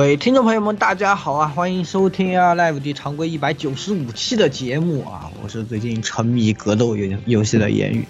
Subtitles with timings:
[0.00, 1.48] 位听众朋友们，大家好啊！
[1.48, 5.30] 欢迎收听啊 Live 的常规一百九十五期的节目啊！
[5.42, 8.06] 我是最近沉迷格斗游游戏的言语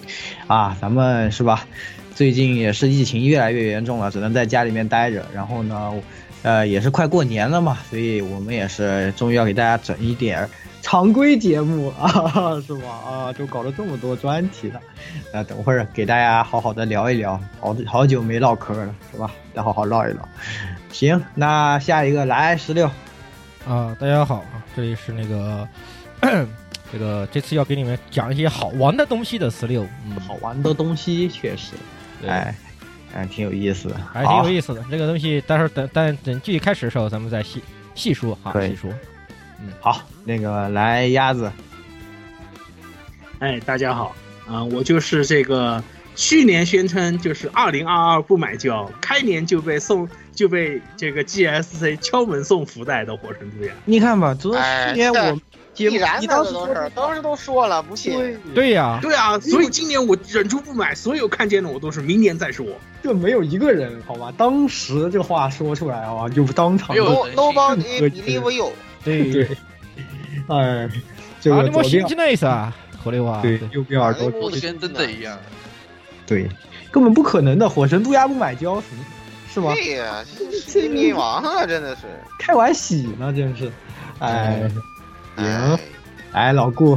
[0.46, 1.66] 啊，咱们是吧？
[2.14, 5.26] 最近也是疫情越来越严重了，只能在家里面待着。
[5.34, 5.92] 然后呢，
[6.42, 10.48] 呃，也是快过年了嘛，所以我们也是终于要给大家整一点
[10.82, 12.08] 常规节目啊，
[12.64, 12.88] 是吧？
[13.04, 14.80] 啊，都搞了这么多专题了，
[15.34, 19.28] 那等会儿给大家好好的聊一聊，好好久没唠嗑了，是吧？
[19.52, 20.28] 再好好唠一唠。
[20.92, 22.90] 行，那下一个来十六。
[23.66, 25.68] 啊，大家好啊，这里是那个
[26.92, 31.74] 这个这次要给你们讲一些好玩的东西的十六，嗯，好玩的东西确实，
[32.26, 32.54] 哎，
[33.14, 34.84] 哎，挺有意思的，还挺有意思的。
[34.90, 37.62] 这个东西，待会儿等等等剧开始的时候，咱们再细
[37.94, 38.90] 细说哈，细说。
[39.60, 41.52] 嗯，好，那个来鸭子，
[43.40, 44.14] 哎，大家好
[44.48, 45.82] 啊，我就是这个
[46.14, 50.08] 去年宣称就是二零二二不买胶，开年就被送。
[50.32, 55.38] 就被这个 GSC 敲门送福袋的火神杜亚，你看吧，昨去年我
[55.74, 58.38] 必然的都是，当时都说了，不信。
[58.54, 62.64] 对呀，对呀，所以今年我忍住不买，所有看见的我都是明年再说。
[63.02, 64.32] 就没有一个人好吧？
[64.38, 66.96] 当时这话说出来啊，就当场。
[66.96, 68.72] no nobody believe you。
[69.04, 69.46] 对对。
[70.48, 70.88] 哎，
[71.38, 72.06] 这个左边。
[72.16, 73.42] 那意思啊，火力话。
[73.42, 74.30] 对，右边耳朵。
[74.30, 75.38] 跟真的一样。
[76.30, 76.48] 对，
[76.92, 79.04] 根本不可能的，火神杜鸦不买胶什么。
[79.52, 79.72] 是吗？
[79.74, 80.24] 对呀，
[80.72, 81.66] 这迷茫啊？
[81.66, 82.02] 真的是
[82.38, 83.68] 开玩喜呢，真是。
[84.20, 84.70] 哎，
[85.36, 85.78] 行，
[86.30, 86.96] 哎，老顾。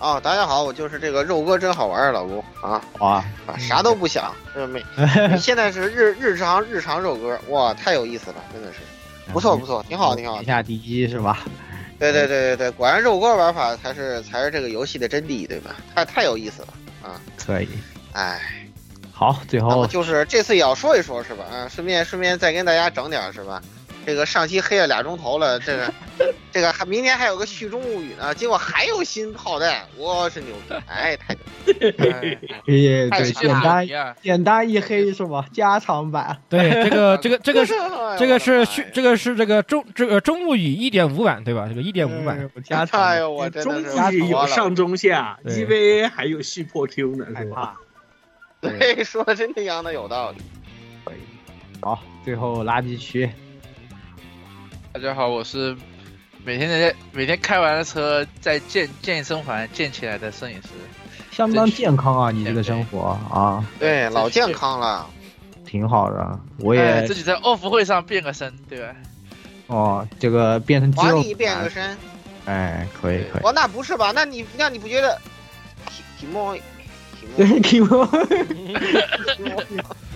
[0.00, 2.82] 哦，大家好，我就是这个肉哥，真好玩，老顾啊。
[2.98, 4.84] 哇啊，啥都不想，这没。
[5.38, 8.80] 现在是日日常日常肉哥，哇，太有意思了，真的是，
[9.32, 10.38] 不错不错，挺好挺好。
[10.38, 11.44] 天下第一是吧？
[11.96, 15.76] 对对对对对，果然肉哥玩法才是才是这个游戏的真谛，对吧？
[15.94, 16.68] 太太有意思了
[17.04, 17.20] 啊。
[17.36, 17.68] 可以。
[18.12, 18.40] 哎。
[19.16, 21.44] 好，最后就是这次也要说一说，是吧？
[21.44, 23.62] 啊，顺便顺便再跟大家整点，是吧？
[24.04, 25.92] 这个上期黑了俩钟头了，这个
[26.52, 30.74] 这个还明天还有个续中物语呢，结果还有新炮弹，我是牛逼！
[30.86, 31.34] 哎，太
[31.64, 32.38] 对，
[33.32, 33.86] 简单
[34.22, 35.46] 简单一黑是吧？
[35.52, 36.36] 加长版。
[36.48, 37.74] 对，这个这个这个是
[38.18, 41.66] 这个是续这个是这个中这个中物语一点五版对吧？
[41.68, 43.02] 这个一点五版加长。
[43.02, 43.96] 哎呦，我真的是。
[43.96, 47.76] 中物语有上中下，EVA 还有续破 Q 呢，是吧？
[48.60, 50.38] 对，说的真他娘的有道理。
[51.04, 51.16] 可以，
[51.80, 53.30] 好，最后垃圾区。
[54.94, 55.76] 大家好，我是
[56.44, 60.68] 每天在每天开完了车在健健身环健起来的摄影师，
[61.32, 62.30] 相当健康啊！
[62.30, 65.04] 你这个生活啊，对，老健康了，
[65.66, 66.38] 挺好的。
[66.60, 68.94] 我也自己在 off 会上变个身，对吧？
[69.66, 71.98] 哦，这个变成肌肉，变个身。
[72.46, 73.42] 哎，可以可以。
[73.42, 74.12] 哦，那不是吧？
[74.14, 75.20] 那你那你不觉得
[75.88, 76.56] 体体莫？
[77.36, 78.06] 对，提莫，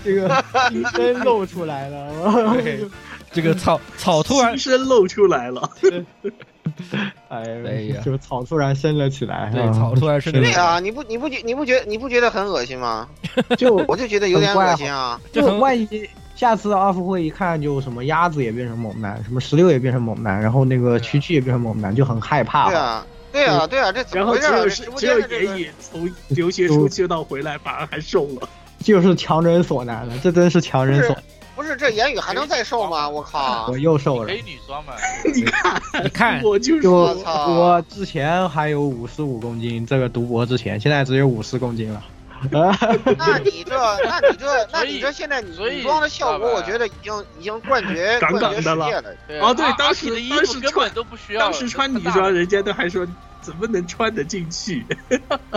[0.05, 2.55] 这个 新生露出来了，
[3.33, 5.71] 这个草草突然新生露出来了，
[7.29, 7.43] 哎
[7.83, 10.33] 呀，就草突然升了起来，对，草突然 升。
[10.33, 13.09] 对啊，你不你不觉你不觉你不觉得很恶心吗？
[13.57, 22.69] 就我就觉得有点恶心啊，就万一下次阿福会一看，就什么鸭子也变成猛男，什么石榴也变成猛男，然后那个蛐蛐也变成猛男，就很害怕。
[22.69, 23.07] 对啊。
[23.31, 24.87] 对啊，对啊，这怎然后只么回事啊？
[24.87, 28.49] 有只有间的这个言语从留学出去到回来，反而还瘦了。
[28.83, 31.15] 就是强人所难了，这真是强人所。
[31.59, 33.09] 不是这言语还能再瘦吗？
[33.09, 33.77] 我靠我！
[33.77, 34.93] 又瘦了可，以女装嘛？
[35.35, 42.01] 你看，你看 我就是我操我之前还有五十五公斤，这个读博之前，现在只有五十公斤了。
[42.53, 42.79] 啊，
[43.19, 49.17] 那你这，那你这，那你这现在所以女装的效果，我觉得已经已经冠绝杠冠绝世杠的了界了。
[49.27, 53.05] 对哦对当时的衣服根本都不需要，当时穿女装，人家都还说
[53.41, 54.87] 怎么能穿得进去？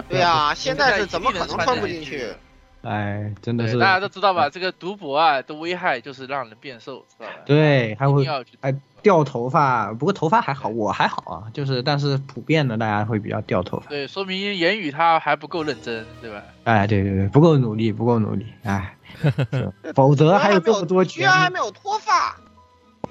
[0.09, 2.33] 对呀，现在是怎么可能穿不进去？
[2.83, 4.49] 哎，真的，是，大家都知道吧？
[4.49, 7.33] 这个读博啊的危害就是让人变瘦，知道吧？
[7.45, 8.25] 对，还会
[8.61, 8.73] 哎
[9.03, 13.87] 掉头发，不过头发还好，我还好啊，就是但是普遍的大家会比较掉头发。
[13.87, 16.41] 对，说明言语他还不够认真，对吧？
[16.63, 22.35] 哎，对对对，不够努力，不够努力，哎， 是否则还有这么多节居然还，没有脱发，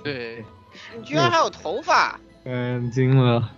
[0.02, 0.44] 对，
[0.96, 3.50] 你居然还有头发，嗯，惊了，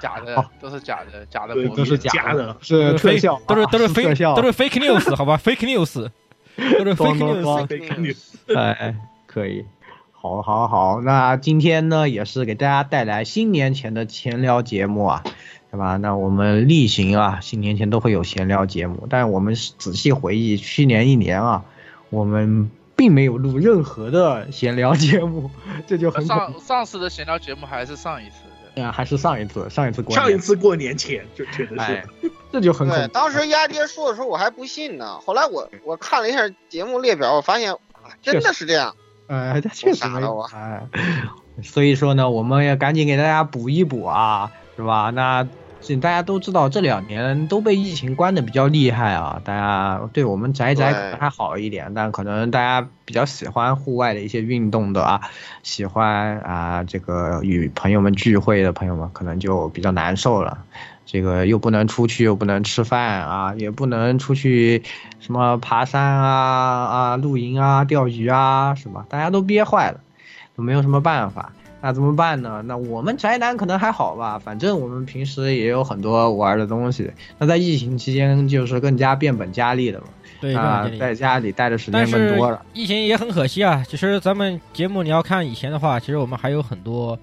[0.00, 2.56] 假的都是假的，假的对都是假的。
[2.60, 6.10] 是特效，都是都是 fake 效，都是 fake news 好吧，fake news
[6.56, 7.42] 都是 fake 装装 news。
[7.42, 7.68] 装。
[7.68, 8.96] Fake news 哎，
[9.26, 9.64] 可以，
[10.12, 11.00] 好，好，好。
[11.02, 15.22] 那今天呢，也是给大家带来新年前的闲聊节目啊，
[15.70, 15.96] 对吧？
[15.96, 21.64] 那我们例行啊，新年前都会有闲聊节目，但我们仔细回忆去年一年啊，
[22.10, 25.50] 我们并没有录任何的闲聊节目，
[25.86, 28.36] 这就很恐上上次的闲聊节目还是上一次
[28.74, 37.78] 的，啊，还是上一次，上一次过年，上一次过年前就觉得哎是， 这就很恐对，当时丫爹说的时候我还不信呢，后来我我看了一下节目列表，我发现啊
[38.22, 38.96] 真的是这样。
[39.28, 40.44] 哎， 这确实没有傻了我。
[40.54, 40.82] 哎，
[41.62, 45.10] 所以说呢，我们也赶紧给大家补一补啊，是吧？
[45.10, 45.46] 那
[45.80, 55.20] 这大家都知道，这两年都被疫情关的比较厉害啊，大家对我们宅宅可能还好一点，但可能大家比较喜欢户外的一些运动的啊，
[55.62, 60.58] 喜欢啊这个与朋友们聚会的朋友们，可能就比较难受了。
[61.04, 64.82] 这个又不能出去，又不能吃饭啊，也不能出去
[65.20, 69.06] 什么爬山啊啊、露营啊、钓鱼啊，什么？
[69.08, 70.00] 大家都憋坏了，
[70.56, 71.52] 都没有什么办法。
[71.86, 72.62] 那怎么办呢？
[72.66, 77.08] 那我们宅男可能还好吧，反正我们平时也有很多玩的东西。
[77.38, 80.06] 那在疫情期间，就是更加变本加厉的嘛。
[80.40, 82.60] 对，啊这，样在家里待的时间更多了。
[82.74, 83.84] 疫情也很可惜啊。
[83.88, 87.16] 其实咱们节目你要看以前的话，其实我们还有很多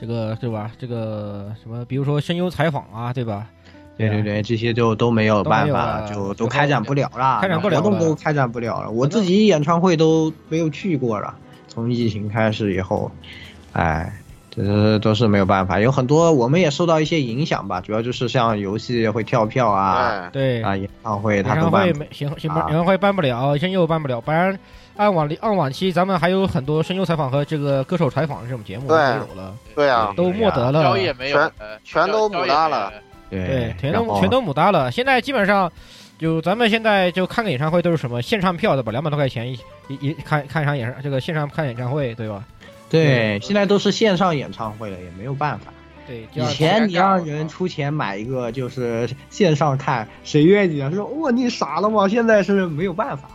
[0.00, 0.70] 这个对吧？
[0.78, 3.34] 这个什么，比如说声优采访啊，对吧？
[3.34, 3.50] 啊
[3.96, 8.90] 对对对，这些就都没有都没有办法，了就都开展不了了，开展不了活动都开展不了了。
[8.90, 11.34] 我自己演唱会都没有去过了，
[11.68, 13.10] 从疫情开始以后，
[13.74, 14.10] 哎，
[14.50, 15.78] 这是都是没有办法。
[15.78, 24.58] 有很多我们也受到一些影响吧，主要就是像游戏会跳票啊，对，啊，演唱会演他都办不唱会没行行啊演唱会办不了，声优办不了，不然
[24.96, 30.96] 按往里按往期，咱们还有很多声优采访和这个歌手采访这种节目都对有了，对啊，都没得了交。
[30.96, 32.92] 也没有了，全都交牡丹了。
[33.30, 34.92] 对对，，全都全都母大了。
[34.92, 35.72] 现在基本上，
[36.16, 42.44] 就咱们现在就看个演唱会都是什么线上票对吧，两百多块钱一一一看看一场演唱，这个线上看演唱会，对吧？
[42.90, 45.72] 对，现在都是线上演唱会了，也没有办法。
[46.06, 50.90] 对，以前你让人出钱买一个就是线上看，谁愿意啊？
[50.90, 52.06] 说哇你傻了吗？
[52.06, 53.30] 现在是没有办法，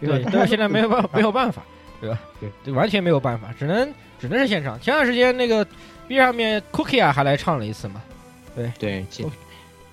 [0.00, 0.30] 对，吧？
[0.32, 1.62] 但是现在没有办没有办法，
[2.00, 2.20] 对吧？
[2.38, 4.80] 对，这完全没有办法，只能只能是线上。
[4.80, 5.66] 前段时间那个
[6.06, 8.00] B 上面 Cookie 啊还来唱了一次嘛，
[8.54, 9.04] 对，对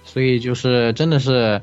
[0.04, 1.62] 所以就是真的是，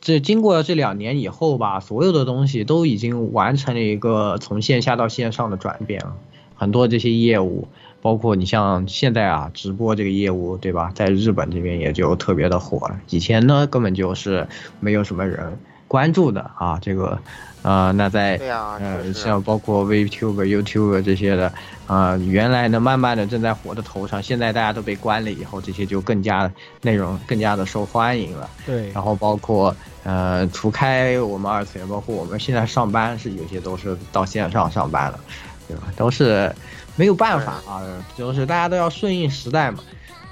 [0.00, 6.16] 这经过这两年以后吧，所有的东西都已经完成了一个从线下到线上的转变了。
[6.54, 7.68] 很多这些业务，
[8.00, 10.92] 包括你像现在啊，直播这个业务，对吧？
[10.94, 12.98] 在日本这边也就特别的火了。
[13.10, 14.46] 以前呢，根本就是
[14.80, 15.58] 没有什么人
[15.88, 16.78] 关注的啊。
[16.80, 17.18] 这个，
[17.62, 18.36] 呃，那在
[18.80, 21.52] 呃，像包括 VTuber、YouTube 这些的，
[21.86, 26.50] 啊、原来呢慢慢的正在火的头上，现在大家都被关了以后，这些就更加
[26.82, 28.48] 内容更加的受欢迎了。
[28.66, 35.18] 对，然后包括呃，除开我们二次元，包括我们现在上班是有些都是到线上上班了，
[35.68, 35.84] 对吧？
[35.96, 36.54] 都是
[36.96, 37.82] 没有办法啊，
[38.16, 39.78] 就是大家都要顺应时代嘛。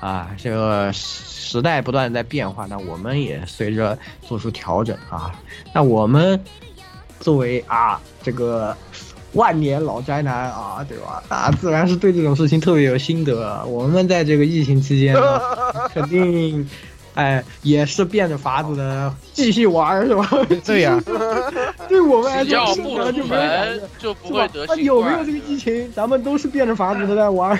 [0.01, 3.97] 啊，这个时时代不断在变化，那我们也随着
[4.27, 5.39] 做出调整啊。
[5.73, 6.43] 那我们
[7.21, 8.77] 作为啊这个
[9.35, 11.23] 万年老宅男啊，对吧？
[11.29, 13.65] 啊，自然是对这种事情特别有心得啊。
[13.65, 15.41] 我们在这个疫情期间呢，
[15.95, 16.69] 肯定。
[17.15, 20.29] 哎，也是变着法子的继续玩儿，是吧？
[20.65, 20.99] 对呀、
[21.89, 24.65] 对我们来只要不出活就没就不会得？
[24.77, 27.59] 有没有这个疫情，咱们都是变着法子的在玩儿。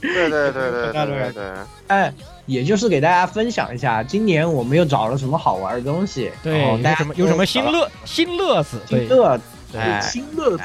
[0.00, 1.44] 对对对对对 对对，
[1.88, 2.12] 哎，
[2.46, 8.80] 也就是给大家分享一下，今年我们又找了什么好玩的东西，对，然后大家有什么有什么新乐新乐子？
[8.88, 10.62] 对新乐子，对哎，新乐子，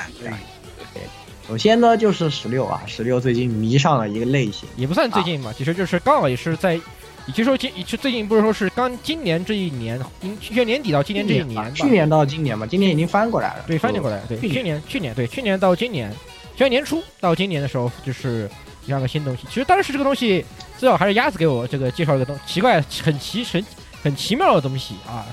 [1.48, 6.80] 首先呢就是十六啊，十六最近迷上了一个类型，也不算最近嘛，其实就是刚好也是在
[7.28, 13.63] 也就是说今其最近不是说是刚今年这一年，今去年年底到今年这一年吧，去年到今年嘛，今年已经翻过来了。
[13.68, 16.12] 对翻译过来了，对去年去年对去年到今年，
[16.56, 18.50] 去年年初到今年的时候就是
[18.86, 19.44] 这样个新东西。
[19.48, 20.44] 其实当时这个东西
[20.78, 23.63] 最早还是鸭子给我这个介绍一个东奇怪很奇神
[24.04, 25.25] 很奇妙的东西啊。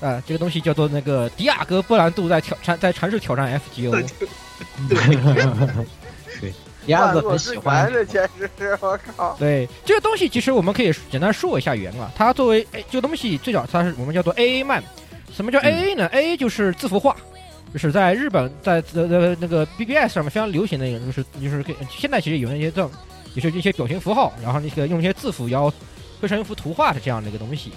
[0.00, 4.04] 啊，这个东西叫做那个迪亚哥波兰度在挑战在尝试挑战 FGO，
[6.86, 9.36] 鸭子很喜欢这简直是我靠！
[9.38, 12.10] 对这个东西，其实我们可以简单说一下缘啊。
[12.16, 14.82] 它作为哎，这个东西最早它是我们叫做 AA 漫。
[15.32, 17.16] 什么叫 AA 呢、？AA 就是字符化，
[17.72, 22.90] 就是在日本在呃呃那个 BBS 上面非常流行的一个，就是就是可以现在其实有那些这种，
[23.32, 25.72] 也是一些表情符号，然后那个用一些字符，然后
[26.20, 27.72] 绘成一幅图画的这样的一个东西。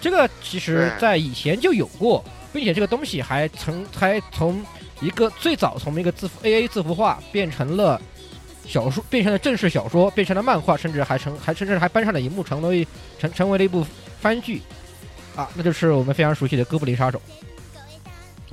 [0.00, 4.60] 这个其实在以前就有过，并且这个东西还曾还从
[5.00, 8.00] 一个最早从一个字符 AA 字符化变成了
[8.68, 12.86] 小说，变成了正式小说，变成了漫画，甚至还成还甚至还搬上了荧幕，成为
[13.18, 13.84] 成成为了一部
[14.20, 14.60] 番剧，
[15.34, 17.20] 啊，那就是我们非常熟悉的《哥布林杀手》。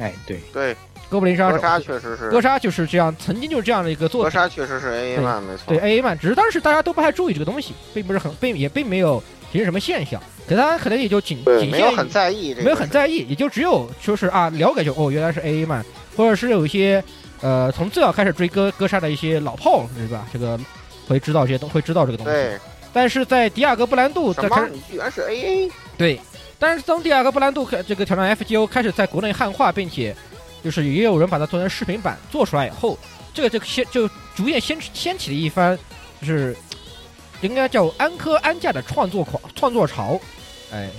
[0.01, 0.75] 哎，对，对，
[1.09, 4.31] 哥布林杀手，哥杀确实是，哥杀就是这样，曾经就是这样的一个作品。
[4.31, 4.39] 哥。
[4.39, 5.63] 杀确实是 AA 漫，没错。
[5.67, 15.83] 对 AA 漫，只是当时大家都不太注意这个东西，并不是很并也并没有形成什么现象，可大家可能也就仅，仅限于没有很在意这个，没有很在意，也就只有说是啊了解就哦原来是 AA 漫，
[16.15, 17.03] 或者是有一些
[17.45, 20.27] 呃从最早开始追哥哥杀的一些老炮是吧？
[20.33, 20.59] 这个
[21.07, 22.31] 会知道这些东会知道这个东西。
[22.31, 22.59] 对，
[22.91, 24.49] 但是在迪亚哥布兰度什么？
[24.49, 25.71] 在开始你居然是 AA？
[25.95, 26.19] 对，
[26.57, 30.15] 但是当迪亚哥布兰度开这个挑战 FGO 开始在国内汉化，并且
[30.63, 32.97] 就是也有人把它做成视频版做出来以后，
[33.31, 35.77] 这个就先就逐渐掀掀起了一番
[36.21, 36.57] 就是
[37.41, 40.19] 应该叫安科安架的创作狂创作潮，
[40.73, 40.89] 哎。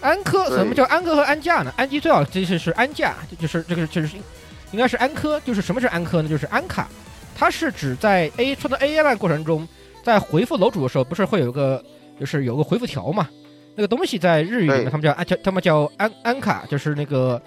[0.00, 1.74] 安科对什么叫安科和安驾呢？
[1.76, 4.08] 安基最好其实是安驾，就是这个就是
[4.72, 6.28] 应该是安科，就是什么是安科呢？
[6.28, 6.88] 就是安卡，
[7.34, 9.66] 它是指在 A 创造 AI 的过程中，
[10.04, 11.82] 在回复楼主的时候，不是会有个
[12.18, 13.28] 就是有个回复条嘛？
[13.74, 17.40] 那个东西在日语里面他们叫安叫他们叫安安卡，就是那个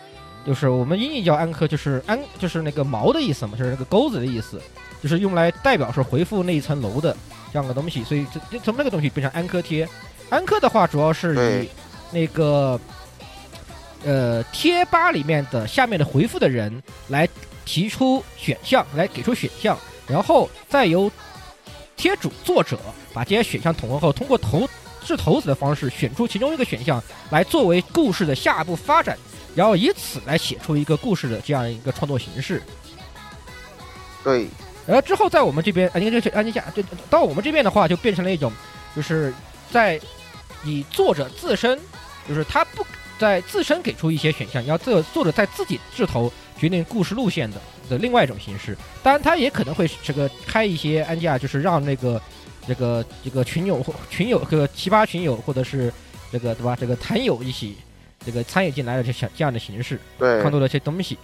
[0.45, 4.61] 就是我们英语叫安科，就是安就是那个毛的意思嘛，就是那个钩子的意思，
[5.03, 7.15] 就是用来代表是回复那一层楼的
[7.51, 9.87] 这样的东西，所以这这从那个东西变成安科贴。
[10.29, 11.69] 安科的话主要是以
[12.11, 12.79] 那个
[14.03, 17.27] 呃贴吧里面的下面的回复的人来
[17.65, 19.77] 提出选项，来给出选项，
[20.07, 21.11] 然后再由
[21.95, 22.79] 贴主作者
[23.13, 24.67] 把这些选项统合后，通过投
[25.03, 29.17] 掷骰子的方式选出其中一个选项来作为故事的下一步发展，
[29.55, 32.61] 然后以此来写出一个故事的这样一个创作形式。
[34.23, 34.47] 对，
[34.85, 38.51] 然后之后在我们这边，啊，你看这安妮下，就到我们这边的话，就变成了一种，
[38.95, 39.33] 就是
[39.71, 39.99] 在
[40.63, 41.79] 以作者自身，
[42.27, 42.85] 就是他不
[43.21, 48.75] 在自身给出一些选项，要作作者在自己制头决定故事路线的的另外一种形式。
[49.03, 52.19] 当然，他也可能会这个开一些安价，就是让那个
[52.67, 55.93] 这个这个群友或群友这个奇葩群友或者是
[56.31, 57.75] 这个对吧，这个坛友一起
[58.25, 59.99] 这个参与进来的这这样的形式。
[60.17, 61.15] 对创，作了一些东西。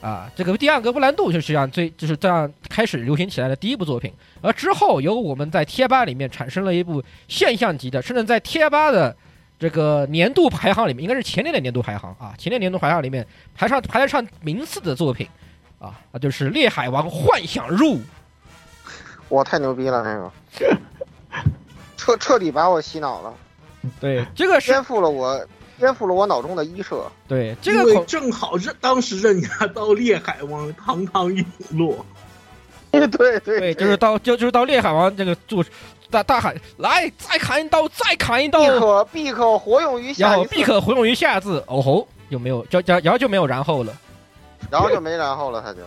[0.00, 9.14] 啊，这个第二个布兰度就是这样最就是这样开始流行起来的第一部作品，而之后由我们在贴吧里面产生了一部现象级的，甚至在贴吧的
[9.58, 15.26] 这个年度排行里面，应该是前年的年度排行啊，前年年度排行里面排上排得上名次的作品
[15.78, 17.94] 啊，那就是《烈海王幻想入》。
[19.30, 20.30] 哇，太牛逼了那个，
[21.96, 23.34] 彻彻底把我洗脑了，
[23.98, 25.44] 对，这个颠覆了我，
[25.78, 27.10] 颠覆了我脑中的一设。
[27.26, 32.06] 对这个正好是当时刃牙刀烈海王堂堂陨落，
[32.92, 35.64] 对对对，就是到就就是到烈海王这个就
[36.10, 43.96] 大大喊来再砍一刀，再砍一刀，必可必可活用于下然，后必可活用于下字，哦吼，有没有，就就然后就没有然后了。
[44.70, 45.80] 然后就没然后了，他就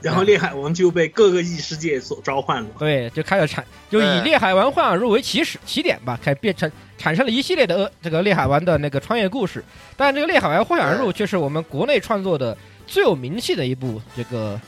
[0.00, 2.68] 然后烈海王就被各个异世界所召唤了。
[2.78, 9.62] 对，就开始产，就以对烈海王幻想入为起始起点吧，开始变成产生了一系列的呃这个烈海王的那个穿越故事。
[9.96, 12.56] 但这个烈海王幻想入却是我们国内创作的
[12.86, 14.58] 最有名气的一部这个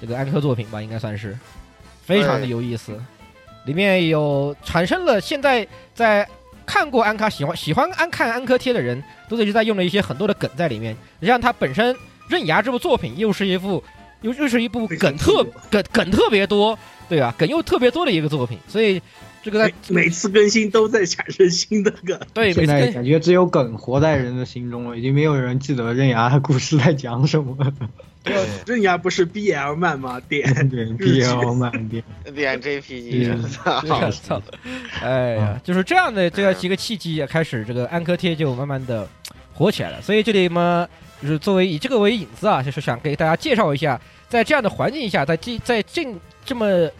[0.00, 1.38] 这个安科作品吧，应该算是
[2.02, 2.98] 非常的有意思。
[3.66, 6.26] 里面有产生了现在在
[6.64, 10.94] 看过安卡喜欢喜欢安看安科贴的人，都一直在用了一些很多的梗在里面。
[11.20, 11.94] 实际上，它本身
[12.28, 13.82] 《刃牙》这部作品又是一部
[14.22, 17.34] 又又是一部梗特梗梗特别多，对吧？
[17.36, 19.00] 梗又特别多的一个作品，所以
[19.42, 27.72] 这个在每每次更新都在产生新的梗，对现在感觉只有梗活在人的心中了，已经没有人记得刃牙的故事在讲什么了。
[28.66, 30.20] 刃牙不是 BL 漫吗？
[30.28, 32.02] 点对，BL 漫点，
[32.34, 34.42] 点 JPG，嗯操操！
[35.02, 39.08] 哎呀，就是这样的这个几个契机，开始这个安科贴就慢慢的
[39.54, 40.02] 火起来了。
[40.02, 40.88] 所以这里嘛，
[41.22, 46.90] 就是作为以这个为引子啊，就是想给大家介绍一下，在这样的环境下，在近在近这么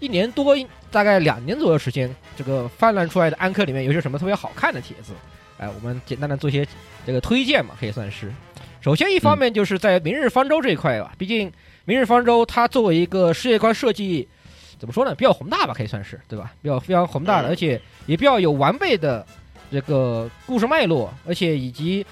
[0.00, 0.56] 一年多，
[0.90, 5.12] 大概两年左右时间，这个泛滥出来的安科里面有些什么特别好看的帖子？
[5.56, 6.66] 哎，我们简单的做些
[7.06, 8.32] 这个推荐嘛，可以算是。
[8.84, 11.50] 首先，一方面就是在《明日方舟》这一块吧，毕竟
[11.86, 14.28] 《明日方舟》它作为一个世界观设计，
[14.78, 16.52] 怎么说呢，比较宏大吧，可以算是对吧？
[16.60, 19.24] 比较非常宏大的，嗯而且也比较有完备的
[19.72, 22.04] 这个故事脉络，而且以及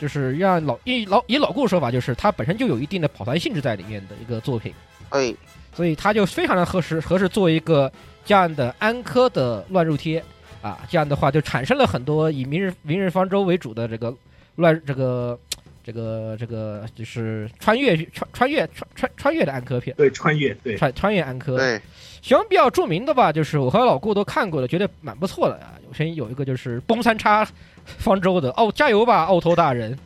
[0.00, 4.72] 就是让老以老以老顾的说法，就是它本身就有一定的跑团性质在里面的一个作品。
[5.10, 5.34] 哎，
[5.74, 7.92] 所以它就非常的合适，合适做一个
[8.24, 10.24] 这样的安科的乱入贴
[10.62, 14.16] 啊，这样的话就产生了很多以明日明日方舟为主的这个
[14.54, 15.38] 乱这个
[15.86, 21.56] 这个这个就是穿越穿穿越穿穿穿越的安科片，对，穿越，对，穿穿越安科。
[21.56, 21.80] 对，
[22.20, 25.74] 其中比较著名的吧，就是我和老顾都看过的，觉得蛮不错的啊。
[25.86, 27.46] 首先有一个就是崩三叉
[27.84, 29.96] 方舟的哦，加油吧，奥托大人！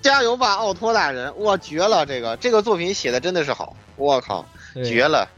[0.00, 1.36] 加油吧，奥托大人！
[1.40, 2.06] 哇，绝了！
[2.06, 4.46] 这个这个作品写的真的是好，我靠，
[4.84, 5.28] 绝了！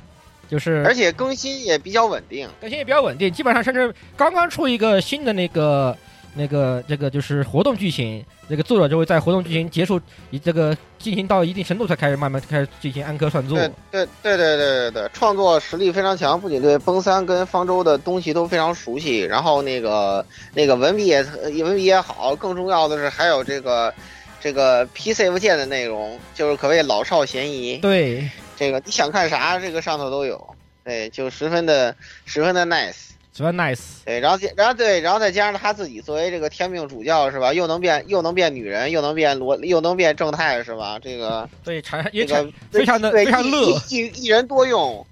[0.46, 2.46] 就是而且更新也比较稳定。
[2.60, 5.96] 更新也比较稳定，基本上甚至刚刚出一个新的那个
[6.36, 9.98] 那个这个就是活动剧情，这个作者就会在活动剧情结束
[10.30, 13.58] 以这个进行到一定程度才开始慢慢开始进行安科创作。
[13.58, 23.92] 对对对对对对对，创作实力非常强，不仅对崩三跟方舟的东西都非常熟悉，然后那个那个文笔也呃文笔也好，更重要的是还有这个
[24.38, 27.78] 这个 P save 键的内容，就是可谓老少咸宜。
[27.78, 30.54] 对，这个你想看啥，这个上头都有。
[30.84, 33.06] 对，就十分的十分的 nice。
[33.36, 33.80] 十分 nice。
[34.04, 37.52] 对，然后然后对，然后再加上他自己作为这个天命主教是吧？
[37.52, 40.98] 又能变又能变女人，又能变罗，又能变正太是吧？
[40.98, 43.78] 这个 对，产这也产个非常的对非常乐。
[43.90, 45.06] 一一一人多用。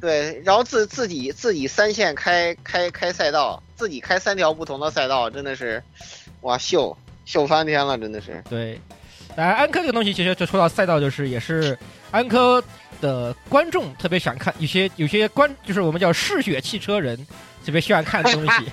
[0.00, 5.80] 对，然后自自己自己三线开开开赛道，自己开三条不同的赛道，真的是，
[6.40, 8.42] 哇秀秀翻天了，真的是。
[8.50, 8.80] 对，
[9.36, 11.78] 当然安科这个东西其实就说到赛道，就是也是
[12.10, 12.60] 安科
[13.02, 17.14] 的观众特别想看，有些有些观就是我们叫嗜血汽车人
[17.66, 18.64] 特别喜欢看的东西。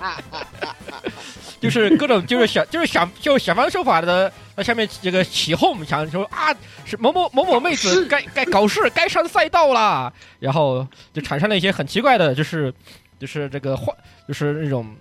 [1.60, 12.72] 就是各种就是想就是想就想方设法的在下面这个起哄，想说啊是某某某某妹子该该搞事该上赛道啦，然后就产生了一些很奇怪的，就是
[13.18, 13.94] 就是这个话
[14.26, 14.96] 就是那种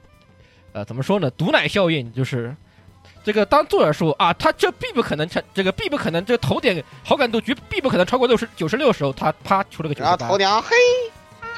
[0.74, 2.54] 呃怎么说呢毒奶效应，就是
[3.24, 10.76] 这个当作者说啊他这必不可能成这个必不可能这个头点好感度绝必不可能超过六十九十六的时候，他啪出了个九十八然后头，点嘿，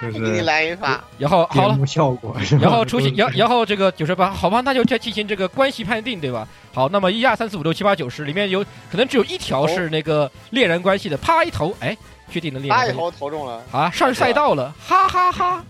[0.02, 2.36] 就给你来一发，然后好了效果？
[2.60, 6.48] 然后出现，然然后这个九十八，好吧，那就再进行这个关系判定，对吧？
[6.74, 11.96] 好，那么一二三四五六七八九十里面有可能只有一条是那个恋人关系的，啪一头，哎，
[12.32, 13.62] 确定的恋啪一人关系，头投中了。
[13.72, 15.64] 啊，上赛道了，哈哈哈。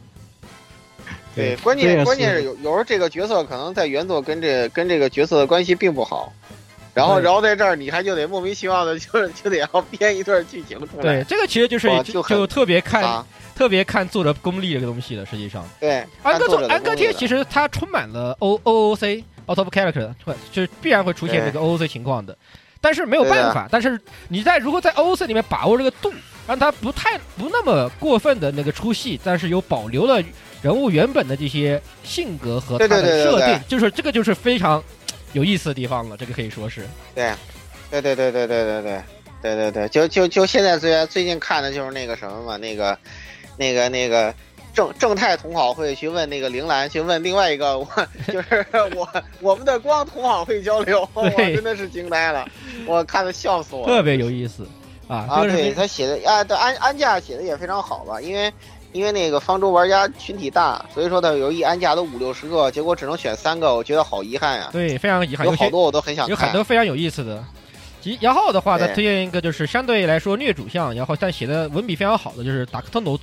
[1.36, 6.32] 对，关键关键是有有时候这个角色可能在原作跟这跟这个角色的关系并不好，
[6.94, 11.04] 然后然后在这儿你还就得莫名其妙的就就得要编一段剧情出来。
[11.04, 15.64] 对，这个其实就是就特别看啊，特别看作者功力这个东西的，实际上。
[15.80, 22.38] 对，安哥做安哥贴其实它充满了 O O O C out of character，会就是必然会出现这个 O O C 情况的，
[22.82, 26.12] 但是没有办法，但是你在如果在 O O C 里面把握这个度，
[26.46, 30.22] 让它不太不那么过分的那个出戏，但是又保留了
[30.62, 34.84] 人物原本的这些性格和他对对的设对对对定，就是这个就是非常
[35.34, 37.34] 有意思的地方了，这个可以说是对，
[37.90, 39.04] 对对对对对对对
[39.42, 42.98] 对对对，就就就现在最最近看的就是那个什么嘛，那个
[43.58, 44.34] 那个那个
[44.74, 47.88] 正正太同好会去问那个铃兰，去问另外一个我
[48.28, 52.48] 就是我我们的光同好会交流，我真的是惊呆了，
[52.86, 53.88] 我看的笑死我了。
[53.88, 54.68] 特别有意思
[55.08, 58.54] 啊，啊，对他写的啊，对安安驾写的也非常好吧，因为
[58.94, 66.52] 因为那个方舟玩家群体大，所以说呢有一安家都五六十个，结果只能选三个，我觉得好遗憾呀、对非常遗憾，有好多我都很想有很。
[66.52, 67.44] 多非常有意思的。
[68.02, 73.20] 其然后的话，再推荐一个就是相对来说虐主向，然后但写的文笔非常好的，就是达克特诺，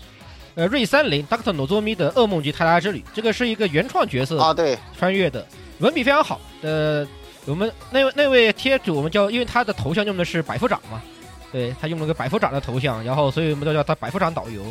[0.55, 5.45] 呃瑞三零达克特诺佐米的《噩梦及泰拉之旅》，这个是一个原创角色啊，对，穿越的，
[5.81, 6.41] 文笔非常好。
[6.63, 7.07] 呃，
[7.45, 11.03] 我们那位那位贴主，我们叫，因为他的头像用的是百夫长嘛，
[11.51, 14.63] 对他用了个百夫长的头像，然后所以我们都叫他百夫长导游。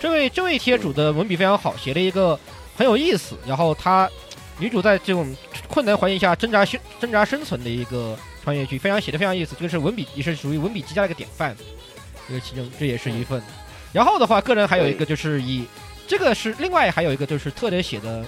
[0.00, 2.38] 这位这位贴主的文笔非常好，写了一个
[2.76, 4.08] 很有意思，然后他
[4.58, 5.34] 女主在这种
[5.66, 9.54] 困难环境下挣扎生挣扎生存的一个穿越剧，非常写的非常有意思。
[9.56, 11.56] 这个是文笔也是属于文笔极佳的一个典范，
[12.28, 13.42] 这个其中这也是一份。
[13.92, 15.64] 然后的话，个人还有一个就是以
[16.06, 18.24] 这个是另外还有一个就是特点写的，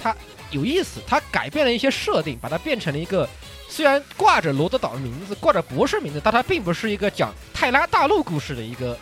[0.00, 0.14] 他
[0.50, 3.28] 有意思，他改变了一些设定，把它变成了一个
[3.68, 8.96] 虽然挂着罗德岛的名字，挂着博士名字，但它并不是一个讲泰拉大陆故事的一个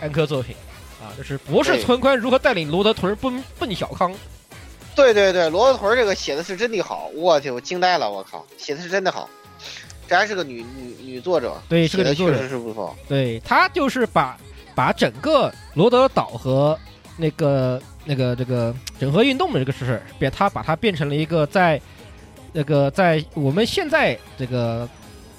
[0.00, 0.54] 安科作品
[1.04, 4.14] 啊，就是博士对村官如何带领罗德屯奔奔小康。
[4.96, 9.28] 对对对，罗德屯这个写的是真的好，我去，我惊呆了，我靠，写的是真的好，
[10.08, 12.96] 这还是个女女女作者，对是个写的女作者确实是不错。
[13.08, 14.38] 对他就是把
[14.74, 16.78] 把整个罗德岛和
[17.16, 21.80] 那个那个这个整合运动的这个事儿，变他把它变成了一个在
[22.52, 24.88] 那个在我们现在这个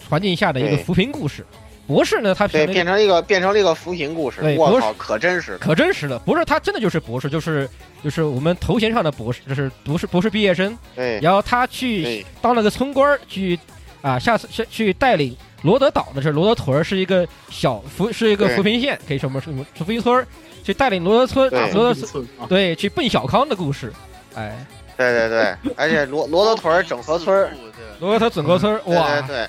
[0.10, 1.45] 环境下的一个扶贫故事。
[1.88, 5.58] 博士呢，他对，成了一个变成一个变成了一个扶贫故事对，不是我操，可真实了。
[5.60, 6.17] 可真实了。
[6.19, 7.69] 博士他真的就是博士，就是
[8.04, 10.78] 就是我们头衔上的博士，就是博士博士毕业生。
[10.95, 13.60] 对然后他去当了个村官儿，去
[14.02, 20.28] 啊，下次去去带领罗德岛的是罗德屯儿是一个小扶是一个扶贫县，可以说我们是是扶贫村儿，
[20.63, 23.91] 去带领罗德村对罗德村啊，对去奔小康的故事。
[24.36, 24.65] 哎，
[24.98, 27.52] 对对对，而且罗罗德屯儿整合村儿，
[28.00, 29.48] 罗德屯整合村儿对哇对，对，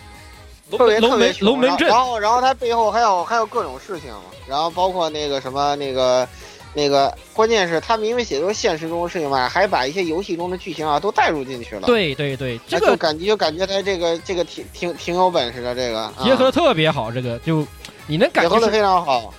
[0.70, 4.12] 特别龙门特别穷龙门阵然后然后他背后还有还有各种事情，
[4.48, 6.26] 然后包括那个什么那个
[6.74, 17.66] 那个，关键是他明明写的都是现实中的事情嘛，还把一些游戏中的剧情啊都带入进去了。，对对对，这就个感觉就感觉他这个这个挺挺挺有本事的，这个啊结合的特别好，这个就
[18.07, 19.33] 你能感觉是结合的非常好。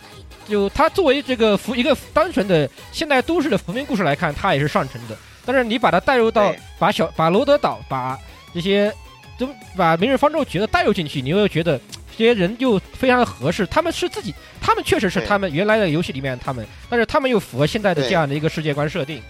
[0.49, 5.17] 就他作为这个扶一个单纯的现代都市的扶贫故事来看，他也是上乘的。
[5.45, 8.17] 但是你把它带入到把小把罗德岛把
[8.53, 8.93] 这些
[9.37, 11.79] 都把明日方舟觉得带入进去，你又觉得
[12.17, 13.65] 这些人就非常的合适。
[13.67, 19.21] 他们是自己，他们确实是他们原来的游戏里面他们，但是他们又符合现在的这样的一个世界观设定，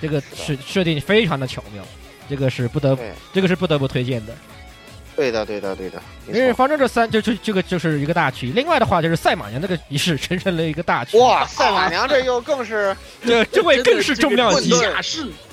[0.00, 1.84] 这个设设定非常的巧妙，
[2.28, 4.34] 这个是不得对这个是不得不推荐的。
[5.16, 6.74] 对的，对的，对的，因为反正。
[6.74, 11.16] 这三就就这个就是一个大区，另外的话就是赛马娘这个仪式形成了一个大区。
[11.18, 14.70] 哇，赛马娘这又更是这这位更是重量级，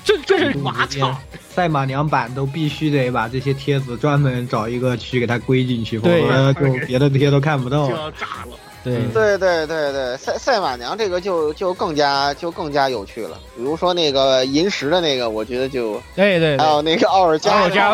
[0.04, 1.16] 这这是马场，
[1.48, 7.94] 赛马娘版都必须得把这些贴子专门找一个区给它归进去，否对则就别的贴都看不到就。
[7.94, 8.58] 要炸了。
[8.84, 13.38] 对对对对对，赛赛马娘这个就就更加就更加有趣了。
[13.56, 17.88] 比如说那个银石的那个，我觉得就对对对，还有那个奥尔加， 奥尔加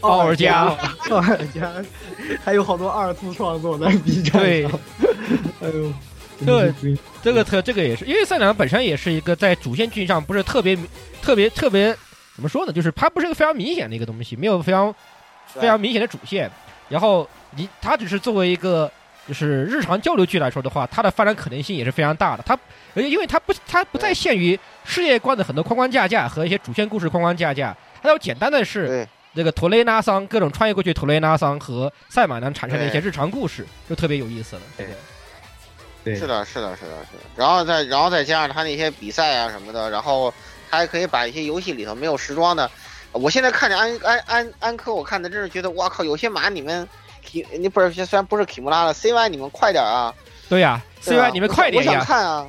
[0.00, 0.76] 奥尔加，
[1.10, 1.72] 奥尔加
[2.44, 4.80] 还有好多二次创作在 B 站对上。
[5.60, 5.92] 哎呦，
[6.44, 6.72] 这
[7.22, 10.76] 这个特这个也是，因为赛马娘本身也是一个在主线剧上不是特别
[11.22, 11.96] 特别特别
[12.34, 14.94] 怎么说呢，就是它不是一个非常明显的一个东西，没有非常
[15.46, 16.50] 非常明显的主线。
[16.88, 18.90] 然后你它只是作为一个
[19.26, 22.42] 就是日常交流剧来说的话，它的发展可能性也是非常大的。
[22.46, 22.54] 它
[22.94, 34.62] 而且因为它不它不再限于世界观的很多框框架架和一些主线故事框框架架，它要简单的是对这个图雷拉桑各种穿越过去图雷拉桑和赛马娘产生的一些日常故事，就特别有意思了。
[34.78, 34.90] 这个
[36.04, 37.24] 对是的，是的，是的，是的。
[37.34, 40.32] 然后再然后再加上他那些比赛啊什么的，然后
[40.70, 42.70] 他还可以把一些游戏里头没有时装的，
[43.10, 46.88] 我现在看着安安安安科，我看的真是觉得哇靠，有些马你们。
[47.58, 50.14] 你不是虽然不是提姆拉了，CY 你们快点啊！
[50.48, 52.04] 对呀对吧，CY 你们快点我想呀！
[52.04, 52.46] 看啊！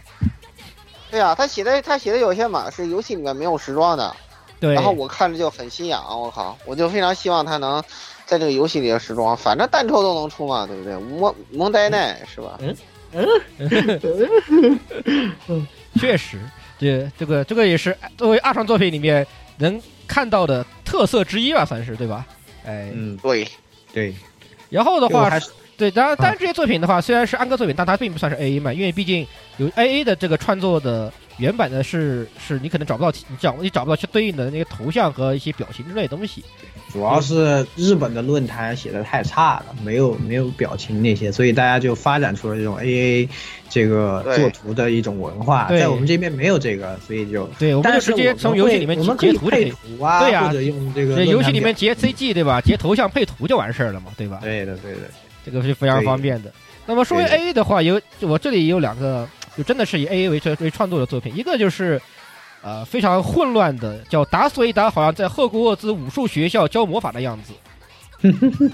[1.10, 4.16] 对呀、他写的他写的有些码是游戏里面没有时装的，
[4.60, 7.82] 对，然后我看着就很心痒，我靠，我就非常希望他能
[8.26, 10.98] 在这个游戏里的时装，反正单抽都能出嘛，对不对？
[11.00, 12.60] 蒙蒙呆奈是吧？
[12.62, 12.76] 嗯
[13.14, 13.28] 嗯
[16.00, 16.38] 确实，
[16.78, 19.26] 这这个这个也是作为二创作品里面
[19.58, 22.26] 能看到的特色之一吧，算是对吧？
[22.66, 23.48] 哎，嗯，对，
[23.94, 24.14] 对，
[24.70, 25.30] 然后的话
[25.78, 29.26] 对，当然，当然这些作品的话，虽然是安哥作品，但它并不算是 A A 嘛，因为毕竟
[29.58, 36.44] 有 A A 的这个创作的原版的是是你可能找不到，你找你找不到去对应的那个头像和一些表情之类的东西。
[36.92, 43.28] 主要是日本的论坛写的太差了，没有 没有表情那些，所以大家就发展出了这种 AA
[43.70, 47.46] 这个对作图的一种文化，对在我们这边没有这个，所以就。
[47.60, 49.72] 对，我们就直接从游戏里面截截图就可可以配。
[49.72, 52.62] 图啊，对呀或者用这个对，游戏里面截 CG 对吧？
[52.62, 54.40] 截头像配图就完事儿了嘛，对吧？
[54.42, 55.02] 对的对的，
[55.46, 56.52] 这个是非常方便的。
[56.86, 62.00] 那么说回 A A 的话，有我这里有两个，就真的是以 A A 为为创作的作品，一个就是
[62.62, 67.54] 呃非常混乱的，叫达斯维达好像在赫格沃兹武术学校教魔法的样子。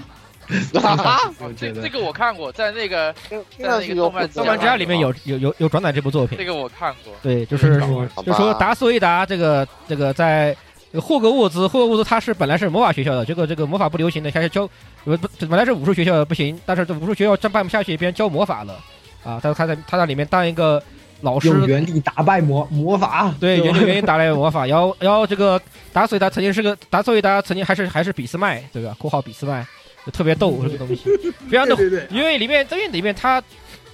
[0.78, 6.36] 啊， 我觉得这这个我看过，在那个听听上去就混动漫之家里面有有有有转载这部作品。
[6.36, 10.54] 这，个我看过，对，就是好就说达斯维达这个这个在
[11.00, 14.68] 霍格沃兹，霍格沃兹他是本来是魔法学校的，结果这个魔法不流行的，开始教
[15.02, 18.78] 不不本来是武术学校的不行，但是这武术学校真办不下去，别人教魔法了
[19.24, 20.80] 啊，但是他在他在里面当一个
[21.22, 25.60] 老师，用原力打败魔魔法，对，吧原原因打败魔法，然后然后这个
[25.92, 28.94] 达索伊达曾经是个达索伊达曾经还是还是俾斯麦，对吧？
[28.98, 29.66] 括号俾斯麦，
[30.04, 31.02] 就特别逗这个东西，
[31.48, 33.42] 非常的 对对对，因为里面因为里面他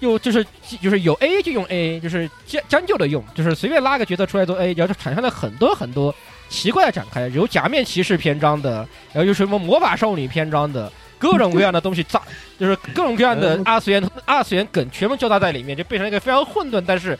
[0.00, 0.44] 又就是
[0.80, 6.12] 就是有 A 就用 A，就是将将就的用，就是随便拉个角色出来做 A，然后就产生了很多很多
[6.48, 8.78] 奇怪的展开，有假面骑士篇章的，
[9.12, 10.90] 然后有什么魔法少女篇章的。
[11.20, 12.20] 各种各样的东西炸，
[12.58, 17.16] 就是各种各样的二次元二次元梗全部交杂在里面，就变成一个非常混沌，但是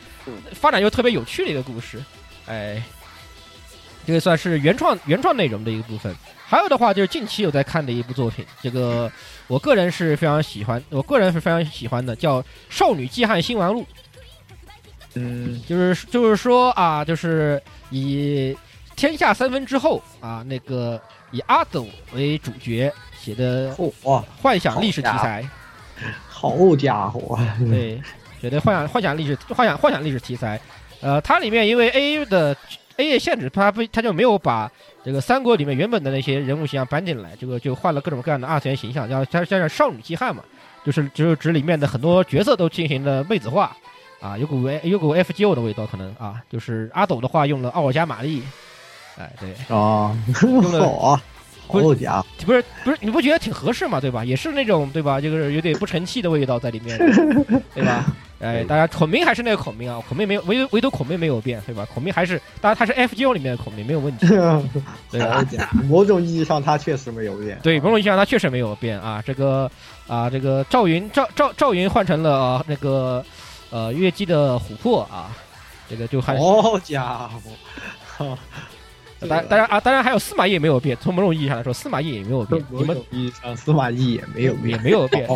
[0.52, 2.02] 发展又特别有趣的一个故事。
[2.46, 2.82] 哎，
[4.06, 6.12] 这个算是原创原创内容的一个部分。
[6.46, 9.12] 还有的话就是近期有在看的一部作品，这个
[9.46, 13.82] 我个人是非常喜欢，我个人是非常喜欢的，叫《少女季汉新玩录》。
[15.14, 18.56] 嗯，就是就是说啊，就是以
[18.96, 25.46] 天下三分之后啊，那个以阿斗为主角写的哇， 幻想历史题材，
[26.28, 28.00] 好家伙，对，
[28.40, 30.59] 写的幻想幻想历史幻想幻想历史题材，
[31.00, 32.56] 呃，它里面因为 A 的
[32.96, 34.70] A 的限制，它不它就没有把
[35.04, 40.42] 这个三国里面原本的那些人物形象搬进来，这个就换了各种各样的二次元形象，要加加上少女气汉嘛，
[40.85, 43.76] 就是就是指里面的很多角色都进行了妹子化。
[44.20, 48.42] 啊，有股有股 FGO 的味道，可能啊，就是阿斗的话用了奥尔加玛丽，
[49.16, 51.18] 哎，对，啊，用了
[51.70, 54.00] 好家伙，不是不是，你不觉得挺合适吗？
[54.00, 54.24] 对吧？
[54.24, 55.20] 也是那种对吧？
[55.20, 56.98] 就是有点不成器的味道在里面，
[57.74, 58.06] 对吧？
[58.40, 61.87] 哎，大家孔明还是那个孔明啊，孔明没有唯唯独孔明没有变，对吧？
[61.92, 64.26] 孔明还是，当然他是 FGO 里面的孔明，没有问题，
[65.11, 65.44] 对吧？
[65.88, 69.22] 某种意义上他确实没有变，对，某种意义上他确实没有变啊。
[69.24, 69.70] 这个
[70.06, 73.24] 啊，这个赵云赵赵赵云换成了啊那个。
[73.72, 75.30] 呃，月姬的琥珀啊，
[75.88, 77.30] 这个就还好家
[78.18, 78.37] 伙，
[79.28, 80.96] 当当然啊，当然还有司马懿也没有变。
[81.00, 82.64] 从某种意义上来说，司马懿也没有变。
[82.70, 85.28] 你们意义上司马懿也没有也没有变。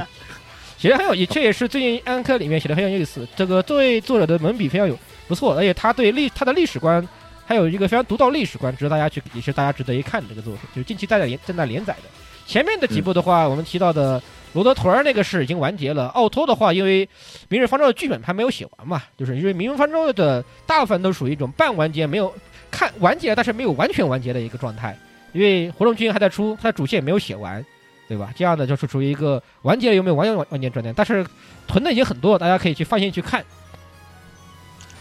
[0.78, 3.26] 写的很有意，这也是最近安科里面写的很有意思。
[3.36, 7.06] 这个作为作者的文笔非常有不错，而且他对历他的历史观
[7.46, 12.08] 还有一个非常独到历史观，值得大家去也是大家值得一看的这个作品，就是近期在连正在连载的。
[12.46, 14.22] 前面的几部的话，我们提到的。
[14.54, 17.06] 罗德屯儿那个是已经完结了，奥托的话，因为
[17.48, 22.30] 《明日方舟》的剧本还没有写完嘛，就是因为《明日方舟》的大部分都属于一种半完结，没有
[22.72, 24.98] 看完结，但是没有完全完结的一个状态，
[25.32, 27.64] 因为活动剧还在出，它的主线也没有写完，
[28.08, 28.32] 对吧？
[28.34, 31.24] 这样的就是处于一个完结了又没有完全完完结状态，但是
[31.68, 33.44] 囤的已经很多，大家可以去放心去看。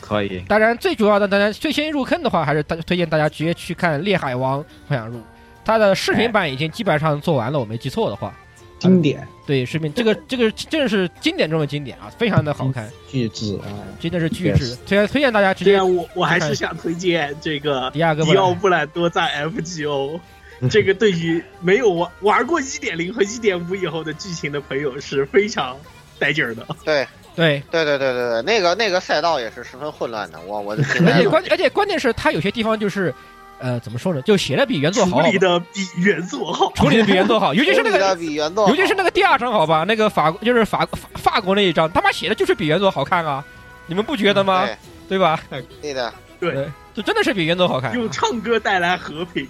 [0.02, 0.44] 可以。
[0.48, 5.18] 当然，最主要的，当然最先入坑的话，还是大推荐大家直接去看《烈海王幻想录》，
[5.64, 8.34] 它的视频版已经基本上做完了，我没记错的话。
[8.80, 13.68] 经典，对，视频这个这个真的是经典中的经典啊，非常的好看，巨制啊，
[14.00, 15.82] 真的是巨制，推荐推荐大家直接。
[15.82, 20.18] 我我还是想推荐这个迪亚哥迪奥布兰多在 FGO，
[20.72, 25.78] 这个对于没有玩玩过一点零和一点五以后的剧情的朋友是非常
[26.18, 26.66] 带劲儿的。
[26.86, 33.14] 对对对对对对对，那个那个赛道也是十分混乱的，我我的 而且关而且关键是它有些地方就是。
[33.62, 34.22] 呃，怎么说呢？
[34.24, 43.44] 就写的比原作好，处理的比原作好，处理的比原作好，尤其是那个，比原作，尤其是那个第二章，好吧，那个法就是法法国那一章，他妈写的就是比原作好看啊，
[43.86, 44.68] 你们不觉得吗？
[45.08, 45.40] 对吧？
[45.82, 47.94] 对的，对，就真的是比原作好看。
[47.94, 49.48] 用唱歌带来和平，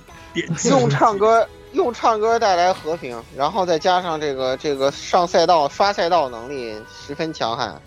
[0.66, 7.80] 用唱歌用唱歌带来和平，然后再加上这个这个上赛道刷赛道能力十分强悍。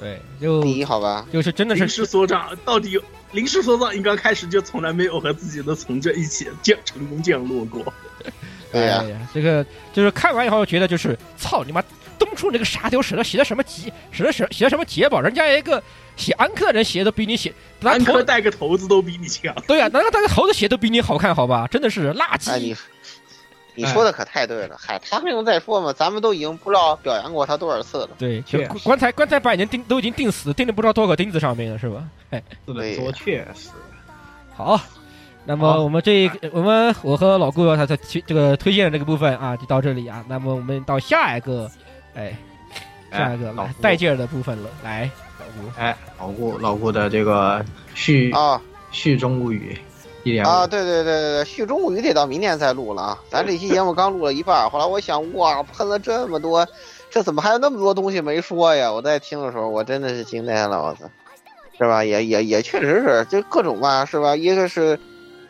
[0.00, 3.02] 对，就第一好吧，就是真的是是所长到底有。
[3.32, 7.92] 临时所长应该开始就从来没有和自己的从者一起降成功降落过。
[8.72, 11.82] 对呀，这个就是看完以后觉得就是操你妈，
[12.18, 15.82] 东初那个傻屌写的写的什么节，写的写写的什么节宝，人家一个
[16.16, 19.54] 写安克的人写的比你写，安克带个头子都比你强。
[19.66, 21.66] 对呀，那个带个头子写都比你好看，好吧？
[21.68, 22.76] 真的是垃圾。
[23.80, 28.10] 你说的可太对了，嗨，他不用再说嘛，咱们都已经不知道表扬过他多少次了。
[28.18, 28.42] 对，
[28.84, 32.04] 棺材棺材板已经钉都已经钉死，钉了不知道多少个钉子上面了，是吧？
[32.30, 33.70] 哎，对，说确实。
[34.54, 34.78] 好，
[35.44, 40.24] 那么我们这我们我和老顾他在推这个推荐的这个部分啊，就到这里啊。
[40.28, 41.70] 那么我们到下一个，
[42.14, 42.36] 哎，
[43.10, 47.64] 下一个来带劲儿的部分了，来，老顾，哎，老顾老顾的这个
[47.94, 49.78] 续啊续中物语。
[50.44, 53.18] 啊，对对对对对，续中物语得到明年再录了啊！
[53.30, 56.66] 咱这期节目刚录了一半，后来我想，哇，喷了这么多，
[57.10, 58.92] 这怎么还有那么多东西没说呀？
[58.92, 61.08] 我在听的时候，我真的是惊呆了，我操，
[61.78, 62.04] 是吧？
[62.04, 64.36] 也也也确实是，就各种吧，是吧？
[64.36, 65.00] 一个是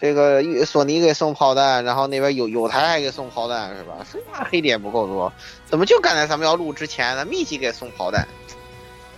[0.01, 4.07] 这个索尼给送炮弹，然后那边有有台还给送炮弹，是吧？
[4.09, 5.33] 生怕黑点不够多，
[5.67, 7.25] 怎么就赶在咱们要录之前呢？
[7.25, 8.25] 密集给送炮弹，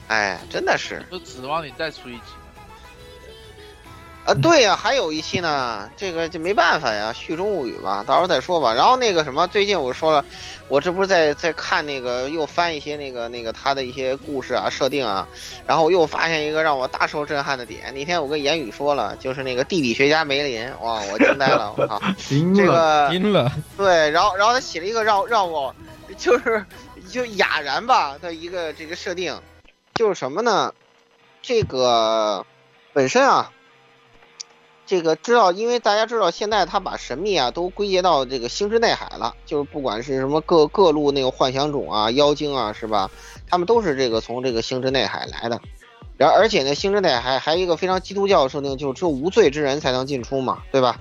[0.09, 2.33] 哎，真的是，就指望你再出一集。
[4.25, 8.73] 啊，对呀，还有一期呢，这个就没办法呀，续中物语吧，到时候再说吧。
[8.73, 10.25] 然后那个什么，最近我说了，
[10.69, 15.27] 我这不是在在看那个，又翻一些那个那个他的一些故事啊、设定啊，
[15.67, 17.93] 然后又发现一个让我大受震撼的点。
[17.93, 22.01] 那天我跟言语说了，就是那个地理学家梅林，哇，我惊呆了，我靠，
[22.55, 25.75] 这个惊了，对，然后然后他写了一个让让我
[26.17, 26.65] 就是
[27.11, 29.37] 就哑然吧的一个这个设定，
[29.97, 30.73] 就是什么呢？
[31.43, 32.47] 这个
[32.93, 33.51] 本身啊。
[34.85, 43.11] 这个知道，因为大家知道，现在他把神秘啊都归结到这个星之内海了，就是不管是什么各各路那个幻想种啊、妖精啊，是吧？
[43.49, 45.61] 他们都是这个从这个星之内海来的。
[46.19, 51.01] 然而且呢，星之内海还有一个非常基督教设定，就是只有无罪之人才能进出嘛，对吧？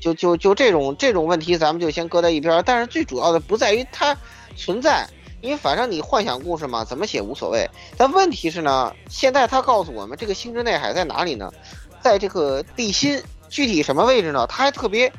[0.00, 2.62] 就就就这种这种问题，咱们就先搁在一边。
[2.66, 4.16] 但是最主要的不在于它
[4.56, 5.08] 存在。
[5.42, 7.68] 因为反正你幻想故事嘛，怎么写无所谓。
[7.96, 11.52] 但问题是呢，现在他告诉我们这个星之内海在哪里呢？
[12.00, 14.46] 在这个地心，具体什么位置呢？
[14.46, 15.12] 他还特别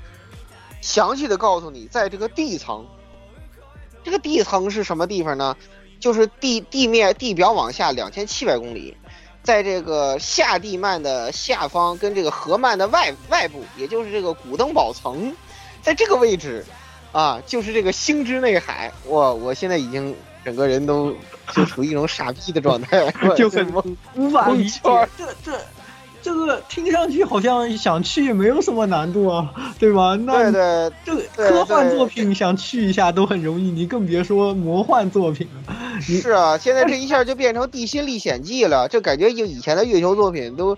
[0.81, 2.85] 详细的告诉你，在这个地层。
[4.03, 5.55] 这个地层是什么地方呢？
[5.99, 8.95] 就是地地面地表往下两千七百公里，
[9.41, 15.35] 在这个下地幔的下方跟这个河幔的外外部，也就是这个古登堡层，
[15.81, 16.63] 在这个位置，
[17.11, 18.91] 啊，就是这个星之内海。
[19.07, 21.13] 哇，我现在已经整个人都
[21.51, 24.79] 就处于一种傻逼的状态， 就很懵无法理解。
[25.17, 25.59] 这这
[26.27, 30.15] 这个听上去好像想去也没有什么难度啊， 对吧？
[30.15, 35.73] 那对对这个科幻作品想去一下都很容易，你更别说魔幻作品了。
[36.01, 40.77] 是啊，现在这一下就变成《地心历险记》了，这感觉就以前的月球作品都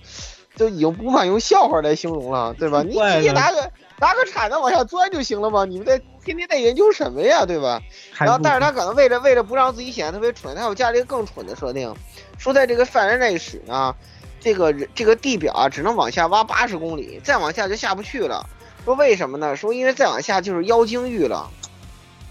[0.55, 2.83] 都已经无法用笑话来形容了，对吧？
[2.83, 7.81] 你直接拿个拿个铲子往下钻就行了嘛，你们在天天在研究什么呀，对吧？
[8.19, 11.93] 然后，但是他可能为了为了不让自己显得特别蠢，他又加了一个更蠢的设定，
[12.37, 13.95] 说在这个犯人内史呢，
[14.39, 18.47] 这个这个地表啊只能往下挖八十公里，再往下就下不去了。
[18.85, 19.55] 说为什么呢？
[19.55, 21.47] 说因为再往下就是妖精域了，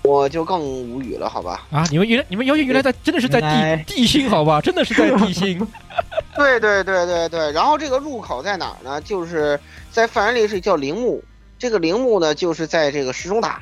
[0.03, 1.67] 我就更无语了，好吧？
[1.71, 3.41] 啊，你们原来你们妖精原来在真的是在
[3.87, 4.61] 地地心好吧？
[4.61, 5.59] 真的是在地心。
[6.35, 9.01] 对对对对对，然后这个入口在哪儿呢？
[9.03, 9.59] 就是
[9.91, 11.23] 在泛人历史叫陵墓，
[11.59, 13.61] 这个陵墓呢就是在这个石钟塔，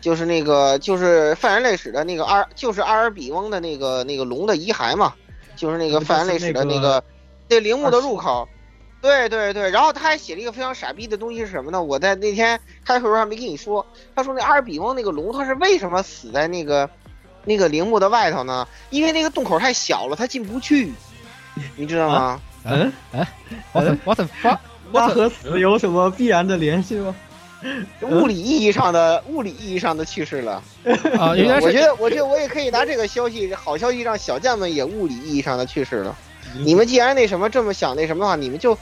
[0.00, 5.14] 就是那个就是泛人类史的那个阿尔，就是阿尔比翁的那个那个龙的遗骸嘛，
[5.56, 7.02] 就是那个泛人类史的那个
[7.48, 8.48] 那陵墓的入口。
[9.00, 11.82] 对对对，然后他还写了一个非常傻逼的东西是什么呢？
[11.82, 16.88] 我在那天开会时候还没跟你说，他说那阿尔比翁那个龙他是为什么死在那个
[17.44, 18.66] 那个陵墓的外头呢？
[18.90, 20.92] 因为那个洞口太小了，他进不去，
[21.74, 22.40] 你知道吗？
[22.64, 22.92] 嗯，
[23.72, 24.60] 我怎我怎发？
[24.92, 27.12] 那和死有什么必然的联系吗？
[28.02, 30.62] 物理意义上的物理意义上的去世了。
[31.18, 36.16] 啊， 原来是我觉得，我觉得我也可以拿这个消息，好消息让小将们也物理意义上的去世了。
[36.54, 38.76] 你们既然那什么这么想那什么的话，你们就，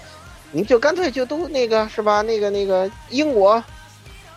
[0.53, 2.23] 你们就干脆就都那个是吧？
[2.23, 3.63] 那个那个英国，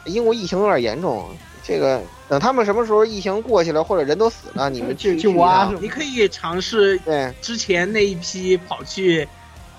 [0.05, 1.29] 英国疫情有点严重，
[1.63, 9.27] 这个等他们什么时候疫情过去了，或者人都死了，你们去去挖你可以尝试对，之前那一批跑去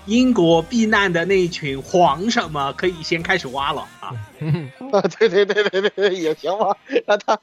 [0.05, 4.11] 英国避难的那一群黄什么，可以先开始挖了啊。
[4.39, 6.75] 嗯 啊，对对对对对对，也行吧。
[7.07, 7.39] 让他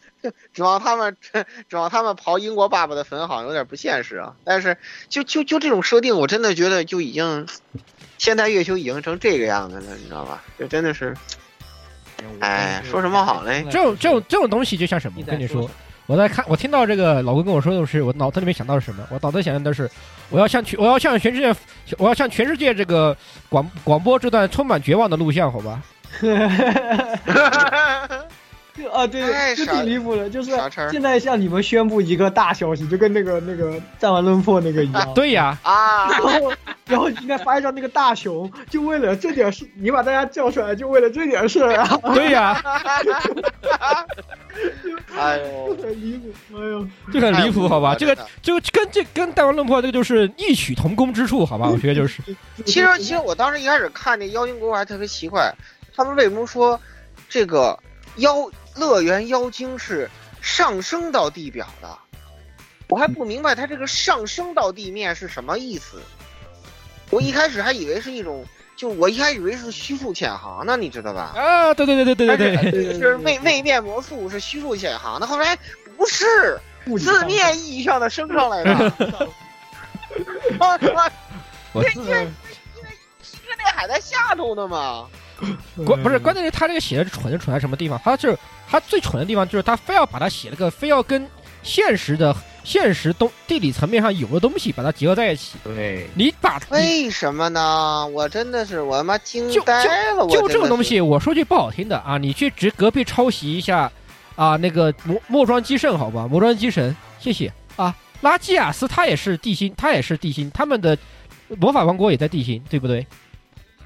[0.53, 1.16] 指望他们
[1.68, 4.35] 指望他们刨英国爸爸的坟，好像有点不现实啊。
[4.44, 4.77] 但是
[5.09, 7.46] 就就就这种设定，我真的觉得就已经
[8.18, 10.42] 现代月球已经成这个样子了，你知道吧？
[10.59, 11.16] 就真的是，
[12.40, 13.64] 哎，说什么好嘞？
[13.70, 15.18] 这种这种这种东西就像什么？
[15.20, 15.68] 我跟你说，
[16.06, 19.06] 我在看，我听到这个老哥跟我说的是，我脑子里面想到了什么？
[19.10, 19.90] 我脑子想的是，
[20.30, 21.54] 我要向全我要向全世界，
[21.98, 23.16] 我要向全世界这个
[23.48, 25.80] 广广播这段充满绝望的录像，好吧？
[28.76, 30.50] 就 啊，对太，就挺离谱的，就是
[30.90, 35.14] 现在向你们宣布一个大消息，就跟那个那个战完论破那个一样。
[35.14, 36.52] 对呀，啊，然后，
[36.87, 42.61] 然后应该发一张那个大熊，就为了这点事，你把大家叫出来，就为了这点事儿啊，对呀，
[45.18, 46.32] 哎呦， 很离谱。
[46.56, 47.94] 哎呦，就很离谱，好吧？
[47.94, 51.68] 这个就跟这跟弹丸论破这个就是异曲同工之处，好吧？
[51.68, 52.22] 我觉得就是，
[52.64, 55.52] 其实其实我当时一开始看那妖精国，我还特别奇怪，
[55.94, 56.80] 他们为什么说
[57.28, 57.78] 这个
[58.16, 61.98] 妖乐园妖精是上升到地表的？
[62.88, 66.00] 我还不明白它这个上升到地面是什么意思。
[67.11, 68.44] 我一开始还以为是一种，
[68.76, 71.32] 就我一开始以为是虚数潜航呢，你知道吧？
[71.35, 75.56] 啊，对对对对对对对，是位位面魔术是虚数潜航，那后来
[75.96, 76.61] 不是
[76.98, 78.70] 字面意义上的升上来的。
[80.58, 81.12] 啊 啊
[81.72, 82.11] 我因为
[82.76, 82.90] 因为
[83.22, 85.06] 星之内海在下头呢嘛。
[85.87, 87.98] 关不是关键是他这个写的蠢是蠢在什么地方？
[88.04, 88.38] 他是
[88.72, 91.28] 他最蠢的地方就是他非要把它写了个非要跟
[91.62, 95.58] 现实的现实东地理层面上有的东西把它结合在一起。
[95.62, 98.06] 对，你把你为什么呢？
[98.06, 100.24] 我真的是我他妈惊就呆了！
[100.24, 103.92] 我就真的是这种东西，我说句不好听的啊，你去直隔壁抄袭一下
[104.37, 107.94] 啊，那个魔魔装机圣好吧，魔装机神，谢谢啊。
[108.23, 110.96] 拉基亚斯他也是地心，他也是地心，他们的
[111.58, 113.06] 魔法王国也在地心，对不对？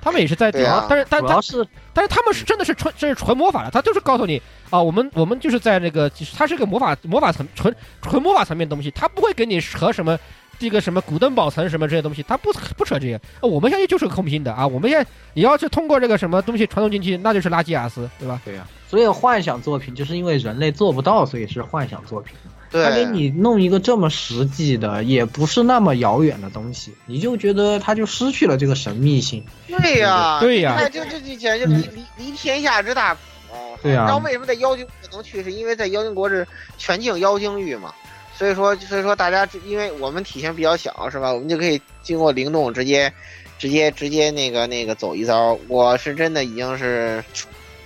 [0.07, 4.41] 他们也是在但是但但是但是他们是真的是纯这是纯魔法的，他就是告诉你
[4.71, 10.17] 啊，我们我们就是在那个，它是个魔法魔法层纯纯魔法层面的东西，他不会给你扯什么
[10.61, 13.21] 这个什么古登堡层什么这些东西，他不不扯这些。
[13.41, 15.05] 呃我们现在就是个空心的啊，我们现在
[15.35, 18.41] 你要是通过这个什么东西传送进去，那就是拉基亚斯，对吧？
[18.45, 22.37] 对呀、所以幻想作品就是因为人类做不到，所以是幻想作品。
[22.71, 29.45] 他给，你弄一个这么实际的，也不是那么遥远的东西，你就觉得他就失去了这个神秘性。
[29.67, 33.21] 对呀，对呀哎，这这这简直就离离离天下之大谱
[33.53, 33.57] 啊！
[33.83, 35.43] 对呀你知道为什么在妖精国能去？
[35.43, 36.47] 是因为在妖精国是
[36.79, 37.93] 全境妖精域嘛？
[38.37, 43.11] 所以说所以说大家因为我们体型比较小是吧，我们就可以经过灵动直接
[43.59, 45.59] 直接直接那个那个走一遭。
[45.69, 47.25] 我是真的已经是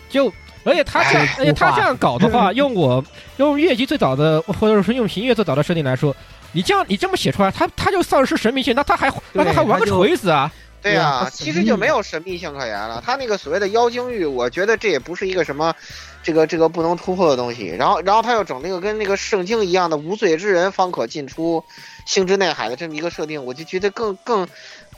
[0.08, 0.32] 就
[0.64, 3.04] 而且他这样，而且他这样搞的话， 用我
[3.38, 6.14] 用月姬最早的，或者说用平月最早的设定来说，
[6.52, 10.50] 你这样你这么写出来，他他就丧失神秘性，那他还那他还玩个锤子啊？
[10.82, 13.02] 对对啊其实就没有神秘性可言了。
[13.04, 15.74] 他那个所谓的妖精域，我觉得这也不是一个什么，
[16.22, 17.66] 这个这个不能突破的东西。
[17.66, 21.62] 然后，然后他又整那个跟那个圣经一样的无罪之人方可进出
[22.06, 24.48] 星之内海的这么一个设定，我就觉得更更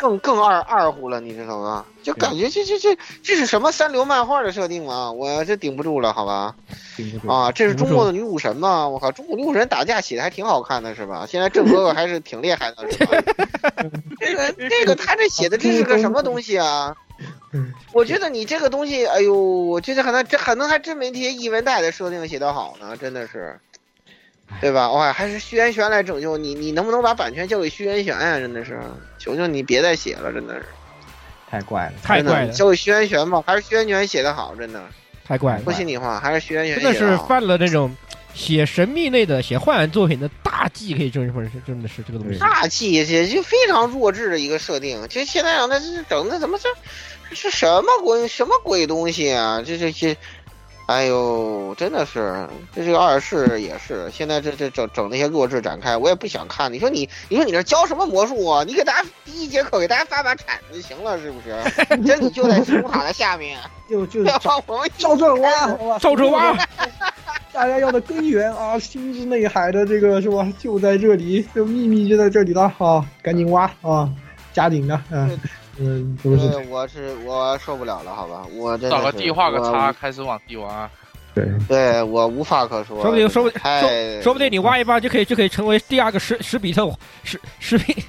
[0.02, 1.84] 更更二二乎了，你知道吗？
[2.02, 5.12] 就感觉这这这这是什么三流漫画的设定吗？
[5.12, 6.56] 我这顶不住了，好吧？
[7.28, 8.88] 啊，这是中国的女武神吗？
[8.88, 11.24] 我靠，中国女武神打架写的还挺好看的，是吧？
[11.28, 13.22] 现在郑哥哥还是挺厉害的，是吧？
[14.18, 16.96] 这个这个他这写的这是个什么东西啊？
[17.92, 23.60] 我觉得你这个东西，哎呦，我觉得可能这可能还真没这些译文带的设定写得好呢，真的是，
[24.60, 24.90] 对吧？
[24.90, 28.38] 哇，还是徐元玄来拯救你，你能不能把版权交给徐元玄呀？
[28.38, 28.80] 真的是，
[29.18, 30.64] 求求你别再写了，真的是，
[31.50, 31.92] 太怪了。
[32.02, 34.82] 太怪了，交给徐元玄吧，还是徐元玄写的好，真的，
[35.26, 37.16] 太怪了说，心里话，还是徐元玄真的是。
[37.26, 37.94] 犯了这种
[38.34, 42.38] 写神秘类的、写幻想作品的大忌，可以这么说，是真的是这个东西。
[42.38, 46.68] 大忌，这就非常弱智的一个设定，就现在让他这整的怎么这
[47.34, 49.62] 是什么鬼什么鬼东西啊？
[49.64, 50.16] 这这这，
[50.86, 56.70] 哎呦，真的是这这个二世也是，现在这这整整那些弱智展开，我也不想看。
[56.72, 58.64] 你说你你说你这教什么魔术啊？
[58.64, 61.96] 你给大家第一节课给大家发把铲子就行了，是不是？
[62.02, 63.58] 真理就在金字塔的下面，
[63.88, 65.98] 就就 要照把我们照这挖，好吧？
[65.98, 66.54] 照着挖，
[67.52, 70.46] 大家要的根源啊，心之内海的这个是吧？
[70.58, 73.06] 就在这里，这秘密就在这里了啊！
[73.22, 74.10] 赶紧挖啊！
[74.52, 75.38] 加紧的，嗯
[75.78, 78.44] 嗯，对，我是我受不了了，好吧？
[78.54, 80.88] 我这找个地画个叉，开始往地挖。
[81.34, 81.46] 对。
[81.66, 86.90] 对我无话可说，说不定说不定太说说不定你挖一挖就可以就可以成为第二个史史比特
[87.24, 88.04] 史史比，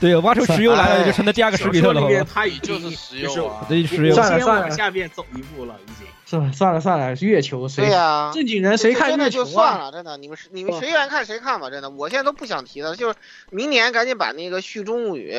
[0.00, 6.06] 对，挖出石油来了就成了第二个史比特了，他已经就是石油就是啊对，石油算了先算了往下面走一步了，已经。
[6.32, 9.44] 算了算了算了，月球谁对呀、正经人谁看真的月球啊？
[9.44, 13.14] 就算了，真的，你们是你们谁愿意看谁看吧，真的，我现在都不想提了，就是
[13.50, 15.34] 明年赶紧把那个《续中物语》，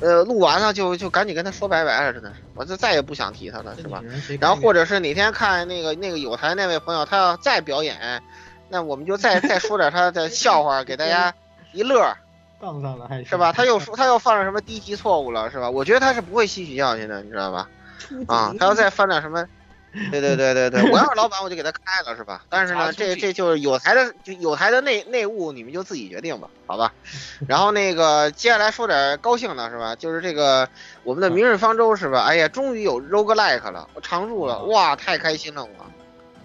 [0.00, 4.02] 呃，录完了就就赶紧跟他说拜拜了，真的，我就再也不想提他了，是吧？
[4.40, 8.22] 然后或者是哪天看那个那个有台那位朋友他要再表演，
[8.70, 11.34] 那我们就再再说点他的笑话给大家
[11.74, 12.16] 一乐，
[12.58, 13.52] 杠 上了还是是吧？
[13.52, 15.68] 他又说他又犯了什么低级错误了，是吧？
[15.68, 17.68] 我觉得他是不会吸取教训的，你知道吧？
[18.26, 19.44] 啊，他要再犯点什么，
[20.10, 22.42] 对对对对对，我要是老板我就给他开了，是吧？
[22.48, 26.92] 但是呢， 这这就是有台的就有台的内内务，你们就自己决定吧，好吧？
[27.48, 29.96] 然后那个接下来说点高兴的是吧？
[29.96, 30.68] 就是这个
[31.04, 32.24] 我们的《明日方舟》是吧？
[32.24, 35.70] 哎呀，终于有 roguelike 了，我常驻了，哇，太开心了我。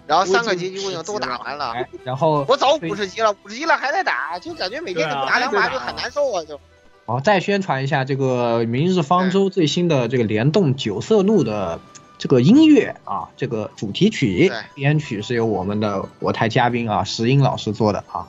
[0.06, 6.60] 然后三个结局我已经都打完了，哎，然后我早五十级了，五十级了还在打，就感觉每天就不打两把就很难受啊，就。
[7.06, 11.80] 好，再宣传一下这个《明日方舟》最新的这个联动九色鹿的
[12.24, 18.26] 这个音乐啊，这个主题曲编曲是由我们的我台嘉宾啊石英老师做的啊，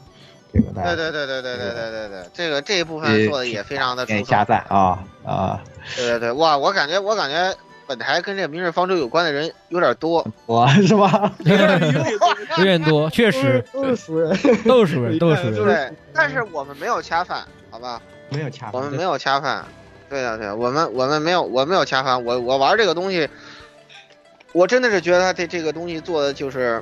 [0.54, 4.44] 这个大家对对对对对对对对对，这个这一部分做的也非常的出色给加。
[4.44, 5.64] 赞啊啊！
[5.96, 7.56] 对对对，哇，我感觉我感觉
[7.88, 11.32] 本台跟这个《明日方舟》有关的人有点多，哇是吧？
[12.58, 15.90] 有点多，确实都是熟人，都是熟人，都是熟人。
[15.90, 18.02] 对，但是我们没有恰饭，好吧？
[18.28, 18.70] 没有掐。
[18.74, 19.64] 我们没有恰饭，
[20.10, 23.30] 对的对的，我们我们没有我没有恰饭，我我玩这个东西，
[24.56, 26.82] 我真的是觉得它这这个东西做的就是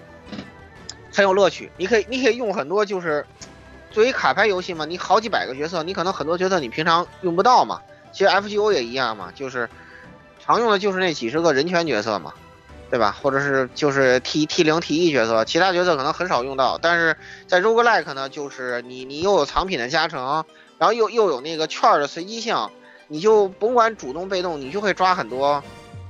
[1.12, 1.72] 很有乐趣。
[1.76, 3.26] 你可以你可以用很多就是
[3.90, 7.82] 作为卡牌游戏嘛，你好几百个角色，你可能很多角色你平常用不到嘛。
[8.12, 9.68] 其实 FGO 也一样嘛，就是
[10.40, 12.32] 常用的就是那几十个人权角色嘛，
[12.92, 13.18] 对吧？
[13.24, 16.78] 或者是就是 T T 零 T 一角色，其他角色可能很少用到。
[16.78, 17.18] 但是
[17.48, 20.46] 在 Roguelike 呢，就是你你又有藏品的加成，
[20.78, 22.56] 然后又又有那个券的随机性，
[23.08, 25.64] 你就甭管主动被动，你就会抓很多，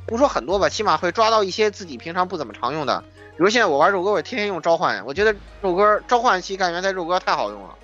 [0.06, 3.04] 不说很多吧，起码会抓到一些自己平常不怎么常用的。
[3.36, 7.76] 比如现在我玩肉鸽，我天天用召唤，我觉得肉鸽召唤系干员在肉鸽太好用了，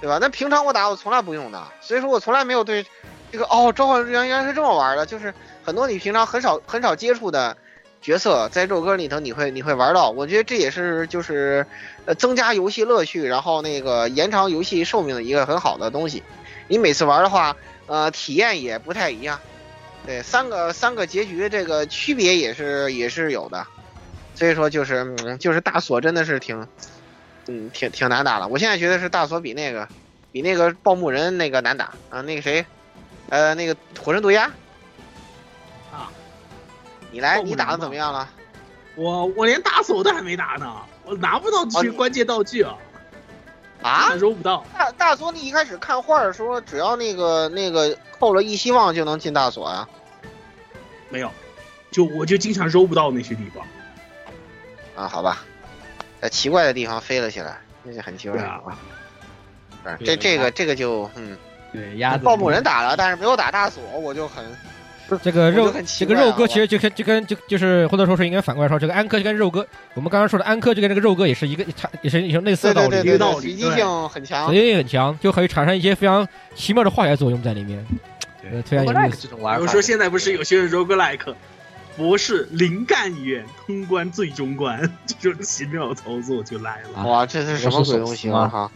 [0.00, 0.18] 对吧？
[0.20, 2.84] 那平常我打我从来不用的，所以说我从来没有对
[3.30, 7.56] 这个哦召唤原原来是这么玩的，就是很多你平常很少很少接触的
[8.02, 11.64] 角色，在肉鸽里头你会你会玩到，我觉得这也是就是
[12.06, 16.22] 呃增加游戏乐趣，然后那个延长游戏寿命的一个很好的东西。
[16.66, 17.54] 你每次玩的话，
[17.86, 19.38] 呃，体验也不太一样。
[20.06, 23.66] 对，三个三个结局这个区别也是也是有的，
[24.34, 26.66] 所以说就是嗯，就是大锁真的是挺，
[27.46, 28.48] 嗯，挺挺难打了。
[28.48, 29.88] 我现在觉得是大锁比那个
[30.32, 32.64] 比那个报幕人那个难打啊，那个谁，
[33.28, 34.50] 呃，那个火神毒鸦
[35.92, 36.10] 啊，
[37.10, 38.28] 你来，你打的怎么样了？
[38.94, 40.74] 我我连大锁都还没打呢，
[41.04, 42.76] 我拿不到这些关键道具啊。
[43.82, 44.64] 啊，揉不到。
[44.76, 49.88] 大大佐，你一开始看画的时候，只要那个那个扣了一希望就能进大锁啊、
[51.08, 51.30] 没有，
[51.90, 53.64] 就我就经常揉不到那些地方。
[54.96, 55.08] 啊？
[55.08, 55.44] 好吧，
[56.20, 58.60] 在奇怪的地方飞了起来，那就很奇怪对啊
[60.04, 61.38] 这这个这个就嗯，
[61.72, 64.44] 对，鸭子报幕人打了，但是没有打大锁，我就很
[65.22, 77.84] 这个肉这个肉哥其实就跟就跟就就是或者说是应该反过来说，这个安科就跟肉哥，我们刚刚说的安科就跟这个肉哥也是一个差也是一种类似的道理，对对对对对，一个道理随机性很强随机性很强，就可以产生一些非常奇妙的化学作用在里面，
[78.42, 79.18] 对非常有意思。
[79.22, 81.34] 这种玩法，比如说现在不是有些人 roguelike，
[81.96, 87.02] 博士零干员通关最终关， 这种奇妙操作就来了。
[87.04, 88.46] 哇，这是什么鬼东西啊？
[88.46, 88.70] 哈，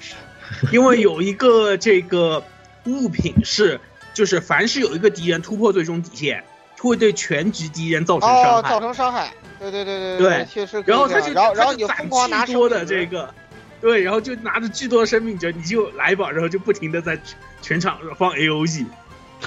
[0.72, 2.43] 因为有一个这个
[2.87, 3.80] 物品是，
[4.14, 6.44] 就是凡是有一个敌人突破最终底线，
[6.78, 8.70] 会对全局敌人造成哦，伤害。
[8.70, 9.32] 造成伤害。
[9.58, 13.32] 对对对对对，确实然后他就然后然后你就他就攒疯狂拿多的这个，
[13.80, 17.16] 对，然后就拿着巨多的生命值，你就来吧，然后就不停的在
[17.60, 18.86] 全场放 A O E，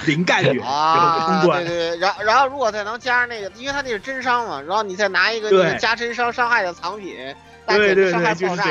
[0.06, 1.64] 零概率， 然后啊，对通关。
[1.64, 7.14] 对对对，然后然后如果再能加上那个，因为他那是真伤嘛，然后你再拿一个那个加真伤伤害的藏品，
[7.66, 8.64] 那对对伤害对就是爆炸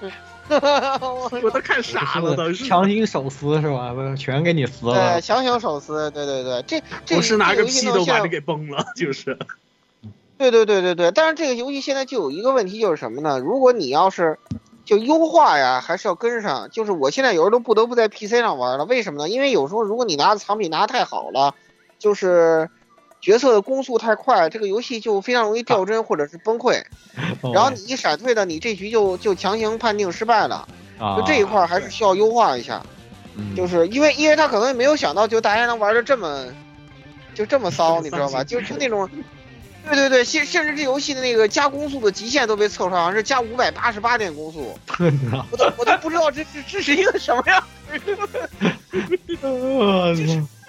[0.00, 0.16] 这样
[0.50, 2.64] 我都看傻了， 都是。
[2.64, 3.92] 强行手撕是吧？
[3.94, 5.20] 不全给你撕了对，。
[5.20, 9.38] 强行手撕，对对对，这这我是拿个游戏屁呢现在都把你给崩了， 就是。
[10.38, 13.38] 对对对对对，但是这个游戏现在就有一个问题，就是什么呢？
[13.38, 14.38] 如果你要是
[14.86, 16.70] 就优化呀，还是要跟上。
[16.70, 19.28] 就是我现在有时候都不得不在 PC 上玩了，为什么呢？
[19.28, 21.54] 因为有时候如果你拿的藏品拿的太好了，
[21.98, 22.70] 就是
[23.20, 26.82] 角色的攻速太快，这个游戏就非常容易掉帧或者是崩溃。
[27.42, 30.66] 哦然后你一闪退的，你这局就就强行判定失败了。
[30.98, 32.82] 啊就这一块儿还是需要优化一下，
[33.36, 36.46] 嗯就是因为因为他可能也没有想到，就大家能玩的这么
[37.34, 38.42] 就这么骚，你知道吧？
[38.44, 39.08] 就就那种。
[39.88, 44.78] 对对对，甚甚至这游戏的那个加攻速的极限都被测出来，好像是加五百八十八点攻速，
[45.50, 47.64] 我都我都不知道这这这是一个什么样。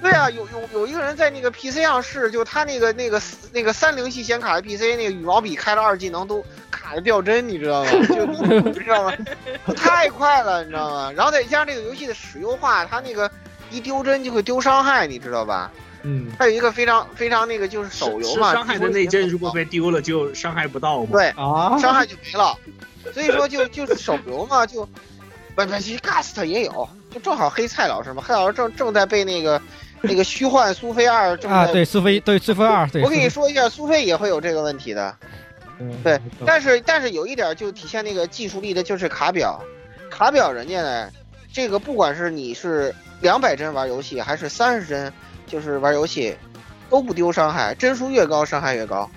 [0.00, 3.20] 对啊，有有有一个人在那个 PC 上试，就他那个那个
[3.52, 7.90] 那个三零系显卡的 PC 那个羽毛笔开了二技能都卡的掉帧，你知道吗？
[8.08, 8.38] 就你
[8.70, 9.12] 你知道吗？
[9.76, 11.12] 太快了，你知道吗？
[11.16, 13.30] 然后再加上这个游戏的使优化，它那个
[13.70, 15.70] 一丢帧就会丢伤害，你知道吧？
[16.02, 21.08] 嗯，还有一个非常非常那个就是手游嘛，是伤害的内帧如果被丢了就伤害不到嘛。
[21.10, 22.56] 对啊，伤害就没了。
[23.12, 24.84] 所以说就就是手游嘛，就
[25.56, 29.60] 不不，其实 Gust 也有，就正好黑蔡老师嘛，黑老师正正在被那个
[30.02, 35.16] 那个虚幻苏菲二正在啊，对，苏菲，对苏菲二，对，我跟你说一下，苏菲也会有这个问题的。
[36.02, 39.60] 对，但是但是有一点就体现那个技术力的，就是卡表，
[40.10, 41.10] 卡表人家呢，
[41.52, 45.12] 这个不管是你是两百帧玩游戏，还是三十帧，
[45.46, 46.34] 就是玩游戏，
[46.88, 49.10] 都不丢伤害，帧数越高伤害越高。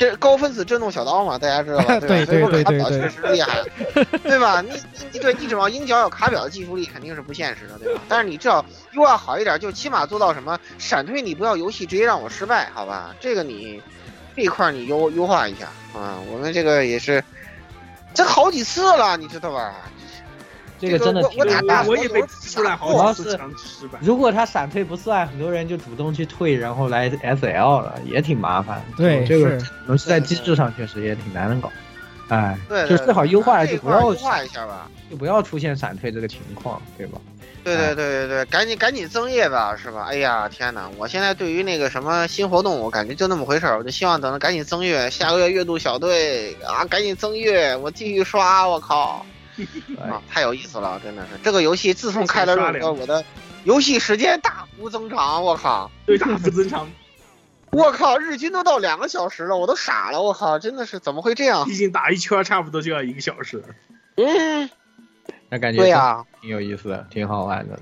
[0.00, 2.00] 这高分子震动小刀嘛，大家知道吧？
[2.00, 2.24] 对吧？
[2.24, 3.62] 所以说对对对卡表确实厉害，
[4.24, 4.62] 对吧？
[4.62, 8.00] 你你你对你指望鹰角有卡表的技术力肯定是不现实的，对吧？
[8.08, 13.14] 但是你至少优化好一点，就起码做到什么闪退，你不要游戏直接让我失败，好吧？
[13.20, 13.78] 这个你
[14.34, 16.16] 这一块你优优化一下啊。
[16.32, 17.22] 我们这个也是，
[18.14, 19.74] 这好几次了，你知道吧？
[20.80, 23.98] 这个真的挺我我打大我也被踢出来好几次强制失败。
[24.00, 28.82] 如果他闪退不算，很多人就主动去退，然后来 SL 了，也挺麻烦。
[28.96, 31.70] 对这个是可能是在机制上确实也挺难搞。
[32.28, 34.88] 哎，对，就最好优化了，就不要优化一下吧。
[35.10, 37.20] 就不要出现闪退这个情况，对吧？
[37.62, 40.06] 对对对对对，赶紧赶紧增页吧，是吧？
[40.08, 40.88] 哎呀，天哪！
[40.96, 49.26] 我现在对于那个什么新活动，我感觉就那么回事儿，我就希望等着赶紧增月，下个月月度小队啊，赶紧增月，我继续刷，我靠！
[49.98, 53.24] 啊，太有意思了，真的是这个游戏自从开了肉哥，我的
[53.64, 55.90] 游戏时间大幅增长，我靠！
[56.06, 56.88] 对，大幅增长。
[57.72, 61.64] 我靠，日均都到两个小时了，我都傻了，我靠，真的是怎么会这样？
[61.66, 63.62] 毕竟打一圈差不多就要一个小时。
[64.16, 64.68] 嗯，
[65.48, 67.78] 那感觉对呀、挺有意思的，挺好玩的。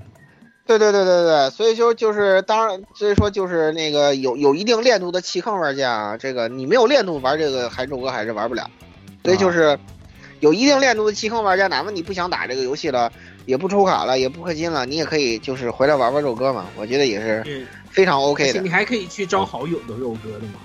[0.67, 8.69] 对对对对对，所以说就是当然，所以说就是那个有有一定练度的弃坑玩家啊，这个你没有练度玩这个还肉哥还是玩不了，
[9.23, 9.79] 所以就是
[10.39, 13.11] 有一定练度的弃坑玩家，哪怕你不想打这个游戏了，
[13.45, 18.69] 也不抽卡了，也不氪金了，你也可以就是回来玩玩肉哥嘛，我觉得也是，非常 OK 的你。
[18.69, 20.61] 还可以去招好友的肉哥的嘛。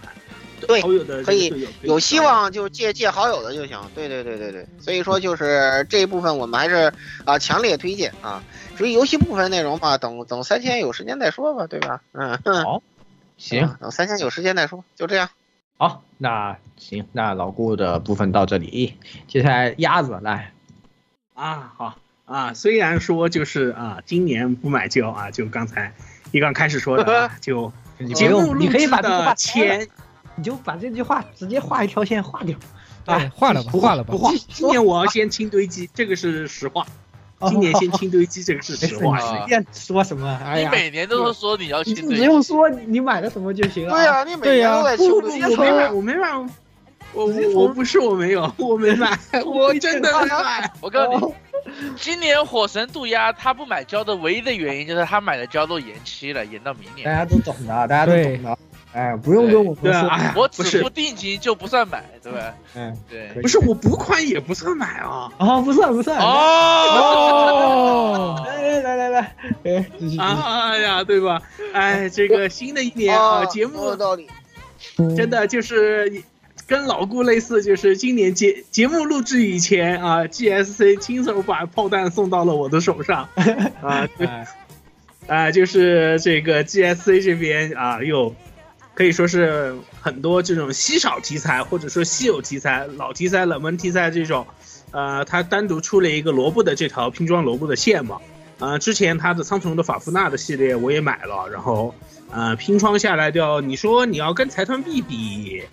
[0.66, 6.90] 对好友的可以有希望就借借好友的就行，对对对对对，所以说就是这一部分我们还是
[7.26, 8.42] 啊、强烈推荐啊。
[8.74, 12.00] 至于游戏部分内容嘛，等等三千有时间再说吧，对吧？
[12.12, 12.82] 嗯，好，
[13.36, 15.28] 行，等三千有时间再说，就这样。
[15.76, 18.94] 好，那行，那老顾的部分到这里，
[19.26, 20.52] 接下来鸭子来。
[21.34, 25.92] 啊，好啊，虽然说就是啊，今年不买胶啊，就刚才
[26.30, 29.88] 一刚开始说的、啊， 就你不用，节目录你可以制把这
[30.36, 32.56] 你就把这句话直接画一条线画掉。
[33.06, 34.18] 哎，画了吧，不画了吧不。
[34.18, 34.32] 画。
[34.48, 36.86] 今年我要先清堆积，这个是实话。
[37.48, 39.18] 今年先清堆积，这个是实话。
[39.18, 43.94] 啊随便说什么，哎你，每年都是说你要清堆积，不用说你买了什么就行了。
[43.94, 46.32] 对呀、你每年都在庆不祝不，我没买，我没买，
[47.12, 50.70] 我我我不是我没有，我没买， 我真的没买。
[50.80, 51.32] 我告诉你，哦
[51.96, 57.14] 今年火神渡鸦他不买胶的唯一的原因就是他买的胶都延期了，延到明年大。
[57.14, 58.58] 家都懂的，大家都懂的。
[58.94, 60.10] 哎，不用跟我对啊，们说。
[60.10, 62.54] 哎呀，我只付定金就不算买，对吧？
[62.74, 65.30] 嗯，对不是，我补款也不算买啊。
[65.36, 66.18] 啊，不算不算。
[66.18, 66.24] 哦，
[68.38, 69.20] 哦，来来来来，
[69.64, 70.18] 哎，继续继续。
[70.20, 71.42] 哎呀，对吧？
[71.72, 74.28] 哎，这个新的一年啊，哦节目有道理。
[75.16, 76.22] 真的就是
[76.68, 83.28] 跟老顾类似，就是今年节节目录制以前啊，GSC 亲手把炮弹送到了我的手上
[83.82, 84.46] 啊，对哎
[85.26, 88.34] 啊，就是这个 GSC 这边啊，又
[88.94, 94.46] 可以说是很多这种稀少题材或者说稀有题材、老题材、冷门题材这种，
[94.92, 98.18] 呃，它单独出了一个罗布的这条拼装罗布的线嘛。
[98.60, 101.92] 呃，之前它的苍穹的法夫纳的系列我也买了，然后
[102.30, 105.64] 呃拼装下来掉，你说你要跟财团 B 比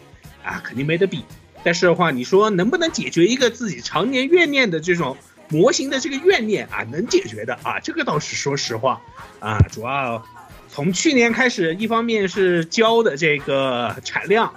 [0.43, 1.24] 啊，肯定没得比。
[1.63, 5.15] 但是的话，你说能不能解决一个自己常年怨念的这种
[5.47, 8.99] 模型的这个怨念啊，能解决的啊，这个倒是说实话
[9.39, 10.26] 啊，主要
[10.74, 14.53] 从去年开始，一方面是胶的这个产量，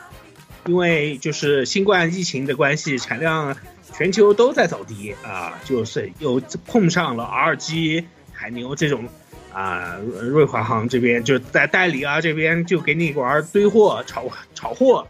[0.67, 3.57] 因为就是新冠疫情的关系，产量
[3.93, 9.09] 全球都在走低啊，就是又碰上了 RG、海牛这种
[9.53, 15.05] 啊，瑞华行这边就在代理啊这边就给你玩堆货、炒炒货、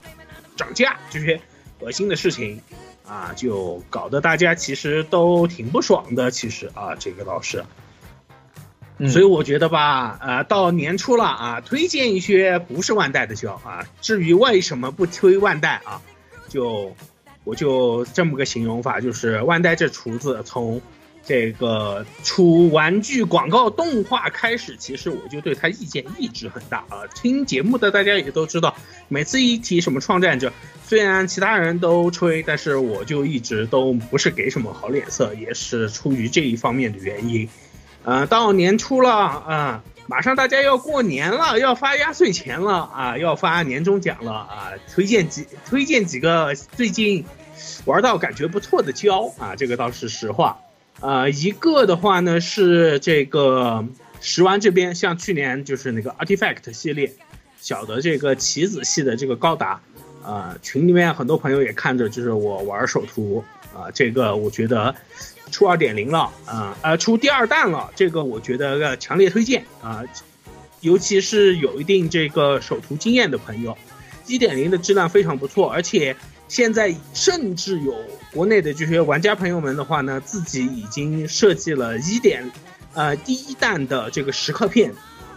[0.56, 1.38] 涨价这些
[1.80, 2.58] 恶心的事情
[3.06, 6.30] 啊，就搞得大家其实都挺不爽的。
[6.30, 7.62] 其实啊，这个倒是。
[9.08, 13.84] 所以我觉得吧，呃，到年初了啊，推荐一些不是万代的胶啊。
[14.00, 16.00] 至于为什么不推万代啊，
[16.48, 16.94] 就
[17.42, 20.80] 我就这么个形容法，就是万代这厨子从
[21.24, 27.02] 这个出玩具广告动画开始，其实我就对他意见一直很大啊。
[27.16, 28.76] 听节目的大家也都知道，
[29.08, 30.52] 每次一提什么创战者，
[30.86, 37.48] 虽然其他人都吹，但是我就一直都不是给什么好脸色，也是出于这一方面的原因。
[38.04, 47.24] 呃，到年初了啊、马上大家要过年了，要发压岁钱了啊，要发年终奖了啊，推荐几推荐几个最近
[47.86, 50.58] 玩到感觉不错的胶啊，这个倒是实话。
[51.00, 53.84] 呃，一个的话呢是这个
[54.20, 57.10] 食玩这边，像去年就是那个 Artifact 系列
[57.58, 59.80] 小的这个棋子系的这个高达，
[60.22, 63.42] 呃，群里面很多朋友也看着，就是我玩手图
[63.74, 64.94] 啊、这个我觉得
[65.54, 70.02] 出二点零了啊呃出第二弹了，这个我觉得呃强烈推荐啊、
[70.80, 73.78] 尤其是有一定这个手图经验的朋友，
[74.26, 76.16] 一点零的质量非常不错，而且
[76.48, 77.94] 现在甚至有
[78.32, 82.50] 国内的这些玩家朋友们的话呢，自己已经设计了一点
[82.92, 84.92] 呃第一弹的这个石刻片，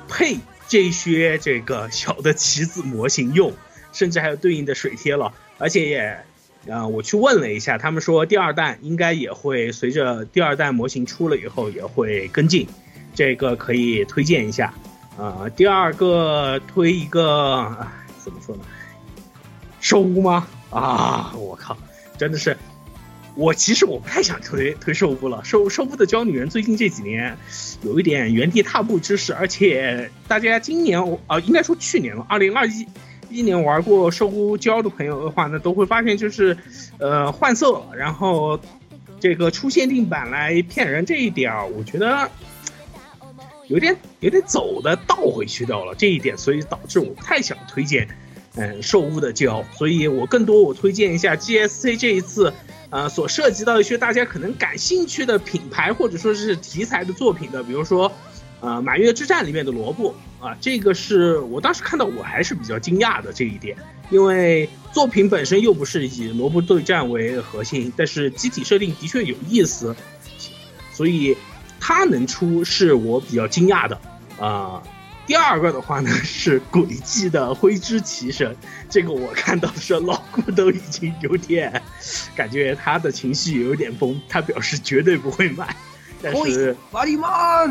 [0.07, 3.53] 配这些这个小的棋子模型用，
[3.93, 6.26] 甚至还有对应的水贴了，而且也。
[6.70, 12.68] 啊、我去问了一下，他们说第二弹应该也会随着第二弹模型出了以后也会跟进，
[13.13, 14.74] 这个可以推荐一下。
[15.18, 17.76] 啊、第二个推一个
[18.20, 18.61] 怎么说呢？
[19.80, 20.47] 收屋吗？
[20.70, 21.78] 啊，我靠，
[22.18, 22.57] 真的是，
[23.36, 25.43] 我其实我不太想推推收屋了。
[25.45, 27.38] 收收屋的娇女人最近这几年
[27.82, 32.86] 有一点原地踏步之势，而且大家今年啊、应该说去年了，二零二一
[33.30, 36.57] 一年玩过兽屋胶的朋友的话呢，都会发现就是，
[36.97, 38.59] 呃，换色，然后
[39.19, 42.30] 这个出限定版来骗人这一点啊，我觉得
[43.67, 48.07] 有点有点走的倒回去掉了这一点，所以导致我不太想推荐，
[48.55, 52.53] 嗯，兽屋的胶，所以我更多我推荐一下 GSC 这一次，
[52.89, 58.11] 呃，所涉及到一些大家可能感兴趣的品牌或者说是题材的作品的，比如说，
[58.60, 63.78] 呃，满月之战里面的萝卜啊，这个是我当时看到我还是比较惊讶的这一点，
[64.10, 69.95] 因为作品本身又不是以萝卜对战为核心，但是机体设定的确有意思，
[70.91, 71.38] 所以
[71.80, 73.99] 它能出是我比较惊讶的。
[74.39, 74.82] 啊、
[75.26, 78.55] 第二个的话呢是轨迹的灰之骑士，
[78.89, 81.82] 这个我看到的时候老顾都已经有点
[82.36, 85.76] 感觉他的情绪有点崩，他表示绝对不会买，
[86.22, 87.65] 但是马里马，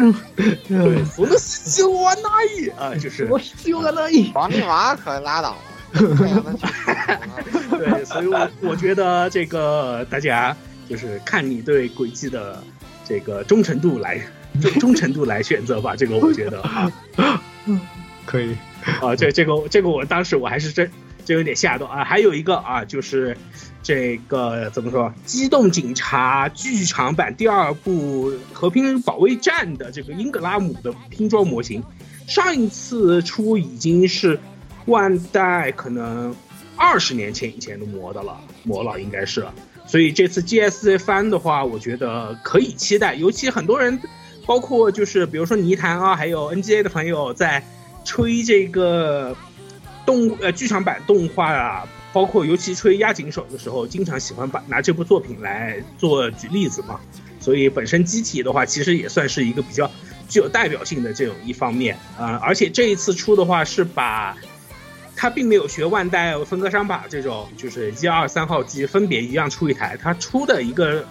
[0.68, 3.26] 对，我的希望那一啊，就是。
[3.30, 5.56] 我是有个那一，王密码可拉倒
[5.92, 10.54] 对，所以我我觉得这个大家
[10.88, 12.62] 就是看你对轨迹的
[13.04, 14.20] 这个忠诚度来
[14.60, 15.94] 忠忠诚度来选择吧。
[15.96, 16.90] 这个我觉得啊。
[18.26, 18.56] 可以，
[19.00, 20.90] 啊，这这个这个我当时我还是真
[21.24, 21.86] 真有点吓到。
[21.86, 22.04] 啊。
[22.04, 23.36] 还有一个啊，就是
[23.86, 31.80] 这个怎么说，《机动警察》剧场版第二部《和平保卫战》的这个英格拉姆的拼装模型，
[32.26, 34.40] 上一次出已经是
[34.86, 36.34] 万代可能
[36.74, 39.46] 二十年前以前的模的了，模了应该是。
[39.86, 43.14] 所以这次 GSC 翻的话，我觉得可以期待。
[43.14, 43.96] 尤其很多人，
[44.44, 47.62] 包括就是比如说泥潭啊，还有 NGA 的朋友在
[48.04, 49.36] 吹这个
[50.04, 56.98] 动呃剧场版动画啊，包括尤其吹压井手的时候，经常喜欢把拿这部作品来做举例子嘛。
[57.40, 59.90] 所以本身机体的话，其实也算是一个比较
[60.26, 64.34] 具有代表性的这种一方面啊、而且这一次出的话是把。
[65.18, 71.04] 它并没有学万代分割商法这种，就是一二三号机分别一样出一台，它出的一个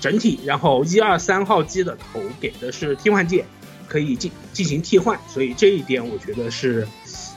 [0.00, 3.44] 整体，然后一二三号机的头给的是替换件，
[3.86, 6.86] 可以进进行替换，所以这一点我觉得是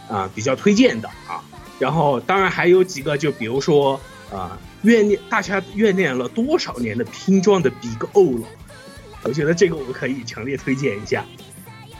[0.09, 1.43] 啊、比较推荐的啊。
[1.79, 3.99] 然后当然还有几个，就比如说
[4.31, 8.47] 啊、怨念大家怨念了多少年的拼装的 Big O 了，
[9.23, 11.25] 我觉得这个我可以强烈推荐一下。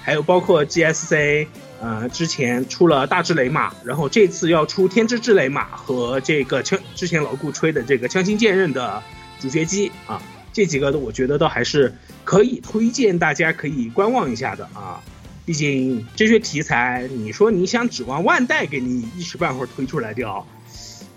[0.02, 1.48] 还有包括 GSC。
[1.80, 9.04] 呃，之前出了大智雷马，然后这次要出天之智雷马和这个枪之前老顾吹的这个枪心剑刃的
[9.40, 10.20] 主角机啊，
[10.52, 15.00] 这几个的我觉得都还是可以推荐大家可以观望一下的啊。
[15.48, 20.46] 毕竟这些题材，你说你想指望万代给你一时半会儿推出来掉，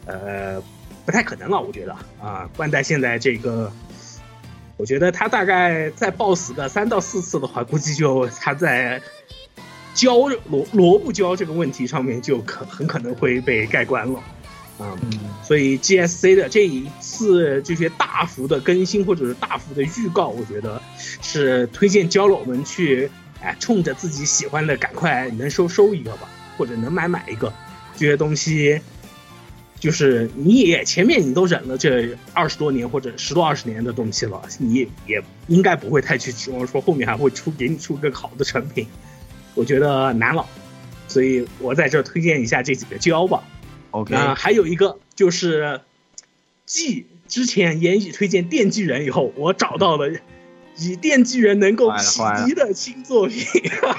[0.06, 0.62] 呃，
[1.04, 3.72] 不太可能了，我觉得啊，万代现在这个。
[4.76, 9.02] 我觉得他大概再暴死个三到四次的话，估计就他在
[9.92, 10.14] 胶
[10.48, 14.18] 萝萝卜胶这个问题上面就可很可能会被盖棺了，
[14.78, 15.10] 啊、嗯，
[15.44, 20.80] 所以 GSC 的这一次这些大幅的更新或者是大幅的预告，我觉得
[21.20, 23.10] 是推荐交了我们去，
[23.42, 27.52] 哎，冲着自己喜欢的赶快能收收一个吧，或者能买买一个，
[27.96, 28.80] 这些东西。
[29.78, 38.86] 就是你也前面你都忍了这二十多年或者十多二十年的东西了，你也应该不会太去指望说后面还会出给你出个好的成品。
[39.54, 40.44] 我觉得难了，
[41.08, 43.42] 所以我在这推荐一下这几个胶吧。
[43.92, 45.80] OK，啊、还有一个就是，
[46.66, 50.10] 继之前言语推荐电锯人以后，我找到了
[50.80, 53.44] 以电锯人能够坏了匹敌的新作品。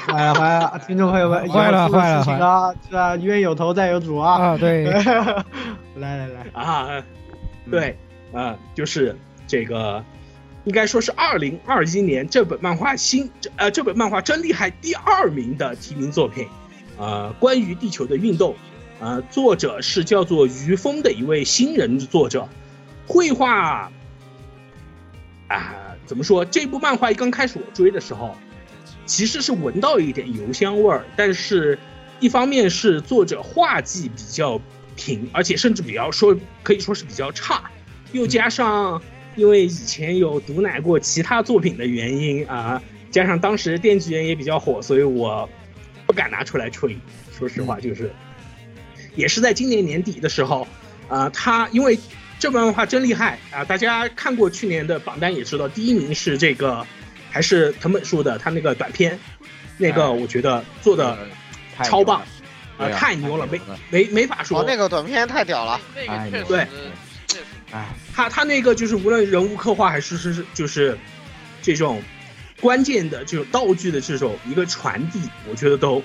[0.07, 3.15] 坏了坏了，听众朋友们， 坏了以后出坏了事情啊，是吧？
[3.17, 4.41] 冤有头债有主啊！
[4.41, 4.85] 啊，对，
[5.95, 7.03] 来来来，啊，
[7.69, 7.97] 对，
[8.33, 9.15] 啊，就是
[9.47, 10.03] 这个，
[10.63, 16.47] 应该说是二零二一年这本漫画新呃这本漫画真厉害第二名的提名作品，
[16.97, 18.55] 呃，关于地球的运动，
[18.99, 22.47] 呃，作者是叫做于峰的一位新人作者，
[23.07, 23.91] 绘画
[25.47, 25.73] 啊，
[26.11, 26.43] 怎么说？
[26.43, 28.35] 这部漫画一刚开始我追的时候，
[29.05, 31.79] 其实是闻到一点油香味儿，但是
[32.19, 34.59] 一方面是作者画技比较
[34.97, 37.71] 平，而且甚至比较说可以说是比较差，
[38.11, 39.01] 又加上
[39.37, 45.47] 因为以前有毒奶过其他作品的原因啊，加上当时电锯人也比较火，所以我
[46.05, 46.97] 不敢拿出来吹。
[47.31, 48.11] 说实话，就是
[49.15, 50.67] 也是在今年年底的时候，
[51.07, 51.97] 啊、他因为
[52.41, 56.83] 这本漫画真厉害啊、大家看过去年的榜单也知道，第一名是这个
[57.29, 59.19] 还是藤本树的他那个短片，
[59.77, 61.19] 那个哎我觉得做的
[61.83, 62.23] 超棒，
[62.79, 63.61] 啊、太牛了，没
[63.91, 64.59] 没没法说。
[64.59, 66.67] 哦，那个短片太屌了，那个确实对
[67.27, 70.97] 确实哎，他他那个就是无论人物刻画还是是是就是
[71.61, 72.01] 这种
[72.59, 76.03] 关键的这种道具的这种一个传递，我觉得都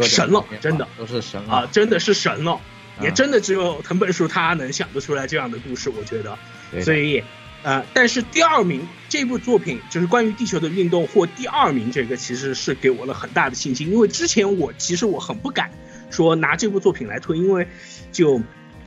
[0.00, 2.58] 神了真的都是神了啊，真的是神了，
[3.00, 6.38] 也嗯真的只有藤本树他能想得出来这样的故事，我觉得。
[6.82, 7.22] 所以，
[7.62, 15.70] 呃，但是第二名这部作品就是关于地球的运动获第二名，这个其实是给我了很大的信心，因为之前我其实我很不敢
[16.10, 17.68] 说拿这部作品来推，因为
[18.10, 18.42] 就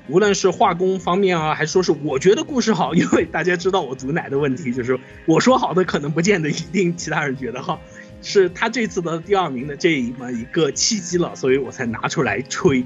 [0.08, 7.82] 无论是画工方面啊，还是说是我觉得故事好， 因为大家知道我毒奶的问题，就是我说好的可能不见得一定其他人觉得好。
[8.22, 12.84] 是他这次的第二名的这么一个契机了，所以我才拿出来吹，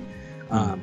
[0.50, 0.78] 啊、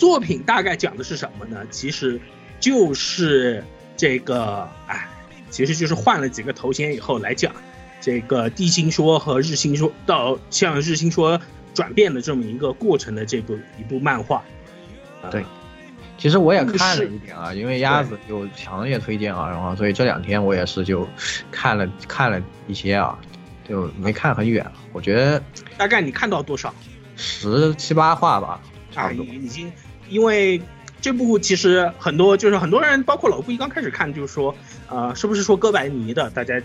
[0.00, 1.60] 作品大概讲的是什么呢？
[1.70, 2.18] 其实
[2.58, 3.62] 就是
[3.98, 5.06] 这个，哎，
[5.50, 7.52] 其实就是换了几个头衔以后来讲，
[8.00, 11.38] 这个地心说和日心说到向日心说
[11.74, 14.42] 转变的这么一个过程的这部一部漫画。
[15.20, 15.44] 啊对
[16.16, 21.06] 其实我也看了一点啊，因为鸭子有强烈推荐啊，然后所以这两天我也是就
[21.50, 23.18] 看了看了一些啊，
[23.68, 25.42] 就没看很远，我觉得
[25.76, 26.74] 大概你看到多少？
[27.16, 29.24] 十七八话吧，差啊，不多。
[29.26, 29.70] 已经
[30.10, 30.60] 因为
[31.00, 34.54] 这部其实很多就是很多人，包括老布一刚开始看，就是说，
[34.88, 36.28] 呃，是不是说哥白尼的？
[36.28, 36.60] 大家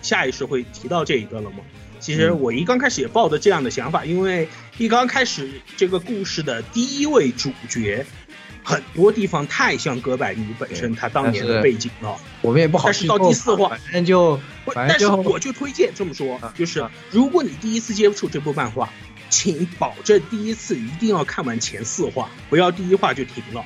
[0.00, 1.56] 下意识会提到这一个了吗？
[1.98, 4.48] 其其实我一刚开始也抱着这样的想法，因为
[4.78, 8.06] 一刚开始这个故事的第一位主角，
[8.62, 12.16] 很多地方太像哥白尼本身他当年的背景了。
[12.40, 14.40] 我们也不好但是到第四话，反正就
[14.74, 18.88] 但是我就推荐这么说啊，就是如果你第一次接触这部漫画，
[19.30, 23.64] 请保证第一次一定要看完前四话，不要第一话就停了。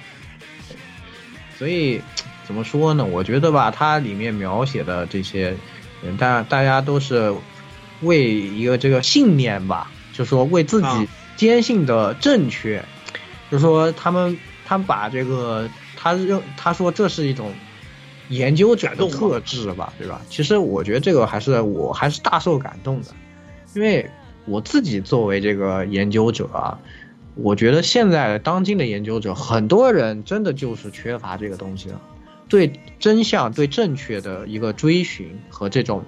[1.58, 2.00] 所以
[2.46, 3.04] 怎么说呢？
[3.04, 5.56] 我觉得吧，它里面描写的这些
[6.02, 7.34] 人，大大家都是
[8.02, 11.06] 为一个这个信念吧，就说为自己啊
[11.36, 12.84] 坚信的正确，
[13.50, 17.52] 就说他们他们把这个他认他说这是一种
[18.28, 20.20] 研究者的特质吧，对吧？
[20.28, 23.08] 其实我觉得这个还是我还是大受感动的，
[23.74, 24.10] 因为
[24.46, 26.78] 我自己作为这个研究者啊，
[27.34, 32.00] 我觉得现在当今的研究者，很多人真的就是缺乏这个东西了，
[32.48, 36.04] 对真相、对正确的一个追寻和这种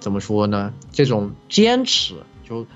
[0.00, 0.72] 怎么说呢？
[0.92, 2.66] 这种坚持，就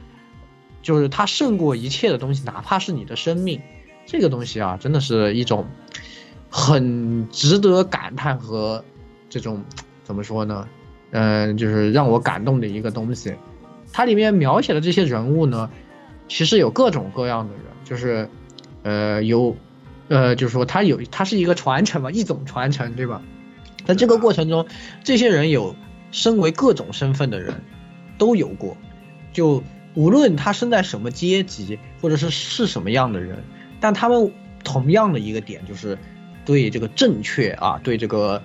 [0.83, 3.61] 就是它胜过一切的东西，哪怕是你的生命，
[4.07, 5.67] 这个东西啊，真的是一种
[6.49, 8.83] 很值得感叹和
[9.29, 9.63] 这种
[10.05, 10.67] 怎么说呢？
[11.13, 13.35] 嗯、就是让我感动的一个东西。
[13.93, 15.71] 它里面描写的这些人物呢，
[16.29, 18.29] 其实有各种各样的人，就是，
[18.83, 19.57] 呃，有，
[20.09, 23.21] 呃，就是说他有，他是一个传承嘛，一种传承，对吧？
[23.85, 24.67] 在这个过程中，
[25.03, 25.75] 这些人有
[26.13, 27.63] 身为各种身份的人，
[28.19, 28.77] 都有过，
[29.33, 29.63] 就
[29.95, 33.43] 无论他生在什么阶级，或者是是什么样的人，
[33.81, 34.33] 但他们
[34.63, 35.99] 同样的一个点就是
[36.45, 38.43] 对这个正确啊，对这个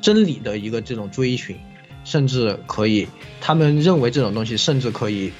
[0.00, 1.56] 真理的一个这种追寻，
[2.08, 3.06] 甚至可以，
[3.38, 5.30] 他们认为这种东西甚至可以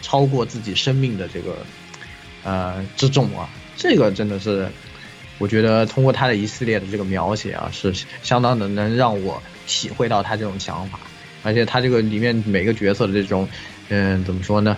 [0.00, 1.54] 超过自己生命的这个
[2.44, 3.46] 呃之重啊，
[3.76, 4.66] 这个真的是，
[5.36, 10.98] 我觉得通过他的一系列的这个描写啊，是相当的能让我体会到他这种想法，
[11.42, 13.46] 而且他这个里面每个角色的这种，
[13.90, 14.74] 嗯、怎么说呢？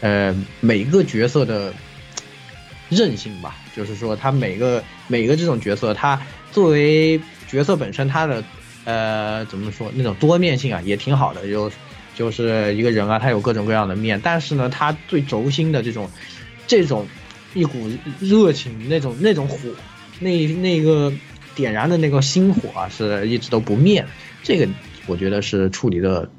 [0.00, 1.74] 呃，每个角色的
[2.88, 6.18] 韧性吧，就是说他每个每个这种角色，他
[6.52, 8.42] 作为角色本身，他的
[8.86, 11.46] 呃怎么说那种多面性啊，也挺好的。
[11.46, 11.70] 就
[12.14, 16.08] 就是一个人啊，他有各种各样的面，但是呢，他最轴心的这种
[16.66, 17.06] 这种
[17.52, 19.58] 一股热情，那种那种火，
[20.20, 21.12] 那那个
[21.54, 24.06] 点燃的那个星火啊，是一直都不灭。
[24.42, 24.66] 这个
[25.06, 26.30] 我觉得是处理的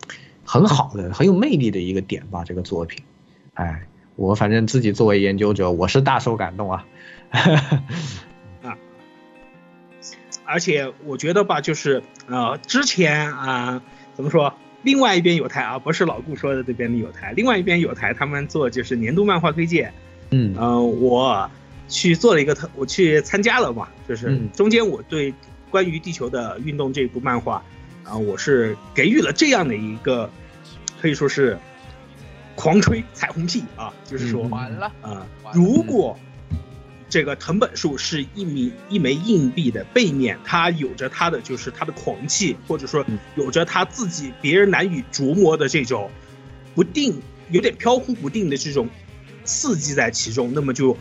[0.43, 2.43] 很好的，很有魅力的一个点吧。
[2.43, 3.03] 这个作品，
[3.53, 6.85] 哎，我反正自己作为研究者，我是大受感动啊。
[10.47, 13.81] 而且我觉得吧，就是呃，之前啊、
[14.15, 14.53] 怎么说？
[14.83, 19.93] 另外一边有台啊，不是老顾说的这边的有台，另外一边有台他们做就是年度漫画推荐，
[20.29, 21.49] 嗯嗯、我
[21.89, 25.33] 去做了一个特，我去参加了嘛，就是嗯中间我对
[25.69, 27.61] 关于地球的运动这部漫画，
[28.03, 30.29] 啊、我是给予了这样的一个，
[31.01, 31.57] 可以说是
[32.55, 36.17] 狂吹彩虹屁啊，就是说，嗯完了，啊、如果
[37.17, 43.17] 这个藤本树是一枚一枚硬币的背面，它有着它的就是它的狂气，或者说嗯。
[43.35, 46.11] 有着它自己别人难以琢磨的这种
[46.75, 48.87] 不定、有点飘忽不定的这种
[49.43, 50.95] 刺激在其中，那么就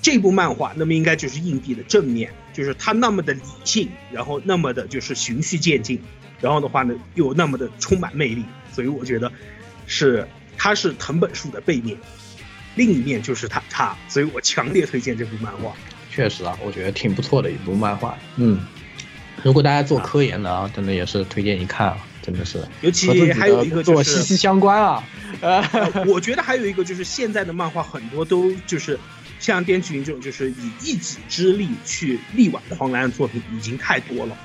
[0.00, 6.00] 这部漫画，那么应该就是硬币的正面，就是它那么的理性，然后那么的就是循序渐进，
[6.40, 8.42] 然后的话呢又那么的充满魅力，
[8.72, 9.30] 所以我觉得
[9.86, 11.98] 是它是藤本树的背面。
[12.74, 15.72] 另一面就是他差，所以我强烈推荐这部漫画。
[16.10, 18.16] 确实啊，我觉得挺不错的一部漫画。
[18.36, 18.60] 嗯，
[19.42, 25.02] 如果大家做科研的啊，真的也是推荐一看啊，真的是尤其还有一个就是息息相关啊。
[25.40, 28.98] 呃，呃我觉得还有一个就是现在的漫画很多都就是
[29.40, 34.36] 像电锯云这种，就是以一己之力去力挽狂澜的作品已经太多了，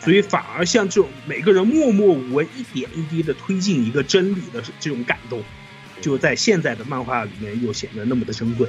[0.00, 5.42] 所以反而像这种每个人默默无闻、一点一滴的推进一个真理的这种感动，
[6.00, 8.68] 就在现在的漫画里面又显得那么的珍贵。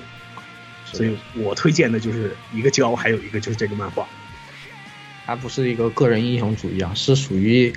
[0.86, 4.08] 所以我推荐的就是一个胶，还有一个就是这个漫画。
[5.26, 7.72] 它不是一个个人英雄主义啊，是属于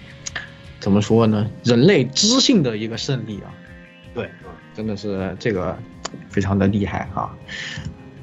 [0.80, 1.50] 怎么说呢？
[1.62, 3.52] 人类知性的一个胜利啊。
[4.14, 5.78] 对啊，真的是这个
[6.30, 7.36] 非常的厉害啊。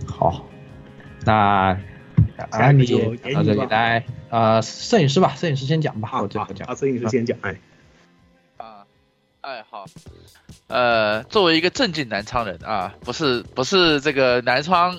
[0.08, 0.50] 好，
[1.24, 1.78] 那
[2.50, 2.88] 啊，你
[3.34, 6.74] 到这里来，呃，摄影师吧，摄影师先讲吧，好，讲啊，。
[6.74, 7.56] 摄影师先讲，哎，啊，
[9.50, 9.84] 哎好，
[10.68, 14.96] 呃，作为一个正经南昌人啊，不是不是这个南昌，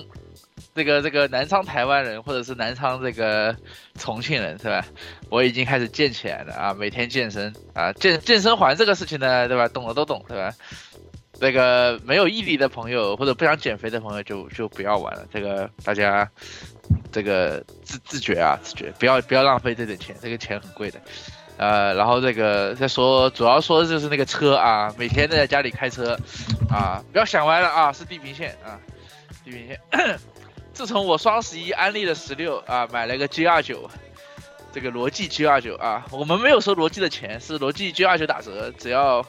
[0.75, 3.55] 这个这个南昌台湾人，或者是南昌这个
[3.97, 4.85] 重庆人是吧？
[5.29, 9.69] 我已经开始健起来了啊，每天健身啊，健健身环这个事情呢，对吧？
[9.69, 10.53] 懂的都懂，对吧？
[11.39, 16.29] 这个没有毅力的朋友或者不想减肥的朋友就就不要玩了，这个大家
[17.09, 20.99] 这个自自觉啊，自觉，不要不要浪费这点钱，这个钱很贵的。
[21.61, 26.17] 呃，然后这个再说，主要说的就是那个车啊，每天都在家里开车，
[26.67, 28.81] 啊，不要想歪了啊，是地平线啊，
[29.45, 29.79] 地平线。
[30.73, 33.87] 自从我双十一安利了十六啊，买了个 G 二九，
[34.73, 39.23] 这个罗技 G 二九啊，我们没有收罗技的钱，是罗技 G 二九打折，只要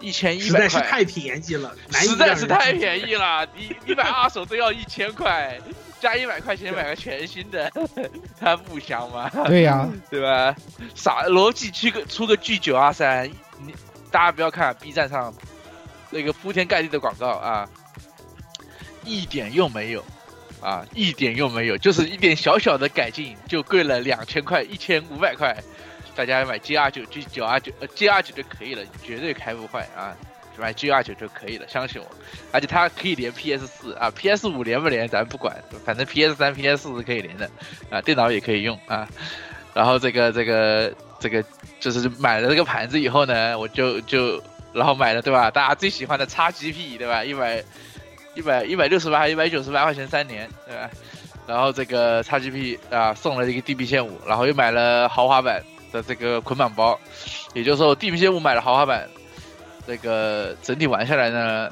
[0.00, 0.68] 一千一实百块。
[0.68, 5.60] 实在是太便宜了，实在是太便宜了，你你买二手都要一千块，
[6.04, 7.72] 加一百块钱买个全新的，
[8.38, 9.30] 它不香吗？
[9.48, 10.54] 对呀、 对吧？
[10.94, 13.26] 傻逻辑出个出个 G 九二三，
[13.64, 13.74] 你
[14.10, 15.32] 大家不要看 B 站上
[16.10, 17.66] 那个铺天盖地的广告啊，
[19.02, 20.04] 一点用没有
[20.60, 25.56] 啊，一点用没有，就是一点小小的改进就贵了两千块，一千五百块，
[26.14, 30.14] 大家买 G 二九、G 九二九、呃 G 二九就可以了，绝对开不坏啊。
[30.58, 32.06] 买 G 二九就可以了，相信我，
[32.52, 37.50] 而且它可以连 PS 四啊，PS 五连不连咱不管，反正 PS 三、PS 四是可以连的
[37.90, 39.08] 啊，电脑也可以用啊。
[39.74, 41.44] 然后这个这个这个
[41.80, 44.40] 就是买了这个盘子以后呢，我就就
[44.72, 45.50] 然后买了对吧？
[45.50, 47.24] 大家最喜欢的 XGP 对吧？
[47.24, 47.62] 一百
[48.34, 50.90] 一百一百六十八还一百九十八块钱三年对吧？
[51.46, 56.98] 然后这个 XGP 啊送了一个地平线五，然后又买了豪华版的这个捆绑包，
[57.52, 59.08] 也就是说我地平线五买了豪华版，
[59.86, 61.70] 这个整体玩下来呢，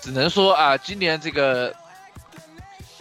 [0.00, 1.74] 只能说啊，今年这个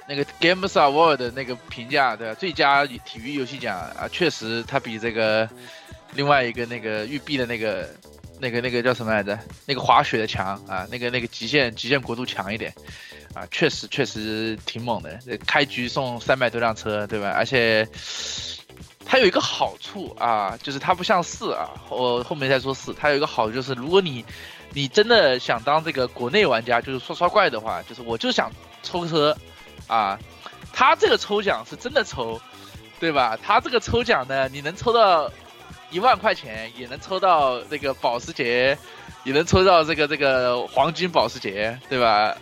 [0.07, 2.33] 那个 Games Award 的那个评价，对吧？
[2.33, 5.49] 最佳体育游戏奖啊，确实它比这个
[6.13, 7.89] 另外一个那个育碧的那个
[8.39, 9.37] 那个那个叫什么来着？
[9.65, 12.73] 那个滑雪的强啊，那个那个极限极限国度强一点
[13.33, 15.17] 啊，确实确实挺猛的。
[15.47, 17.29] 开局送三百多辆车，对吧？
[17.29, 17.87] 而且
[19.05, 24.23] 它有一个好处啊，就是它不像四啊，我后面再说四，它有一个好处就是，如果你
[24.73, 28.51] 你真的想当这个国内玩家，就是刷刷怪的话，就是我就想
[28.83, 29.35] 抽车
[29.87, 30.17] 啊，
[30.71, 32.39] 它这个抽奖是真的抽，
[32.99, 33.37] 对吧？
[33.43, 35.29] 它这个抽奖呢，你能抽到
[35.89, 38.77] 一万块钱，也能抽到这个保时捷，
[39.25, 42.33] 也能抽到这个这个黄金保时捷，对吧？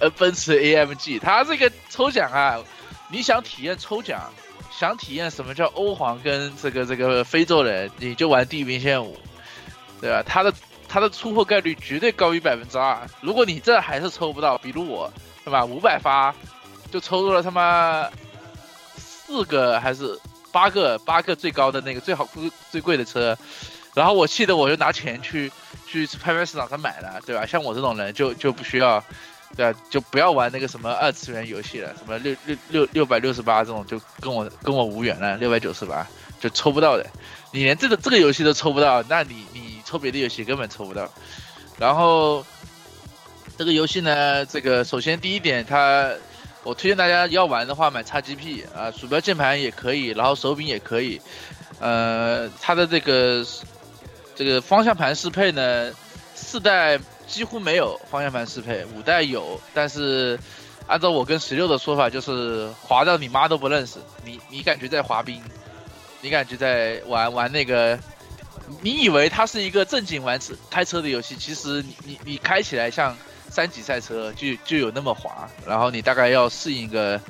[0.00, 2.58] 呃，奔驰 AMG，它这个抽奖啊，
[3.08, 4.32] 你想体验抽奖，
[4.78, 9.18] 想体验什么叫欧皇跟这个这个非洲人，你就玩地平线五，
[10.00, 10.22] 对吧？
[10.22, 10.54] 他的
[10.88, 12.96] 他的出货概率绝对高于百分之二。
[13.20, 15.12] 如果你这还是抽不到，比如我，
[15.44, 15.64] 对吧？
[15.64, 16.32] 五百发
[16.92, 18.08] 就抽到了他妈
[18.96, 20.16] 四个还是
[20.52, 23.36] 八个，八个最高的那个最好最最贵的车，
[23.94, 25.50] 然后我气得我就拿钱去
[25.88, 27.44] 去拍卖市场上买了，对吧？
[27.44, 29.02] 像我这种人就就不需要。
[29.56, 36.06] 对啊，就不要玩那个什么二次元游戏了，什么六六六六百六十八这种就跟我跟我无缘了，六百九十八
[36.38, 37.04] 就抽不到的，
[37.50, 41.10] 你连这个这个游戏都抽不到，那你你抽别的游戏根本抽不到。
[41.78, 42.44] 然后
[43.56, 46.12] 这个游戏呢，这个首先第一点，它
[46.62, 51.20] 我推荐大家要玩的话买 XGP 啊，鼠标键盘也可以，然后手柄也可以，
[51.80, 53.44] 呃，它的这个
[54.36, 55.90] 这个方向盘适配呢，
[56.34, 57.00] 四代。
[57.28, 60.38] 几乎没有方向盘适配，五代有，但是
[60.86, 65.40] 按照我跟十六的说法，就是滑到你妈都不认识，你你感觉在滑冰，
[66.22, 67.98] 你感觉在玩玩那个，
[68.80, 73.14] 你以为它是一个正经玩车开车的游戏，其实你你你开起来像
[73.50, 77.20] 三级赛车，就就有那么滑，然后你大概要适应个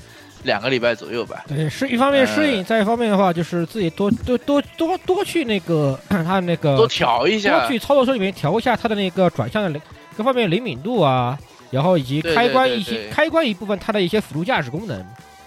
[0.44, 1.44] 两个礼拜左右吧。
[1.48, 9.80] 对，是一方面适应，再一方面的话就是自己多多多多多去那个 它那个多调一下，多去操作车里面调一下它的那个转向的灵
[10.16, 11.38] 各方面灵敏度啊，
[11.70, 15.04] 然后以及开关一些开关一部分它的一些辅助驾驶功能，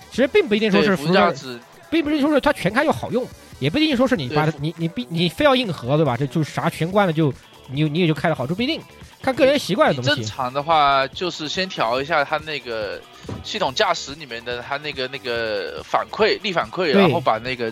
[0.10, 3.26] 其实并不一定说是辅助驾驶，并不是说是它全开就好用，
[3.60, 6.16] 也不一定说是你把你你必你非要硬核对吧？
[6.16, 7.34] 这就啥全关了就
[7.70, 8.82] 你你也就开得好，这不一定，
[9.22, 10.22] 看个人习惯的东西。
[10.22, 13.00] 正常的话就是先调一下它那个
[13.44, 17.72] 系统驾驶里面的它那个那个反馈力反馈，然后把那个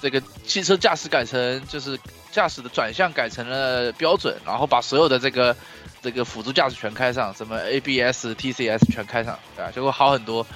[0.00, 1.98] 这个汽车驾驶改成就是
[2.30, 5.56] 驾驶的转向改成了标准，然后把所有的这个。
[6.02, 9.72] 这个辅助驾驶全开上，什么 ABS、TCS 全开上，对吧？
[9.74, 10.46] 就会好很多。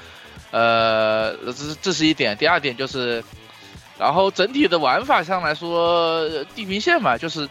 [0.50, 2.36] 呃，这是这是一点。
[2.36, 3.24] 第二点就是，
[3.98, 7.48] 然后整体的玩法上来说，地平线嘛，就是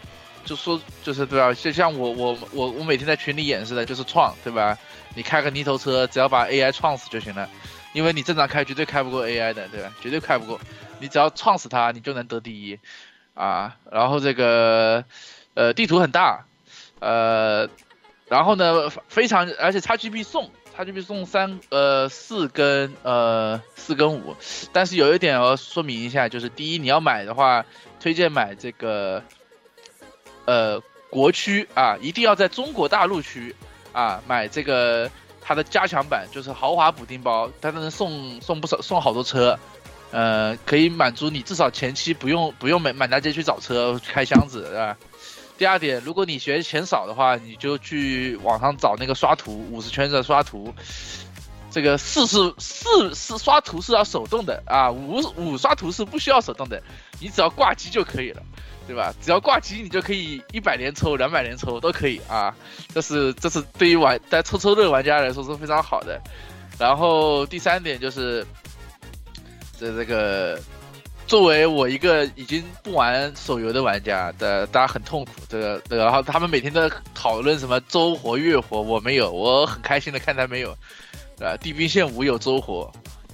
[0.47, 1.53] 就说就是对吧？
[1.53, 4.75] 就像我我我我每天在群里演示的，就是创，对吧？
[5.13, 7.47] 你开个泥头车，只要把 AI 撞死就行了，
[7.93, 9.93] 因为你正常开绝对开不过 AI 的，对吧？
[10.01, 10.59] 绝对开不过，
[10.99, 12.79] 你只要撞死它，你就能得第一
[13.35, 13.75] 啊。
[13.91, 15.03] 然后这个
[15.53, 16.45] 呃地图很大，
[16.99, 17.69] 呃。
[18.29, 24.35] 然后呢，非常而且 XGP 送 XGP 送三呃四跟呃四跟五，
[24.73, 27.65] 但是有一点要说明一下，就是第一你要买的话，
[28.01, 29.23] 推荐买这个
[30.47, 30.81] 呃
[31.11, 33.53] 国区啊，一定要在中国大陆区
[33.91, 39.59] 啊买这个它的加强版，就是豪华补丁包，它能送送不少送好多车
[40.11, 44.97] 呃，可以满足你至少前期不用不用满满大街去找车开箱子，对吧？
[45.57, 50.73] 第二点，如果你学钱少的话，你就去网上找那个刷图五十圈的刷图，
[51.71, 56.81] 这个四是四是刷图是要手动的啊，五五刷图是不需要手动的，
[57.19, 58.43] 你只要挂机就可以了，
[58.87, 59.13] 对吧？
[59.21, 62.55] 只要挂机，你就可以一百连抽、两百连抽都可以啊。
[62.93, 66.19] 这是这是对于玩在抽抽乐玩家来说是非常好的。
[66.79, 68.45] 然后第三点就是，
[69.79, 70.59] 这这个
[71.25, 75.31] 作为我一个已经不玩手游的玩家的，大家很痛苦。
[75.49, 80.71] 这个，然后他们每天都在讨论什么周活、月活，我没有，我很开心的看他没有。
[81.39, 82.91] 啊，地平线五有周活，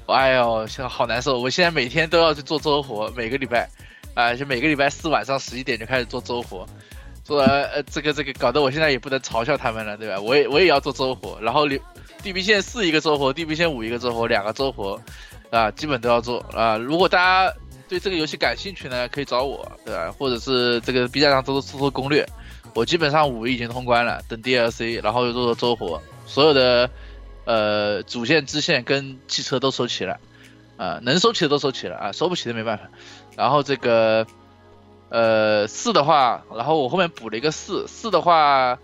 [0.07, 1.39] 哎呦，现在好难受。
[1.39, 3.69] 我现在每天都要去做周活，每个礼拜，
[4.13, 6.67] 啊，就每个礼拜四晚上十一点就开始做周活，
[7.23, 10.19] 做呃这个这个搞得我现在也不能嘲笑他们了，对吧？
[10.19, 11.67] 我也我也要做周活，然后
[12.21, 15.01] 地平线四一个周活，地平线五一个周活，两个周活，
[15.49, 16.77] 啊，基本都要做啊。
[16.77, 17.53] 如果大家
[17.89, 20.11] 对这个游戏感兴趣呢，可以找我，对吧？
[20.11, 22.25] 或者是这个 B 站上都做做攻略。
[22.75, 26.89] 我基本上五已经通关了，等 DLC，然后又做做周活，所有的
[27.45, 30.19] 呃主线、支线跟汽车都收齐了，
[30.75, 32.89] 啊、能收齐的都收齐了啊，收不齐的没办法。
[33.35, 34.25] 然后这个
[35.09, 38.77] 呃四的话，然后我后面补了一个四，四的话。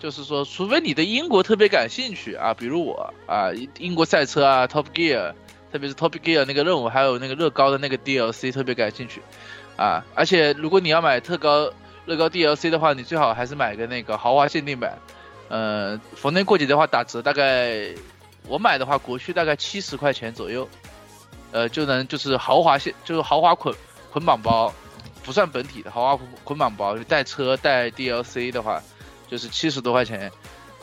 [0.00, 5.32] 就是说，除非你对英国特别感兴趣啊，比如我啊，英国赛车啊，Top Gear，
[5.72, 9.20] 特别是 Top Gear 那个任务，还有那个乐高的那个 DLC 特别感兴趣，
[9.76, 11.68] 啊，而且如果你要买特高
[12.06, 14.96] 乐高 DLC 的话，你最好还是买个那个豪华限定版，
[15.48, 17.88] 呃，逢年过节的话打折，大概
[18.46, 20.68] 我买的话国区大概七十块钱左右，
[21.50, 23.74] 呃，就能就是豪华限就是豪华捆
[24.10, 24.72] 捆绑包，
[25.22, 28.82] 不算本体的豪华捆捆绑包，就带车带 DLC 的话。
[29.30, 30.32] 就是七十多块钱，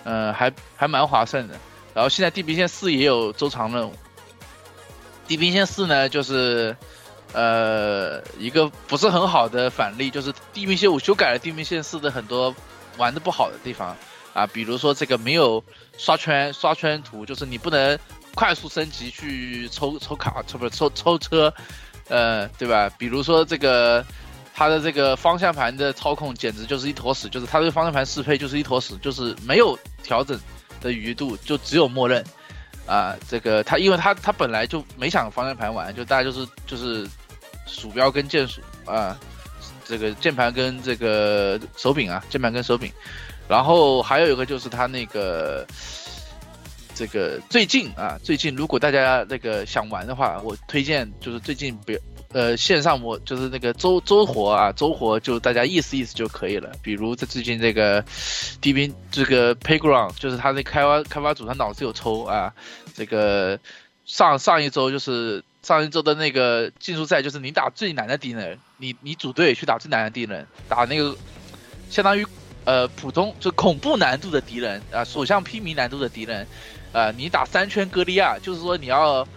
[0.03, 1.55] 呃，还还蛮划算的。
[1.95, 3.93] 然后现在地平线四也有周长任务。
[5.27, 6.77] 地平线四呢，就是
[7.33, 12.53] 呃一个不是很好的反例，就是地平线五修改了地平线四的很多
[12.97, 13.97] 玩的不好的地方
[14.35, 15.63] 啊，比如说这个没有
[15.97, 17.97] 刷圈刷圈图，就是你不能
[18.35, 21.51] 快速升级去抽抽卡，抽不是抽抽车，
[22.07, 22.89] 呃，对吧？
[22.97, 24.05] 比如说这个。
[24.57, 30.39] 它的这个方向盘的操控简直就是一坨屎，就是它这个方向盘适配就是一坨屎，就是没有调整
[30.79, 32.23] 的余度，就只有默认。
[32.85, 37.05] 啊，这个它因为它它本来就没想方向盘玩，就大家就是就是
[37.67, 39.19] 鼠标跟键鼠啊，
[39.83, 42.89] 这个键盘跟这个手柄啊，键盘跟手柄。
[43.49, 45.67] 然后还有一个就是它那个
[46.95, 51.99] 这个最近啊，最近如果大家那个想玩的话，我推荐就是最近别。
[52.33, 56.69] 呃，线上模就是那个周周活啊，周活就大家意思意思就可以了。
[56.81, 58.03] 比如在最近这个
[58.59, 62.51] 地兵这个 Playground，就是他那开发开发组他脑子有抽啊。
[62.93, 63.57] 这个
[64.03, 71.15] 上上一周就是上一周的那个竞速赛，就是你打最难的敌人，你你组队去打最难的敌人，打那个
[71.89, 72.27] 相当于
[72.65, 76.45] 呃普通就恐怖难度的敌人啊，所向披靡难度的敌人
[76.95, 79.27] 啊，你打三圈歌利亚，就是说你要。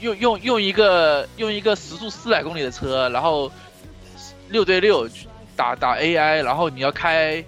[0.00, 3.50] 用用用一个用一个时速四百公里的车，然后
[4.50, 5.08] 六对六
[5.56, 7.42] 打打 AI，然后你要开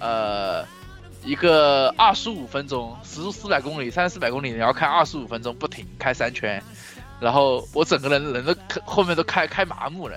[0.00, 0.64] 呃
[1.22, 6.60] 一个二十五分钟，时速四百公里，三四百公里，你要开二十五分钟不停开三圈，
[7.20, 10.16] 然后我整个人人都后面都开开麻木了，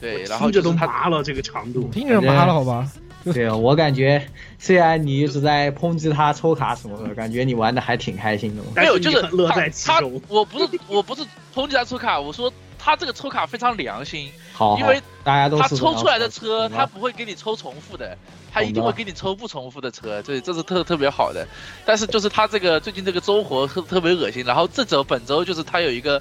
[0.00, 2.90] 对，然后听着都麻了这个长度，听着麻了好吧？
[3.32, 4.26] 对啊，我感觉
[4.58, 8.62] 虽然你一直在抨击他抽卡什么的， 感觉你玩的还挺开心的。
[8.76, 10.20] 没有，就是乐在其中。
[10.28, 11.22] 我不是我不是
[11.54, 14.30] 抨击他抽卡，我说他这个抽卡非常良心。
[14.52, 18.16] 好，因为大家都他抽出来的车，他不会给你抽重复的，
[18.52, 21.46] 他一定会给你抽不重复的车，对，这是特特别好的。
[21.86, 26.20] 但是就是他这个最近这个周活特特别恶心，然后这周本周就是他有一个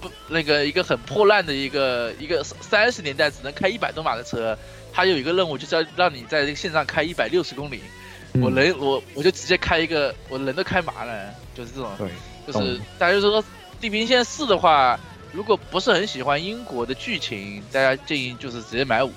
[0.00, 4.56] 不那个一个很破烂的一个一个三十年代只能开一百多码的车。
[4.94, 7.80] 他有一个任务，就是要让你在这个线上开一百六十公里，
[8.34, 11.90] 我人我我就直接开一个，我人都开麻了，就是这种，
[12.46, 13.42] 就是大家就说
[13.80, 14.96] 地平线四的话，
[15.32, 19.10] 如果不是很喜欢英国的剧情，大家建议就是直接买五，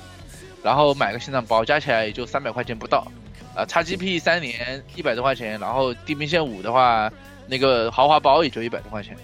[0.64, 3.06] 然后买个线上包，加起来也就三百块钱不到，
[3.54, 7.12] 啊叉 GP 三年一百多块钱，然后地平线五的话，
[7.46, 9.16] 那个豪华包也就一百多块钱，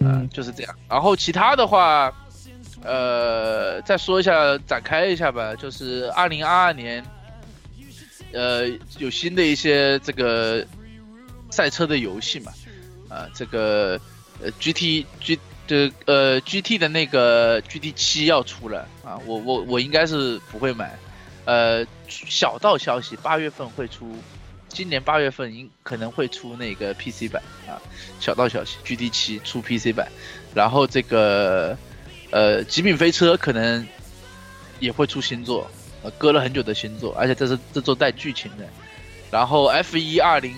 [0.00, 2.12] 嗯，就是这样，然后其他的话。
[2.86, 7.04] 呃，再说一下，展开一下吧，就是二零二二年，
[8.32, 8.68] 呃，
[8.98, 10.64] 有新的一些这个
[11.50, 12.52] 赛车的游戏嘛，
[13.08, 14.00] 啊，这个
[14.40, 20.96] 呃 GT G 的呃 GT 的那个 GT 七要出了啊，我我我应该是不会买，
[21.44, 24.16] 呃，小道消息八月份会出
[24.68, 27.82] 今年八月份应可能会出那个 PC 版啊，
[28.20, 30.06] 小道消息，GD 七出 PC 版，
[30.54, 31.76] 然后这个
[32.30, 33.86] 呃极品飞车可能
[34.80, 35.70] 也会出新作，
[36.02, 38.64] 呃搁了很久的新作，而且这是这作带剧情的，
[39.30, 40.54] 然后 F 一二零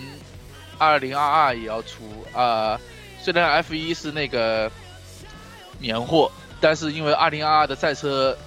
[0.77, 2.79] 二零二二也要出啊、
[3.21, 4.71] 虽然 F 一是那个
[5.79, 6.31] 年货，
[6.61, 8.37] 但是因为二零二二的赛车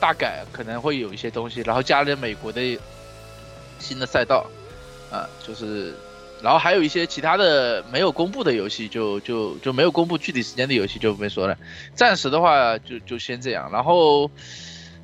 [0.00, 2.78] 大改可能会有一些东西，然后加了美国的
[3.78, 4.46] 新的赛道，
[5.10, 5.94] 啊，就是，
[6.42, 11.56] 然后还有一些其他的没有公布的游戏就，就就没有公布具体时间的游戏就没说了。
[11.94, 14.30] 暂时的话就就先这样，然后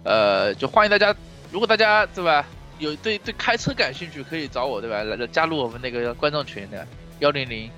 [0.02, 1.14] 呃，就欢迎大家，
[1.52, 2.46] 如果大家对吧，
[2.78, 6.86] 有对对开车感兴趣，可以找我对吧，来来加入我们那个观众群的
[7.20, 7.70] 幺零零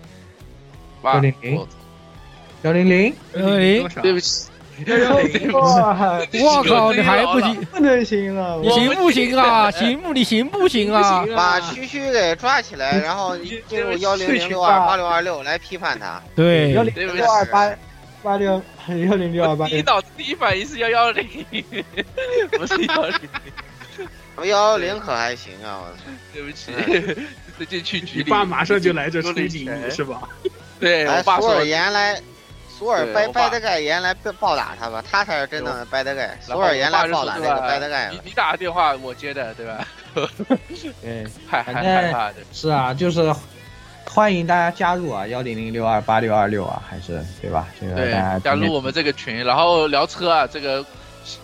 [1.01, 1.67] 八100
[2.63, 4.49] 幺零零，哎多少对不起，
[5.53, 5.97] 哇，
[6.33, 7.61] 我靠，你还不行？
[7.67, 9.71] 不能行了，你行不行啊？
[9.73, 10.13] 行不？
[10.13, 11.27] 你行不行啊？
[11.35, 16.23] 把区区给抓起来，然后你进入幺零零六二 八六二六来批判他。
[16.37, 17.71] 对幺，零六二八
[18.23, 21.27] 八六 幺零六二八六，第一脑子第一反应是幺幺零，
[22.53, 23.19] 不是幺零，
[24.39, 26.03] 幺幺零可还行啊，我操！
[26.33, 26.73] 对不起，
[27.57, 30.21] 最近去局里你，爸马上就来这说了一出警拳你是吧？
[30.81, 32.21] 对我爸说了，岩来，
[32.79, 36.39] 索尔拜拜德盖原来暴打他吧，他才是真正的拜德盖。
[36.41, 39.87] 索尔岩我爸就来暴打那个拜德盖你，你打的电话我接的，对吧？
[41.03, 43.35] 对，害害反正害怕的，是啊，就是
[44.05, 47.69] 欢迎大家加入啊，幺零零六二八六二六啊，还是对吧？
[47.81, 50.85] 这个对大家，加入我们这个群，然后聊车啊，这个，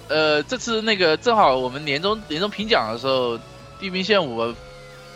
[0.09, 3.37] 呃，这次那个正好我们年终年终评奖的时候，
[3.79, 4.55] 地平线五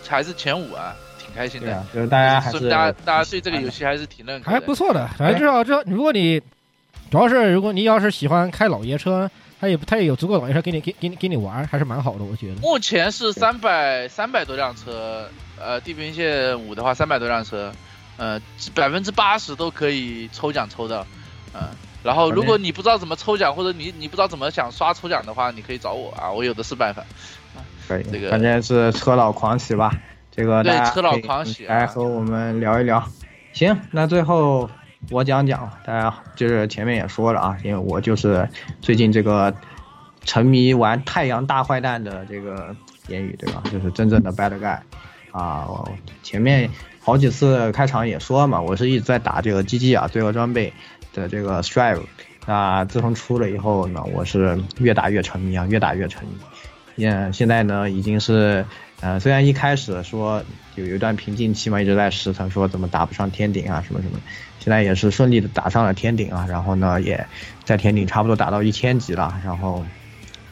[0.07, 1.08] 还是前五啊，挺
[1.39, 1.73] 开心的。
[1.73, 5.07] 啊，就是大家还是大家大家对这个游戏还是挺认可的，还不错的。
[5.17, 6.41] 反正至少至少，如果你
[7.11, 12.61] 主要是如果你要是喜欢开老爷车，它也它也有足够老爷车给你给给你给你玩，还是蛮好的，我觉得。
[12.61, 15.29] 目前是三百三百多辆车，
[15.61, 17.73] 呃，地平线五的话三百多辆车，
[18.17, 18.41] 呃，
[18.75, 21.07] 百分之八十都可以抽奖抽到，
[21.55, 21.61] 嗯、
[22.03, 27.03] 然后如果你不知道怎么抽奖，或者你你不知道怎么想刷抽奖的话，你可以找我啊，我有的是办法。
[27.89, 29.91] 可以，这个反正是车老狂喜吧。
[30.39, 33.05] 这个对大家可以来和我们聊一聊。
[33.53, 34.71] 行，那最后
[35.11, 38.49] 我讲讲，大家就是前面也说了啊，因为我就是
[38.81, 39.53] 最近这个
[40.23, 42.73] 沉迷玩《太阳大坏蛋》的这个
[43.09, 43.65] 言语，对吧？
[43.65, 44.79] 就是真正的 bad guy
[45.33, 45.67] 啊。
[45.67, 45.89] 我
[46.23, 46.71] 前面
[47.01, 50.73] 好几次开场也说嘛，我是一直在打这个 GG 啊，罪恶装备
[51.13, 52.03] 的这个 Strive。
[52.47, 56.31] 那自从出了以后呢，我是越打越沉迷啊，越打越沉迷。
[56.95, 58.65] 也现在呢，已经是，
[59.01, 60.43] 呃，虽然一开始说
[60.75, 64.19] 有有一段瓶颈期嘛，一直在实诚说怎么打不上天顶啊什么什么，
[64.59, 67.25] 现在也是顺利的打上了天顶啊，然后呢，也
[67.65, 69.85] 在天顶差不多打到一千级了，然后，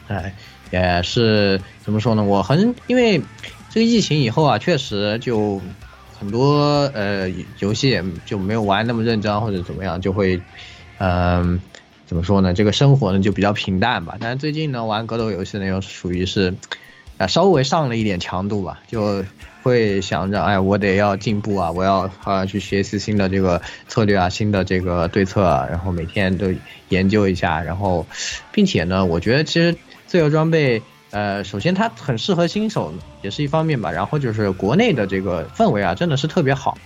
[0.07, 0.31] 呃，
[0.71, 2.23] 也是怎么说呢？
[2.23, 3.21] 我很因为
[3.69, 5.61] 这个疫情以后啊，确实就
[6.17, 7.29] 很多呃
[7.59, 10.41] 游戏也就没有玩那么认真或者怎么样，就会，
[10.99, 11.59] 嗯、
[12.05, 12.53] 怎么说呢？
[12.53, 14.15] 这个生活呢就比较平淡吧。
[14.21, 16.53] 但是最近呢，玩格斗游戏呢又属于是，
[17.17, 19.23] 啊、稍微上了一点强度吧，就
[19.63, 26.47] 会想着，哎，我得要进步啊，我要啊去学习新的这个策略啊，新的这个对策啊，然后每天都
[26.89, 28.05] 研究一下，然后，
[28.51, 29.75] 并且呢，我觉得其实
[30.05, 30.81] 自由装备。
[31.09, 33.89] 呃，首先它很适合新手，也是一方面吧。
[33.89, 36.77] 然后就是国内的这个氛围啊，真的是特别好，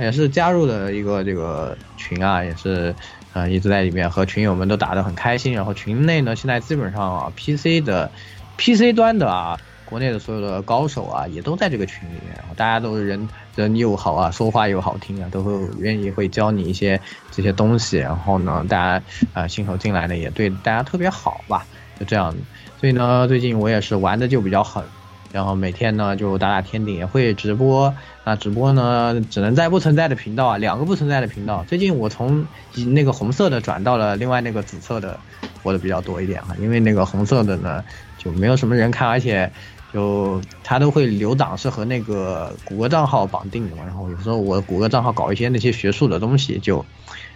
[0.00, 2.92] 也是加入了一个这个群啊，也是
[3.34, 5.54] 呃一直在里面和群友们都打得很开心。
[5.54, 8.10] 然后群内呢，现在基本上啊，PC 的
[8.56, 9.56] PC 端的啊，
[9.88, 12.36] 国内的所有的高手啊，也都在这个群里面。
[12.56, 17.00] 大家都是人人又好啊，说话又好听啊，都会愿意会教你一些
[17.30, 17.96] 这些东西。
[17.96, 21.64] 然后呢，大家啊、新手进来呢，也对大家特别好吧，
[21.98, 22.34] 就这样。
[22.80, 24.84] 所以呢，最近我也是玩的就比较狠，
[25.32, 27.94] 然后每天呢就打打天顶，也会直播。
[28.24, 31.64] 那直播呢，只能在不存在的频道啊，两个不存在的频道。
[31.66, 32.46] 最近我从
[32.92, 35.18] 那个红色的转到了另外那个紫色的，
[35.62, 37.82] 播的比较多一点啊，因为那个红色的呢
[38.18, 39.50] 就没有什么人看，而且
[39.92, 43.84] 就他都会留档是和那个谷歌账号绑定的嘛。
[43.84, 46.84] 然后有时候我谷歌账号搞一些那些学术的东西，就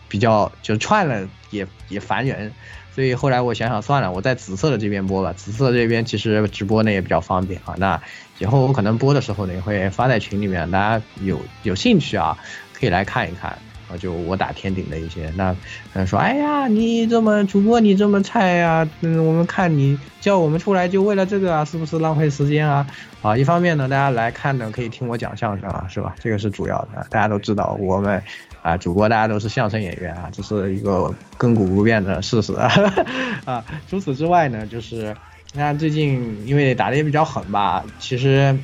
[0.08, 2.52] 比较就串了也也烦人。
[2.94, 5.32] 所以后来我想想算了，我在紫色的这边播吧。
[5.32, 7.74] 紫色这边其实直播呢也比较方便啊。
[7.78, 8.02] 那
[8.38, 12.36] 以后我可能播的时候呢也会发在群里面，大家有有兴趣啊
[12.74, 13.58] 可以来看一看
[13.98, 15.55] 就我打天顶的一些，那
[15.94, 22.86] 嗯说哎呀你这么主播你这么菜呀、嗯我们看你叫我们出来就为了这个啊，是不是浪费时间啊？
[23.23, 26.14] 啊，一方面呢大家来看呢可以听我讲相声啊，是吧？
[26.20, 28.23] 这个是主要的，大家都知道我们。
[28.62, 32.70] 啊，主播大家都是相声演员啊，这是一个亘古不变的事实啊。
[33.44, 35.12] 啊，除此之外呢，就是
[35.52, 38.56] 你看最近因为打的也比较狠吧，其实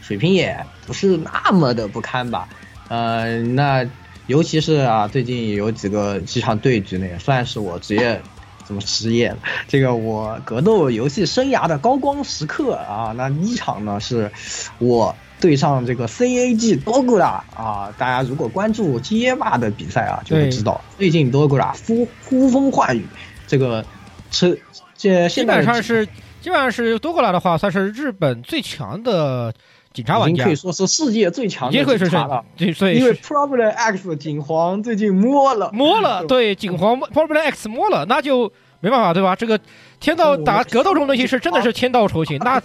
[0.00, 0.56] 水平也
[0.86, 2.48] 不是那么的不堪吧。
[2.86, 3.84] 呃，那
[4.26, 8.20] 尤其是啊，最近有几个几场对局呢，也算是我职业
[8.64, 9.34] 怎么职业。
[9.68, 14.30] 这个我格斗游戏生涯的高光时刻啊，那一场呢是
[14.78, 23.06] 我对上这个 CAG 多古拉啊，大家如果关注街霸的比赛啊，就会知道最近多古拉呼呼风唤雨，
[23.46, 23.84] 这个
[24.30, 24.56] 车
[24.96, 26.04] 这基现在的本上是
[26.40, 29.54] 基本上是多过来的话，算是日本最强的
[29.96, 32.44] 警察玩家可以，说是世界最强的警察了。
[32.54, 39.34] 对，所以因为 Problem X 警皇最近摸了，摸了，对警皇 Problem X 摸了，那就没办法，对吧？
[39.34, 39.58] 这个
[39.98, 42.60] 天道打格斗这种东西是真的是天道酬勤，那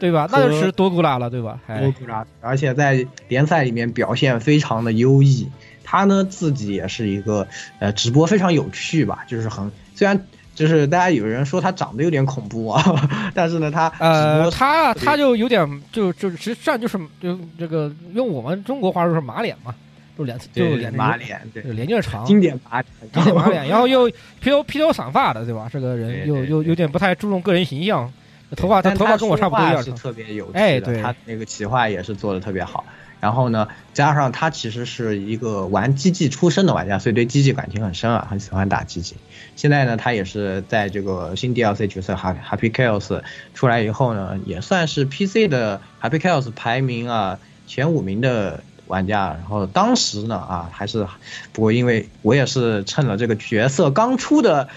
[0.00, 0.28] 对吧？
[0.32, 1.60] 那就是多古拉了，对吧？
[1.68, 5.48] 哎多，古拉，而且在联赛里面表现非常的优异。
[5.88, 7.46] 他呢自己也是一个
[7.78, 10.26] 呃直播非常有趣吧，就是很虽然
[10.56, 12.82] 就是大家有人说他长得有点恐怖啊，
[13.32, 19.74] 但是呢他呃，他他就有点就就实际上就是就这个用我们中国话说是马脸嘛，
[20.16, 21.62] 就脸就对脸马脸对。
[21.62, 24.10] 脸有点长，经典马脸，经典马脸，然后又
[24.40, 25.68] 披头披头散发的，对吧？
[25.70, 28.10] 这个人又又有点不太注重个人形象，
[28.56, 31.02] 头发他头发跟我差不多一样是特别有趣的，哎对。
[31.02, 32.82] 他那个企划也是做的特别好。
[33.26, 39.16] 然后呢，加上他其实是一个玩机技出身的玩家，所以对机技感情很深啊，很喜欢打机技。
[39.56, 43.22] 现在呢，他也是在这个新 DLC 角色 Happy Happy Chaos
[43.52, 49.30] 出来以后呢，也算是 PC 的 Happy Chaos 排名啊前五名的玩家。
[49.30, 51.04] 然后当时呢啊，还是
[51.52, 54.68] 不过因为我也是趁了这个角色刚出的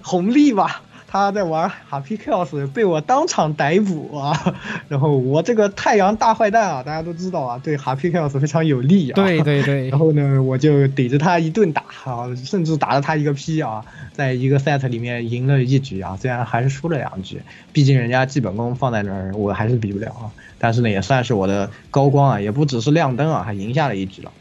[0.00, 0.80] 红利吧。
[1.14, 4.56] 他在玩 Happy Chaos 被我当场逮捕啊，
[4.88, 9.14] 然后我这个太阳大坏蛋啊，大家都知道啊，对 Happy Chaos 非常有利啊。
[9.14, 17.40] 对对对 然，后呢，我就逮着他一顿打啊，甚至打了他一个 P 啊，在一个 set 里面赢了一局啊，虽然还是输了两局，
[17.72, 20.34] 毕竟人家基本功放在那儿，我还是比不了啊。
[20.58, 24.32] 但是呢，也算是我的高光啊，也不只是亮灯啊，还赢下了一局了。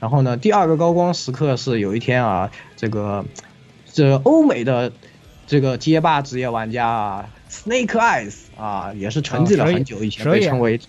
[0.00, 3.26] 然后呢，第二个高光时刻是有一天啊，这个
[3.92, 4.92] 这欧美的
[5.52, 10.80] 这个街霸职业玩家啊，Snake Eyes 啊，也是沉寂了很久以前，被称为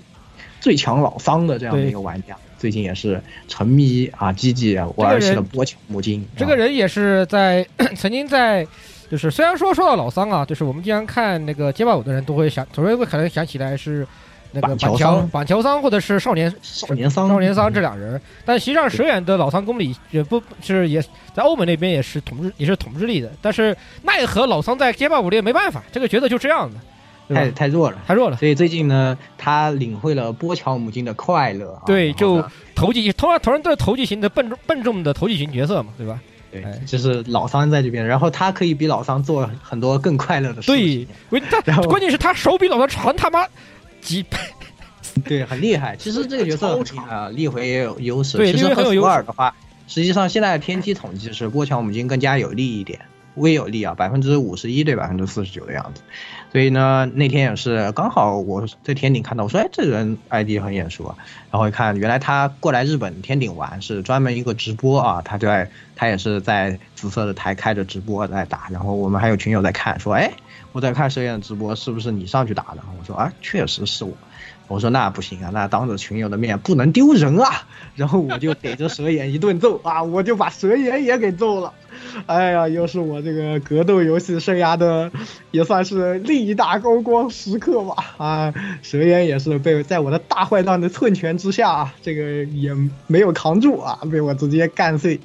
[0.62, 6.26] 最强老桑的这样的一个玩家，最近也是沉迷啊积极啊玩起了波乔姆金。
[6.38, 7.68] 这个啊人也是在
[7.98, 8.66] 曾经在，
[9.12, 14.08] 就是虽然说说到老桑啊，就是我们经常看那个街霸五的人都会想，总会会可能想起来是
[14.54, 21.02] 那个板桥板桥桑板桥桑或者是少年少年桑，少年桑这两人，但实际上蛇眼的老桑宫里也不是也
[21.34, 26.70] 在欧美那边也是统治也是统治力的，但是奈何老桑在街霸五里也没办法，这个角色就这样
[27.28, 27.52] 的，太？
[27.52, 27.98] 太弱了。
[28.06, 28.38] 太弱了。
[28.38, 31.82] 所以最近呢，他领会了波乔姆金的快乐、啊。
[31.86, 32.44] 对，就
[32.76, 36.20] 投技，同样同样都是投技型的笨重笨重的投技型角色嘛，对吧？
[36.52, 43.44] 对哎，就是老桑在这边，然后他可以比老桑做很多更快乐的事对情。，对关键是他手比老桑长他妈
[44.04, 44.38] 几倍，
[45.26, 45.96] 对，很厉害。
[45.96, 48.38] 其实这个角色啊，立回也有优势。
[48.38, 49.56] 对其实很有优势尔的话，
[49.88, 53.00] 实际上现在天梯统计是波乔姆金更加有利一点，
[53.36, 56.02] 微有利啊，百分之五十一对百分之四十九的样子。
[56.52, 61.16] 所以呢，那天也是刚好我在天顶看到，我说哎，这人 ID 很眼熟啊。
[61.50, 68.68] 然后一看，原来他过来日本天顶玩是专门一个直播啊，他在他也是在紫色的台开着直播在打。
[68.70, 70.32] 然后我们还有群友在看，说哎，
[70.74, 72.84] 我在看蛇眼直播，是不是你上去打的？
[73.00, 74.12] 我说啊，确实是我。
[74.70, 77.68] 我说那不行啊，那当着群友的面不能丢人啊。
[77.96, 81.74] 然后我就逮着蛇眼一顿揍啊，我就把蛇眼也给揍了。
[82.26, 85.12] 哎呀，又是我这个格斗游戏生涯的，
[85.52, 88.16] 也算是另一大高光时刻吧。
[88.18, 92.72] 啊，蛇眼也是被在我的大坏蛋的寸拳之下啊，这个也
[93.06, 95.20] 没有扛住啊，被我直接干碎。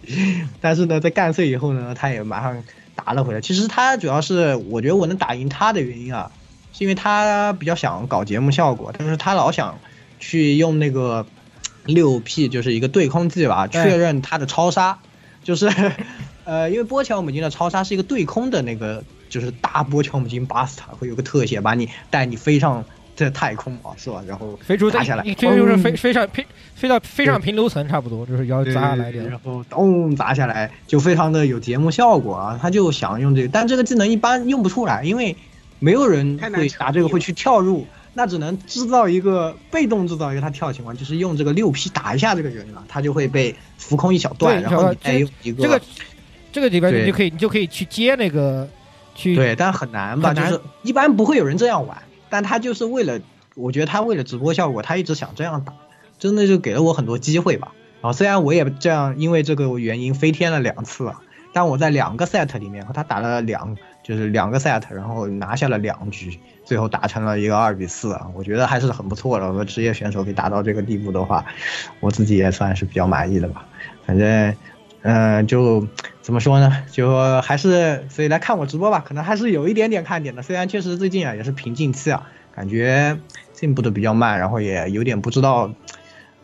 [0.60, 2.62] 但是呢，在干碎以后呢，他也马上
[3.08, 3.40] 打了回来。
[3.40, 6.30] 其实他主要是我觉得我能打赢他的原因啊，
[6.74, 9.78] 是因为他比较想搞节目效果，但是他老想
[10.20, 11.24] 去用那个
[11.86, 14.98] 六 P，就是一个对空技吧，确认他的超杀，
[15.42, 15.72] 就是
[16.44, 22.84] 呃，因为波乔姆金的超杀是一个对空的那个，就是大波乔姆金巴斯塔会有个特写，把你带你飞上
[23.18, 24.22] 这太空啊，是吧？
[24.28, 26.46] 然后飞出打下来，这就是飞飞上飞
[26.76, 29.28] 飞到飞上平流层差不多，就是要砸下来点。
[29.28, 32.56] 然后咚砸下来，就非常的有节目效果啊。
[32.62, 35.36] 他就想用这个，但这个技能一般用不出来，因为
[35.80, 37.84] 没有人会打这个会去跳入，
[38.14, 45.30] 那只能制造一个被动制造一个他跳情况，就是用这个六 P 打一下这个人啊，他就会被浮空一小段，然后你再一个
[45.60, 45.80] 这个
[46.52, 48.68] 这个里边你就可以你就可以去接那个
[49.16, 50.32] 去对，但很难吧？
[50.32, 51.98] 难就是一般不会有人这样玩，
[52.30, 53.20] 但他就是为了，
[53.54, 55.72] 我觉得他为了直播效果，他一直想这样打，
[56.18, 57.72] 真的就给了我很多机会吧。
[58.00, 61.20] 啊，虽然我也这样，因为这个原因飞天了两次啊，
[61.52, 69.48] 但我在两个 set 里面和他打了两，就是两个 set，然后拿下了两局，最后打成了一个二比四啊，我觉得还是很不错的。
[69.48, 71.44] 我们职业选手可以达到这个地步的话，
[71.98, 73.66] 我自己也算是比较满意的吧。
[74.06, 74.54] 反正，
[75.02, 75.86] 嗯、就
[76.22, 76.84] 怎么说呢？
[76.90, 80.42] 就还是所以来看我直播吧，可能还是有一点点看点的。
[80.42, 83.18] 虽然确实最近啊也是瓶颈期啊，感觉
[83.52, 85.72] 进步的比较慢，然后也有点不知道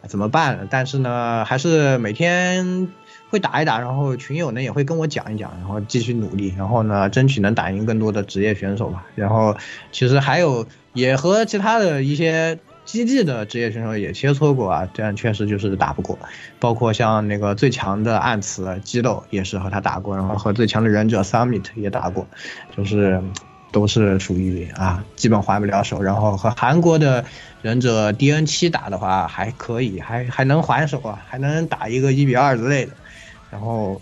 [0.07, 0.69] 怎么办。
[0.71, 2.89] 但是呢，还是每天
[3.29, 9.05] 会打一打，然后群友呢也会跟我讲一讲，然后继续努力，然后呢争取能打赢更多的职业选手吧。
[9.17, 9.57] 然后
[9.91, 12.59] 其实还有也和其他的一些。
[12.85, 16.19] 基地的职业选手也切磋过啊，这样确实就是打不过。
[16.61, 22.27] 包括像那个最强的暗磁激斗也是和他打过，然后和最强的忍者 Summit 也打过，
[22.77, 23.23] 就是
[23.73, 26.03] 都是属于啊基本还不了手。
[26.03, 27.25] 然后和韩国的
[27.63, 32.93] 忍者 DN 七打的话还可以，还还能还手啊，还能打一个一比二之类的。
[33.51, 34.01] 然后，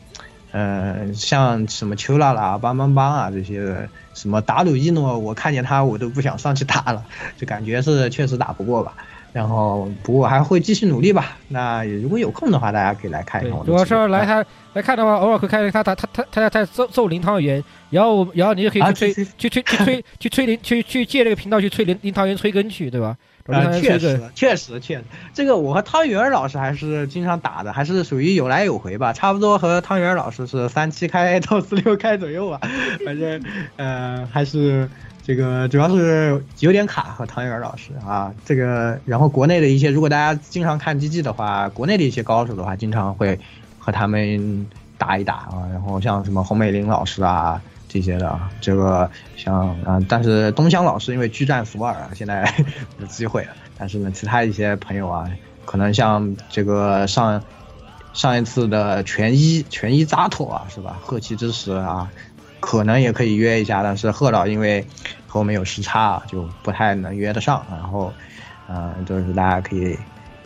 [0.53, 7.03] 呃，像什么丘拉拉、邦邦邦啊这些，什么达鲁伊诺，我看见他我都不想上去打了，
[7.37, 8.95] 就感觉是确实打不过吧。
[9.33, 11.39] 然后，不过还会继续努力吧。
[11.49, 13.65] 那如果有空的话，大家可以来看一看我。
[13.65, 23.17] 主要是来他来看的话，偶尔会看他他他他他在揍揍林汤圆，然后然后你就可以啊去吹去吹去吹去吹林去去借这个频道去吹林林汤圆催更去，对吧？
[23.47, 25.05] 啊，确实，确实，确实，
[25.35, 32.61] 这个我和汤圆儿老师还是经常打的，还是属于有来有回吧，差不多和汤圆儿老师是三七开到四六开左右吧，
[33.05, 33.43] 反正，
[33.77, 34.89] 呃，还是
[35.25, 43.41] 这个主要是有点卡和汤圆儿老师啊，这个，然后国内的一些，如果大家经常看 GG 的话，国内的一些高手的话，经常会
[43.79, 44.67] 和他们
[44.99, 47.61] 打一打啊，然后像什么洪美玲老师啊。
[47.93, 52.51] 这些的啊，这个像啊，但是东乡老师因为居战索尔啊，现在
[52.99, 53.47] 有机会。
[53.77, 55.29] 但是呢，其他一些朋友啊，
[55.67, 57.43] 可能像这个上
[58.15, 60.99] 上一次的全一全一扎托啊，是吧？
[61.03, 62.11] 贺奇之时啊，
[62.61, 64.87] 可能也可以约一下，但是贺老因为
[65.27, 67.63] 和我们有时差啊，就不太能约得上。
[67.71, 68.11] 然后，
[68.71, 69.99] 嗯、就是大家可以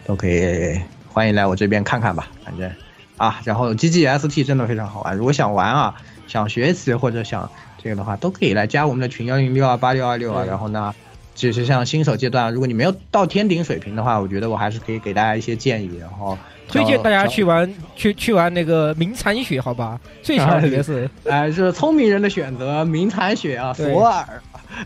[0.04, 0.80] 都可以
[1.12, 2.68] 欢迎来我这边看看吧，反正
[3.16, 5.94] 啊，然后 GGST 真的非常好玩，如果想玩啊。
[6.26, 7.50] 想学习或者想
[7.82, 10.44] 这个的话，都可以来加我们的群幺零六二八六二六啊。
[10.46, 10.94] 然后呢，
[11.34, 15.90] 就是像新手阶段，如果你没有到天顶水平的话，我觉得我还是可以给大家一些建议。
[16.00, 16.36] 然后
[16.68, 20.00] 推荐大家去玩去去玩那个明残雪，好吧？
[20.22, 24.24] 最强角色，哎，是聪明人的选择，明残雪啊，索尔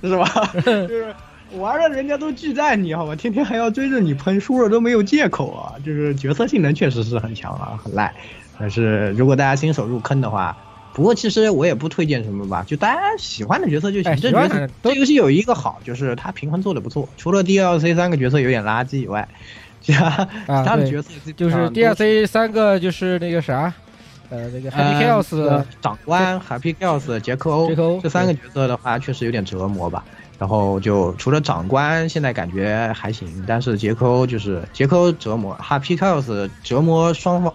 [0.02, 0.52] 是吧？
[0.62, 1.14] 就是
[1.54, 3.16] 玩了人家都拒战你，好吧？
[3.16, 5.74] 天天还要追着你喷，输了都没有借口啊。
[5.84, 8.14] 就是角色性能确实是很强啊，很赖。
[8.58, 10.54] 但是如果大家新手入坑的话，
[11.01, 14.12] 不过其实我也不推荐什么吧，就大家喜欢的角色就行。
[14.12, 19.27] 哎，这角色这游戏有一个好，就是它平衡做的不错，除了 DLC 三个角色有点垃圾以外，
[19.81, 23.72] 其他其他的角色就是 DLC 三个就是那个啥，
[24.28, 30.05] 呃，那个 Happy Chaos 长官、Happy Chaos、杰克欧，杰克欧这三个角色的话确实有点折磨吧。
[30.39, 37.55] 然后就除了长官现在感觉还行，但是杰克欧就是杰克欧折磨，Happy Chaos 折磨双方。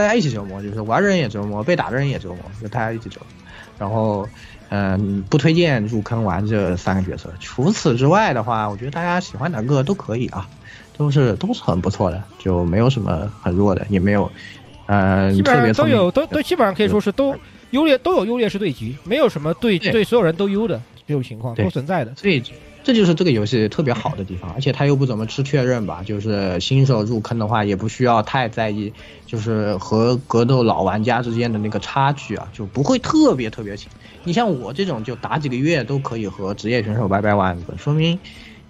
[0.00, 3.26] 大家一起折磨，就是玩的人也折磨，被打的人也折磨，就大家一起折磨。
[3.78, 4.28] 然后，
[4.68, 7.32] 嗯，不推荐入坑玩这三个角色。
[7.40, 10.46] 除此之外的话，我觉得大家喜欢哪个都可以啊，
[10.96, 14.30] 都是都是很不错的，就没有什么很弱的，也没有，
[14.86, 17.34] 嗯、基本特别上都有，都都基本上可以说是都
[17.70, 22.14] 优劣都有优劣势对局，没有什么对对对所有人都优的这种情况对都存在的。
[22.16, 22.42] 所以
[22.82, 28.94] 这就是这个游戏特别好的地方，而且它又不怎么吃确认吧，就是新手入坑的话也不需要太在意，
[29.26, 33.92] 就是和格斗老玩家之间的那个差距啊，就不会特别特别轻。
[34.22, 38.20] 你像我这种就打几个月都可以和职业选手掰掰腕子，说明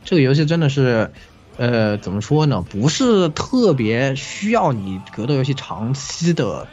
[0.02, 1.12] 这个游戏真的是。
[1.56, 2.62] 呃，怎么说呢？
[2.62, 6.70] 不是特别需要你格斗游戏长期的，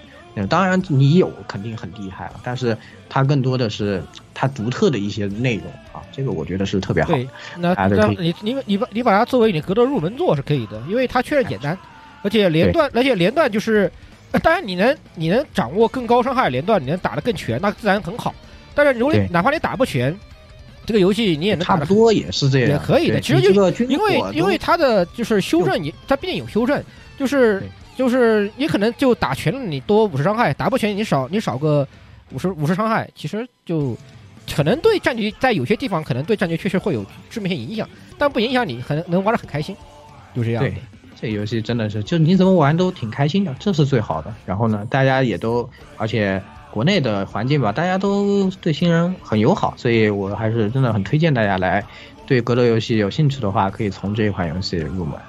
[0.48, 2.78] 当然你有肯定很厉害了，但是
[3.10, 4.08] 它更多的是
[4.40, 7.18] 它独特的一些内容啊，这个我觉得是特别好的。
[7.18, 7.28] 对，
[7.58, 11.76] 那那你你你把你把它作为你格斗入门作是可以的，因为它确实简单，
[12.22, 13.92] 而且连段，而且连段就是，
[14.32, 18.32] 呃当然你能你能掌握更高伤害连段，你能打得更全，那自然很好。
[18.76, 20.16] 但是如果你哪怕你打不全，
[20.86, 23.20] 这个游戏你也能打得差不多也是这样，也可以的。
[23.20, 26.80] 其实就这个因为因为它的就是修正也，它毕竟有修正，
[27.18, 27.64] 就是
[27.96, 31.88] 就是你可能就打全了你多五十伤害，打不全你少你少个
[32.32, 33.98] 五十五十伤害，其实就
[34.56, 37.88] 可能对战局在有些地方可能对战局确实会有致命性影响，
[38.18, 39.76] 但不影响你很能玩的很开心，
[40.36, 40.78] 就这样的对。
[41.20, 44.32] 这游戏真的是，就你怎么玩都挺开心的，这是最好的。
[44.46, 45.68] 然后呢，大家也都，
[45.98, 51.84] 而且国内的环境吧，大家都对新人很友好，所以我还是真的很推荐大家来。
[52.28, 55.20] 对格斗游戏有兴趣的话，可以从这一款游戏入门，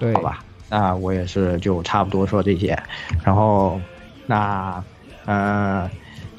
[0.00, 0.40] 对，好吧？
[0.68, 2.76] 那我也是就差不多说这些。
[3.22, 3.80] 然后，
[4.26, 4.82] 那
[5.26, 5.88] 呃，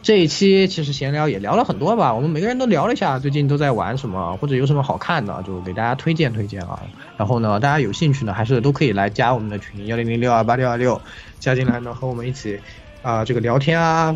[0.07, 6.79] 这一期其实闲聊也聊了很多吧，我们每个人都聊了一下最近都在玩什么，或者有什么好看的，就给大家推荐推荐啊。
[7.17, 11.01] 然后呢，大家有兴趣呢，还是都可以来加我们的群幺零零六二八六二六，
[11.41, 12.57] 加进来呢和我们一起
[13.01, 14.15] 啊、这个聊天啊，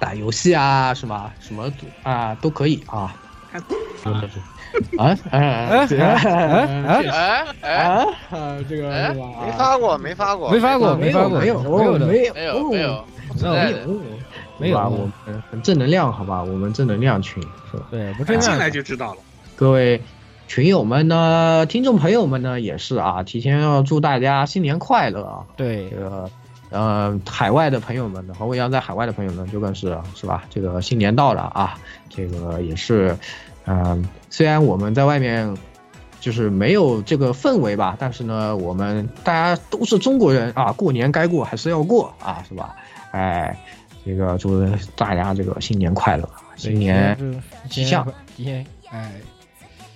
[0.00, 1.30] 打游戏啊，什么？
[1.38, 3.14] 什么都啊都可以啊。
[4.02, 4.24] 啊？
[4.98, 5.04] 啊？
[5.06, 5.16] 啊？
[5.30, 8.04] 哎这个哎哎哎哎，啊？
[8.32, 8.56] 啊？
[8.68, 8.90] 这个？
[8.90, 13.04] 没发过，没发过，没发过，没发过，没有没有的，没有没有没有，
[14.62, 15.12] 没有在的没有吧？
[15.26, 16.42] 我们很正能量，好吧？
[16.42, 17.86] 我们正能量群是吧？
[17.90, 19.20] 对，不进来就知道了。
[19.56, 20.00] 各位
[20.46, 25.44] 群友们呢，听众朋友们呢，也是啊，提前要祝大家新年快乐啊！
[25.56, 26.30] 对这个
[26.70, 30.44] 呃，海外的朋友们呢，和我一样在海外的朋友们，就更是是吧？
[30.48, 31.78] 这个新年到了啊，
[32.08, 33.16] 这个也是，
[33.66, 35.54] 嗯、虽然我们在外面。
[36.22, 42.76] 就是没有这个氛围吧，但是呢，我们大家都是中国人啊，过年该过还是要过啊，是吧？
[43.10, 43.58] 哎，
[44.04, 44.64] 这个祝
[44.96, 47.16] 大家这个新年快乐，新年
[47.70, 48.06] 吉祥，
[48.36, 49.12] 吉祥，哎，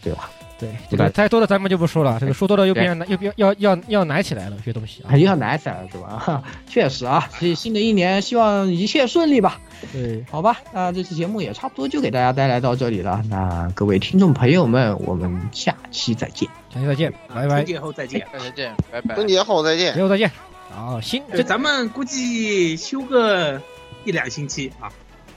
[0.02, 0.30] 对吧？
[0.58, 5.26] 对，这个太多了咱们就不说了，这个说多了又变又变要要要奶起来了，这些东西啊 又。
[5.26, 6.42] 要奶起来了是吧？
[6.66, 9.60] 确实啊，所以新的一年希望一切顺利吧。
[9.92, 13.22] 对，好吧，那这期节目也差不多就给大家带来到这里了。
[13.28, 16.48] 那各位听众朋友们，我们下期再见。
[16.72, 18.26] 下期再见，拜拜春，节后再见。
[18.32, 19.14] 大家见，拜拜。
[19.14, 20.00] 春节后再见节。
[20.00, 20.30] 后再见。
[20.74, 23.60] 啊，新呃这咱们估计休个
[24.06, 24.88] 一两星期啊，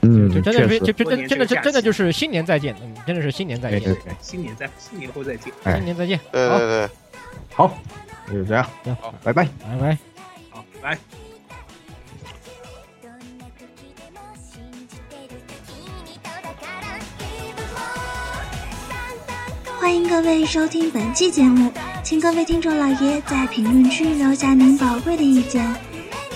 [0.02, 3.80] 嗯就真的就就真真的真真的就是新年再见，嗯，真的是新年再见。
[3.80, 5.52] 对对，对，新年再新年后再见。
[5.64, 5.74] 哎。
[5.74, 6.86] 新年再见，好，对对。
[6.86, 6.90] 对，
[7.52, 7.78] 好，
[8.28, 8.64] 那就这样，
[9.00, 9.12] 好。
[9.24, 9.44] 拜拜。
[9.44, 9.98] 拜拜。
[10.50, 10.96] 好，拜。
[19.80, 21.72] 欢迎各位收听本期节目，
[22.04, 25.66] 请各位听众老爷在评论区留下您宝贵的意见。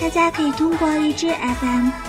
[0.01, 1.89] 大家可以通过荔枝 FM、